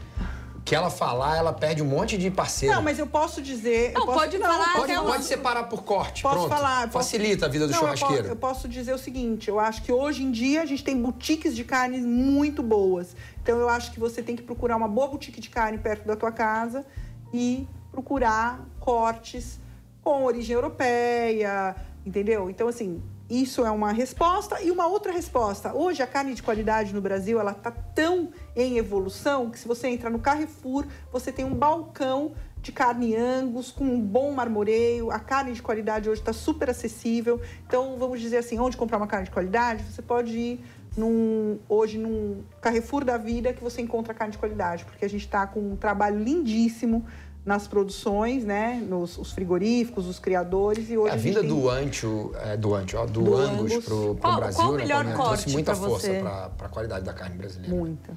que 0.68 0.74
ela 0.74 0.90
falar, 0.90 1.36
ela 1.38 1.52
perde 1.52 1.82
um 1.82 1.86
monte 1.86 2.18
de 2.18 2.30
parceiro. 2.30 2.74
Não, 2.74 2.82
mas 2.82 2.98
eu 2.98 3.06
posso 3.06 3.40
dizer. 3.40 3.92
eu 3.94 4.00
Não, 4.00 4.06
posso, 4.06 4.18
pode 4.18 4.38
falar 4.38 4.72
Pode, 4.74 4.92
até 4.92 5.02
pode 5.02 5.24
separar 5.24 5.62
por 5.64 5.82
corte, 5.82 6.22
Posso 6.22 6.34
pronto. 6.34 6.48
falar? 6.50 6.90
posso- 6.90 7.08
Facilita 7.10 7.46
a 7.46 7.48
vida 7.48 7.66
do 7.66 7.72
Não, 7.72 7.80
eu 7.80 7.88
po- 7.88 7.96
churrasqueiro. 7.96 8.28
Eu 8.28 8.36
posso 8.36 8.68
dizer 8.68 8.92
o 8.92 8.98
seguinte: 8.98 9.48
eu 9.48 9.58
acho 9.58 9.82
que 9.82 9.90
hoje 9.90 10.22
em 10.22 10.30
dia 10.30 10.60
a 10.62 10.66
gente 10.66 10.84
tem 10.84 11.00
boutiques 11.00 11.56
de 11.56 11.64
carnes 11.64 12.02
muito 12.04 12.62
boas. 12.62 13.16
Então 13.42 13.58
eu 13.58 13.68
acho 13.68 13.90
que 13.92 13.98
você 13.98 14.22
tem 14.22 14.36
que 14.36 14.42
procurar 14.42 14.76
uma 14.76 14.88
boa 14.88 15.08
boutique 15.08 15.40
de 15.40 15.48
carne 15.48 15.78
perto 15.78 16.06
da 16.06 16.14
tua 16.14 16.30
casa 16.30 16.84
e 17.32 17.66
procurar 17.90 18.60
cortes 18.78 19.58
com 20.02 20.24
origem 20.24 20.54
europeia, 20.54 21.74
entendeu? 22.04 22.50
Então, 22.50 22.68
assim, 22.68 23.02
isso 23.28 23.64
é 23.64 23.70
uma 23.70 23.92
resposta. 23.92 24.60
E 24.62 24.70
uma 24.70 24.86
outra 24.86 25.12
resposta: 25.12 25.74
hoje 25.74 26.02
a 26.02 26.06
carne 26.06 26.34
de 26.34 26.42
qualidade 26.42 26.94
no 26.94 27.00
Brasil 27.00 27.38
ela 27.38 27.52
está 27.52 27.70
tão 27.70 28.30
em 28.56 28.78
evolução 28.78 29.50
que 29.50 29.58
se 29.58 29.68
você 29.68 29.88
entra 29.88 30.08
no 30.08 30.18
Carrefour, 30.18 30.86
você 31.12 31.30
tem 31.30 31.44
um 31.44 31.54
balcão 31.54 32.32
de 32.60 32.72
carne 32.72 33.14
angus 33.14 33.70
com 33.70 33.84
um 33.84 34.00
bom 34.00 34.32
marmoreio. 34.32 35.10
A 35.10 35.18
carne 35.18 35.52
de 35.52 35.62
qualidade 35.62 36.08
hoje 36.08 36.20
está 36.20 36.32
super 36.32 36.70
acessível. 36.70 37.40
Então, 37.66 37.96
vamos 37.98 38.20
dizer 38.20 38.38
assim, 38.38 38.58
onde 38.58 38.76
comprar 38.76 38.96
uma 38.98 39.06
carne 39.06 39.26
de 39.26 39.30
qualidade, 39.30 39.84
você 39.84 40.02
pode 40.02 40.36
ir 40.36 40.64
num, 40.96 41.58
hoje 41.68 41.98
num 41.98 42.42
Carrefour 42.60 43.04
da 43.04 43.16
vida 43.16 43.52
que 43.52 43.62
você 43.62 43.80
encontra 43.80 44.12
carne 44.12 44.32
de 44.32 44.38
qualidade, 44.38 44.84
porque 44.84 45.04
a 45.04 45.08
gente 45.08 45.24
está 45.24 45.46
com 45.46 45.60
um 45.60 45.76
trabalho 45.76 46.18
lindíssimo 46.18 47.06
nas 47.44 47.66
produções, 47.66 48.44
né? 48.44 48.74
Nos 48.86 49.16
os 49.18 49.32
frigoríficos, 49.32 50.06
os 50.06 50.18
criadores 50.18 50.90
e 50.90 50.98
hoje 50.98 51.12
A 51.14 51.16
vinda 51.16 51.40
tem- 51.40 51.48
do 51.48 51.68
ancho, 51.70 52.32
é, 52.42 52.56
do 52.56 52.74
ancho, 52.74 52.96
ó, 52.98 53.06
do, 53.06 53.22
Do 53.22 53.36
Angus, 53.36 53.84
pro 53.84 54.16
Qual- 54.20 54.36
Brasil, 54.36 54.60
qual 54.60 54.68
o 54.68 54.76
né, 54.76 54.82
melhor 54.82 54.96
Paulinha? 54.98 55.16
corte 55.16 55.28
trouxe 55.42 55.52
muita 55.52 55.72
pra 55.76 55.88
força 55.88 56.10
pra, 56.14 56.48
pra 56.50 56.68
qualidade 56.68 57.04
da 57.04 57.12
carne 57.14 57.36
brasileira. 57.38 57.74
muita. 57.74 58.12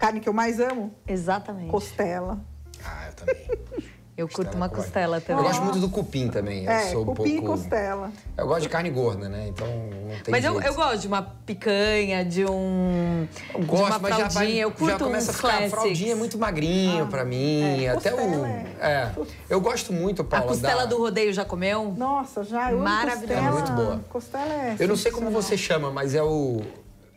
Carne 0.00 0.18
que 0.20 0.28
eu 0.28 0.32
mais 0.32 0.58
amo, 0.58 0.92
Exatamente. 1.06 1.70
costela. 1.70 2.40
Ah, 2.84 3.06
eu 3.08 3.12
também. 3.14 3.48
Eu 4.14 4.26
curto 4.28 4.36
Costela 4.48 4.56
uma 4.56 4.68
com 4.68 4.74
óleo. 4.74 4.84
costela 4.84 5.16
Eu 5.16 5.20
também. 5.22 5.42
gosto 5.44 5.62
muito 5.62 5.78
do 5.78 5.88
cupim 5.88 6.28
também. 6.28 6.64
Eu 6.66 6.70
É, 6.70 6.90
sou 6.90 7.02
um 7.02 7.06
cupim 7.06 7.40
pouco... 7.40 7.56
e 7.56 7.58
costela. 7.62 8.12
Eu 8.36 8.46
gosto 8.46 8.60
de 8.62 8.68
carne 8.68 8.90
gorda, 8.90 9.26
né? 9.26 9.46
Então 9.48 9.66
não 9.66 10.18
tem 10.22 10.30
Mas 10.30 10.44
eu, 10.44 10.60
eu 10.60 10.74
gosto 10.74 10.98
de 10.98 11.08
uma 11.08 11.22
picanha, 11.22 12.22
de 12.22 12.44
um. 12.44 13.26
Eu 13.54 13.60
de 13.60 13.66
gosto, 13.66 13.86
uma 13.86 13.98
mas 13.98 14.10
já, 14.16 14.22
vai, 14.24 14.30
fraldinha. 14.30 14.62
eu 14.62 14.70
curto 14.70 14.90
já 14.90 14.98
começa 14.98 15.30
a 15.30 15.34
ficar. 15.34 15.48
A 15.48 15.50
classics. 15.52 15.80
fraldinha 15.80 16.12
é 16.12 16.14
muito 16.14 16.36
magrinho 16.38 17.06
pra 17.06 17.24
mim. 17.24 17.84
é, 17.84 17.88
até 17.88 18.12
o. 18.12 18.16
costela 18.18 18.46
É. 18.80 19.10
Eu 19.48 19.60
gosto 19.62 19.92
muito, 19.94 20.20
A 20.20 20.24
Paula. 20.26 20.46
costela 20.46 20.80
da... 20.82 20.86
do 20.86 20.98
rodeio 20.98 21.32
já 21.32 21.44
comeu? 21.46 21.94
Nossa, 21.96 22.44
já 22.44 22.70
eu 22.70 22.78
Maravilhosa. 22.80 23.26
costela. 23.26 23.46
É 23.48 23.50
muito 23.50 23.72
boa. 23.72 24.00
Costela 24.10 24.52
é 24.52 24.76
Eu 24.78 24.88
não 24.88 24.96
sei 24.96 25.10
como 25.10 25.30
você 25.30 25.56
chama, 25.56 25.90
mas 25.90 26.14
é 26.14 26.22
o. 26.22 26.60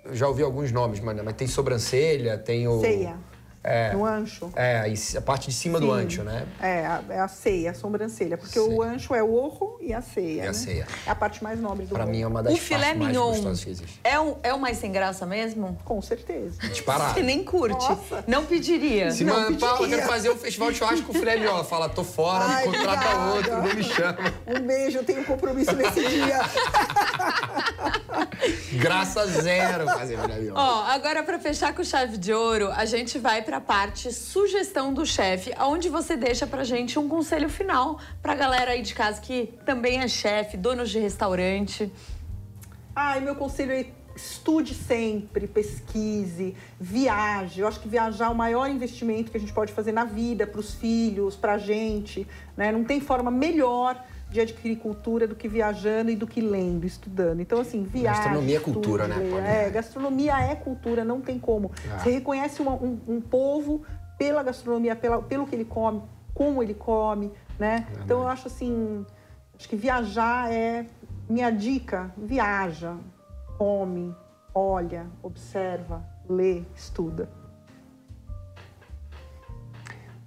Eu 0.05 0.15
já 0.15 0.27
ouvi 0.29 0.43
alguns 0.43 0.71
nomes. 0.71 1.01
Mas 1.01 1.17
tem 1.35 1.45
sobrancelha, 1.47 2.37
tem 2.37 2.69
o. 2.69 2.79
Ceia. 2.79 3.17
É. 3.65 3.93
No 3.93 4.05
ancho. 4.05 4.51
É, 4.55 4.93
a 5.17 5.21
parte 5.21 5.47
de 5.47 5.53
cima 5.53 5.79
do 5.79 5.87
Sim. 5.87 5.91
ancho, 5.91 6.23
né? 6.23 6.45
É, 6.61 6.85
a, 6.85 7.03
é 7.09 7.19
a 7.19 7.27
ceia, 7.27 7.71
a 7.71 7.73
sobrancelha. 7.73 8.37
Porque 8.37 8.59
o 8.59 8.81
ancho 8.81 9.15
é 9.15 9.23
o 9.23 9.33
orro 9.33 9.74
e 9.85 9.93
a 9.93 10.01
ceia. 10.01 10.37
E 10.37 10.41
a 10.41 10.45
né? 10.47 10.53
ceia. 10.53 10.87
É 11.05 11.11
a 11.11 11.15
parte 11.15 11.43
mais 11.43 11.59
nobre 11.59 11.85
do 11.85 11.93
Pra 11.93 12.05
mim 12.05 12.21
é 12.21 12.27
uma 12.27 12.41
das 12.41 12.53
O 12.53 12.57
filé 12.57 12.79
partes 12.87 12.97
mais 12.97 13.07
mignon 13.11 13.27
gostosas 13.31 13.63
que 13.63 13.69
existe. 13.69 13.99
é, 14.03 14.19
um, 14.19 14.35
é 14.41 14.53
o 14.53 14.59
mais 14.59 14.77
sem 14.77 14.91
graça 14.91 15.25
mesmo? 15.25 15.77
Com 15.85 16.01
certeza. 16.01 16.59
Disparado. 16.69 17.13
Você 17.13 17.21
nem 17.23 17.43
curte. 17.43 17.87
Nossa. 17.87 18.23
Não 18.27 18.45
pediria. 18.45 19.11
Se 19.11 19.23
Não, 19.23 19.55
Paula, 19.55 19.77
pediria. 19.77 19.97
quero 19.97 20.09
fazer 20.09 20.29
um 20.31 20.35
festival 20.37 20.71
de 20.71 20.77
churrasco 20.77 21.05
com 21.05 21.13
filé 21.13 21.35
mignon. 21.35 21.51
Ela 21.51 21.63
fala, 21.63 21.87
tô 21.87 22.03
fora, 22.03 22.45
Ai, 22.45 22.63
contrata 22.65 23.15
obrigada. 23.15 23.33
outro, 23.35 23.51
não 23.69 23.75
me 23.75 23.83
chama. 23.83 24.17
Um 24.47 24.59
beijo, 24.65 24.97
eu 24.97 25.03
tenho 25.03 25.21
um 25.21 25.25
compromisso 25.25 25.73
nesse 25.75 26.07
dia. 26.07 26.39
Graça 28.73 29.25
zero 29.27 29.85
fazer 29.85 30.17
filé 30.19 30.35
mignon. 30.39 30.53
Ó, 30.55 30.83
agora 30.85 31.23
pra 31.23 31.39
fechar 31.39 31.73
com 31.73 31.83
chave 31.83 32.17
de 32.17 32.33
ouro, 32.33 32.71
a 32.71 32.85
gente 32.85 33.17
vai 33.19 33.41
pra 33.41 33.61
parte 33.61 34.11
sugestão 34.11 34.93
do 34.93 35.05
chefe, 35.05 35.53
onde 35.59 35.89
você 35.89 36.15
deixa 36.17 36.45
pra 36.47 36.63
gente 36.63 36.97
um 36.99 37.07
conselho 37.07 37.49
final 37.49 37.99
pra 38.21 38.33
galera 38.35 38.71
aí 38.71 38.81
de 38.81 38.93
casa 38.93 39.21
que 39.21 39.53
também 39.65 39.74
é 39.83 40.07
chefe, 40.07 40.57
donos 40.57 40.89
de 40.89 40.99
restaurante. 40.99 41.91
Ai, 42.95 43.19
meu 43.19 43.35
conselho 43.35 43.71
é 43.73 43.85
estude 44.15 44.73
sempre, 44.73 45.45
pesquise, 45.45 46.55
viaje. 46.79 47.59
Eu 47.59 47.67
acho 47.67 47.81
que 47.81 47.87
viajar 47.89 48.27
é 48.27 48.29
o 48.29 48.35
maior 48.35 48.69
investimento 48.69 49.29
que 49.29 49.35
a 49.35 49.39
gente 49.39 49.51
pode 49.51 49.73
fazer 49.73 49.91
na 49.91 50.05
vida, 50.05 50.47
para 50.47 50.59
os 50.61 50.73
filhos, 50.73 51.35
para 51.35 51.55
a 51.55 51.57
gente. 51.57 52.25
Né? 52.55 52.71
Não 52.71 52.85
tem 52.85 53.01
forma 53.01 53.29
melhor 53.29 54.01
de 54.31 54.39
adquirir 54.39 54.77
cultura 54.77 55.27
do 55.27 55.35
que 55.35 55.49
viajando 55.49 56.09
e 56.11 56.15
do 56.15 56.25
que 56.25 56.39
lendo, 56.39 56.85
estudando. 56.85 57.41
Então, 57.41 57.59
assim, 57.59 57.83
viaje. 57.83 58.19
Gastronomia 58.19 58.57
é 58.57 58.59
cultura, 58.61 59.07
né. 59.07 59.15
Paulinha? 59.15 59.41
É, 59.41 59.69
gastronomia 59.69 60.39
é 60.39 60.55
cultura, 60.55 61.03
não 61.03 61.19
tem 61.19 61.37
como. 61.37 61.69
Ah. 61.91 61.99
Você 61.99 62.11
reconhece 62.11 62.61
uma- 62.61 62.73
um, 62.75 62.97
um 63.07 63.19
povo 63.19 63.83
pela 64.17 64.41
gastronomia, 64.43 64.95
pela- 64.95 65.21
pelo 65.21 65.45
que 65.45 65.53
ele 65.53 65.65
come, 65.65 66.01
como 66.33 66.63
ele 66.63 66.73
come, 66.73 67.31
né? 67.59 67.85
Então, 68.03 68.21
eu 68.21 68.27
acho 68.29 68.47
assim, 68.47 69.05
acho 69.57 69.69
que 69.69 69.75
viajar 69.75 70.51
é 70.51 70.85
minha 71.29 71.49
dica. 71.49 72.13
Viaja, 72.17 72.95
come, 73.57 74.15
olha, 74.53 75.07
observa, 75.21 76.03
lê, 76.29 76.63
estuda. 76.75 77.29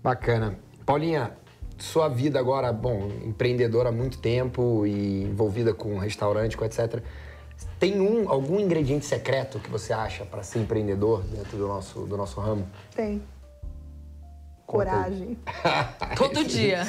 Bacana. 0.02 0.58
Paulinha, 0.86 1.36
sua 1.76 2.08
vida 2.08 2.38
agora, 2.38 2.72
bom, 2.72 3.08
empreendedora 3.24 3.90
há 3.90 3.92
muito 3.92 4.18
tempo 4.18 4.86
e 4.86 5.22
envolvida 5.22 5.72
com 5.74 5.98
restaurante, 5.98 6.56
com 6.56 6.64
etc. 6.64 7.02
Tem 7.78 8.00
um, 8.00 8.28
algum 8.28 8.58
ingrediente 8.58 9.04
secreto 9.04 9.58
que 9.58 9.70
você 9.70 9.92
acha 9.92 10.24
para 10.24 10.42
ser 10.42 10.60
empreendedor 10.60 11.22
dentro 11.22 11.56
do 11.56 11.68
nosso, 11.68 12.00
do 12.00 12.16
nosso 12.16 12.40
ramo? 12.40 12.66
Tem. 12.94 13.22
Coragem. 14.68 15.38
Todo 16.14 16.44
dia. 16.44 16.82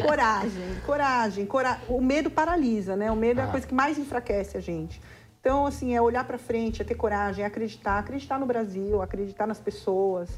coragem, 0.00 0.80
coragem, 0.86 1.44
cora... 1.44 1.80
O 1.88 2.00
medo 2.00 2.30
paralisa, 2.30 2.94
né? 2.94 3.10
O 3.10 3.16
medo 3.16 3.40
é 3.40 3.42
Ah. 3.42 3.46
a 3.48 3.50
coisa 3.50 3.66
que 3.66 3.74
mais 3.74 3.98
enfraquece 3.98 4.56
a 4.56 4.60
gente. 4.60 5.02
Então, 5.40 5.66
assim, 5.66 5.92
é 5.92 6.00
olhar 6.00 6.22
para 6.24 6.38
frente, 6.38 6.80
é 6.82 6.84
ter 6.84 6.94
coragem, 6.94 7.42
é 7.42 7.48
acreditar, 7.48 7.98
acreditar 7.98 8.38
no 8.38 8.46
Brasil, 8.46 9.02
acreditar 9.02 9.44
nas 9.44 9.58
pessoas. 9.58 10.30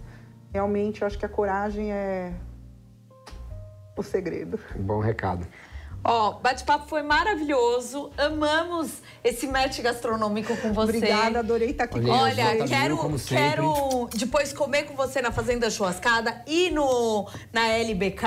Realmente, 0.51 1.03
eu 1.03 1.07
acho 1.07 1.19
que 1.19 1.27
a 1.27 1.29
coragem 1.29 1.93
é 1.93 2.33
o 3.95 4.03
segredo. 4.03 4.59
Bom 4.77 4.99
recado. 5.01 5.47
Ó, 6.09 6.35
bate-papo 6.41 6.87
foi 6.89 7.03
maravilhoso. 7.03 8.11
Amamos 8.17 9.03
esse 9.25 9.47
match 9.49 9.81
gastronômico 9.81 10.57
com 10.59 10.73
você. 10.73 10.97
Obrigada, 10.99 11.41
adorei 11.41 11.71
estar 11.71 11.85
aqui 11.85 11.99
Olha, 11.99 12.07
com 12.07 12.13
Olha, 12.13 12.35
vocês. 12.35 12.61
Olha, 12.61 12.69
quero, 12.69 12.99
quero 13.27 14.09
depois 14.15 14.53
comer 14.53 14.85
com 14.85 14.95
você 14.95 15.21
na 15.21 15.33
Fazenda 15.33 15.69
Churrascada 15.69 16.43
e 16.47 16.71
no, 16.71 17.27
na 17.53 17.67
LBK. 17.69 18.25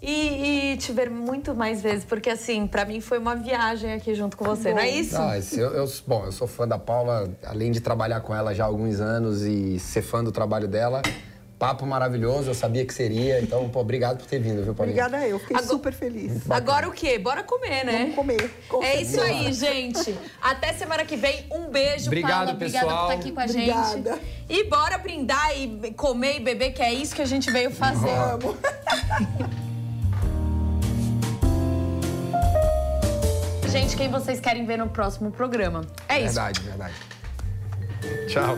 E, 0.00 0.74
e 0.74 0.76
te 0.76 0.92
ver 0.92 1.10
muito 1.10 1.56
mais 1.56 1.82
vezes, 1.82 2.04
porque 2.04 2.30
assim, 2.30 2.68
pra 2.68 2.84
mim 2.84 3.00
foi 3.00 3.18
uma 3.18 3.34
viagem 3.34 3.92
aqui 3.94 4.14
junto 4.14 4.36
com 4.36 4.44
você, 4.44 4.70
não 4.72 4.78
é 4.78 4.88
isso? 4.88 5.16
Ah, 5.16 5.36
esse- 5.36 5.58
eu, 5.58 5.72
eu- 5.72 5.92
bom, 6.06 6.24
eu 6.24 6.30
sou 6.30 6.46
fã 6.46 6.68
da 6.68 6.78
Paula, 6.78 7.28
além 7.44 7.72
de 7.72 7.80
trabalhar 7.80 8.20
com 8.20 8.32
ela 8.32 8.54
já 8.54 8.62
há 8.62 8.66
alguns 8.68 9.00
anos 9.00 9.42
e 9.42 9.76
ser 9.80 10.02
fã 10.02 10.22
do 10.22 10.30
trabalho 10.30 10.68
dela. 10.68 11.02
Papo 11.58 11.84
maravilhoso, 11.84 12.50
eu 12.50 12.54
sabia 12.54 12.84
que 12.86 12.94
seria. 12.94 13.40
Então, 13.40 13.68
pô, 13.68 13.80
obrigado 13.80 14.18
por 14.18 14.26
ter 14.26 14.38
vindo, 14.38 14.62
viu, 14.62 14.72
Paulinha? 14.74 15.04
Obrigada 15.04 15.26
eu, 15.26 15.40
fiquei 15.40 15.56
Agora- 15.56 15.72
super 15.72 15.92
feliz. 15.92 16.48
Agora 16.48 16.88
o 16.88 16.92
quê? 16.92 17.18
Bora 17.18 17.42
comer, 17.42 17.84
né? 17.84 17.98
Vamos 18.02 18.14
comer. 18.14 18.50
com 18.68 18.80
É 18.82 19.00
isso 19.00 19.20
aí, 19.20 19.52
gente. 19.52 20.16
Até 20.40 20.72
semana 20.74 21.04
que 21.04 21.16
vem. 21.16 21.46
Um 21.50 21.68
beijo, 21.68 22.06
Obrigado, 22.06 22.30
Paula. 22.30 22.52
Obrigada 22.52 22.52
por 22.52 22.88
pessoal. 22.88 23.10
estar 23.10 23.18
aqui 23.20 23.32
com 23.32 23.40
a 23.40 23.44
Obrigada. 23.44 24.12
gente. 24.12 24.22
E 24.48 24.64
bora 24.68 24.98
brindar 24.98 25.50
e 25.58 25.92
comer 25.96 26.36
e 26.36 26.40
beber, 26.40 26.72
que 26.72 26.80
é 26.80 26.92
isso 26.92 27.12
que 27.14 27.22
a 27.22 27.26
gente 27.26 27.50
veio 27.50 27.72
fazer. 27.72 28.06
Vamos. 28.38 28.56
Gente, 33.70 33.96
quem 33.98 34.08
vocês 34.10 34.40
querem 34.40 34.64
ver 34.64 34.78
no 34.78 34.88
próximo 34.88 35.30
programa? 35.30 35.82
É 36.08 36.16
isso. 36.22 36.34
Verdade, 36.34 36.60
verdade. 36.60 36.94
Tchau. 38.28 38.56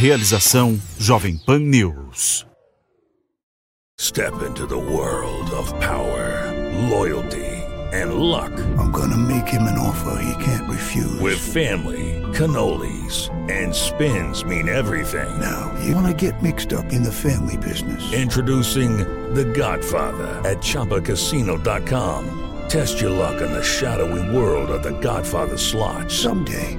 Realização 0.00 0.80
Jovem 0.98 1.36
Pan 1.36 1.58
News. 1.58 2.46
Step 3.98 4.32
into 4.48 4.66
the 4.66 4.78
world 4.78 5.50
of 5.50 5.78
power, 5.78 6.50
loyalty, 6.88 7.44
and 7.92 8.14
luck. 8.14 8.50
I'm 8.78 8.92
gonna 8.92 9.18
make 9.18 9.46
him 9.46 9.64
an 9.64 9.76
offer 9.76 10.16
he 10.22 10.32
can't 10.42 10.66
refuse. 10.70 11.20
With 11.20 11.38
family, 11.38 12.22
cannolis, 12.32 13.28
and 13.50 13.74
spins 13.74 14.42
mean 14.42 14.70
everything. 14.70 15.38
Now, 15.38 15.70
you 15.84 15.94
wanna 15.94 16.14
get 16.14 16.42
mixed 16.42 16.72
up 16.72 16.94
in 16.94 17.02
the 17.02 17.12
family 17.12 17.58
business. 17.58 18.02
Introducing 18.14 19.04
The 19.34 19.44
Godfather 19.44 20.40
at 20.48 20.62
ChumbaCasino.com. 20.62 22.38
Test 22.70 23.02
your 23.02 23.10
luck 23.10 23.42
in 23.42 23.52
the 23.52 23.62
shadowy 23.62 24.34
world 24.34 24.70
of 24.70 24.82
The 24.82 24.98
Godfather 25.02 25.58
slot. 25.58 26.10
Someday, 26.10 26.78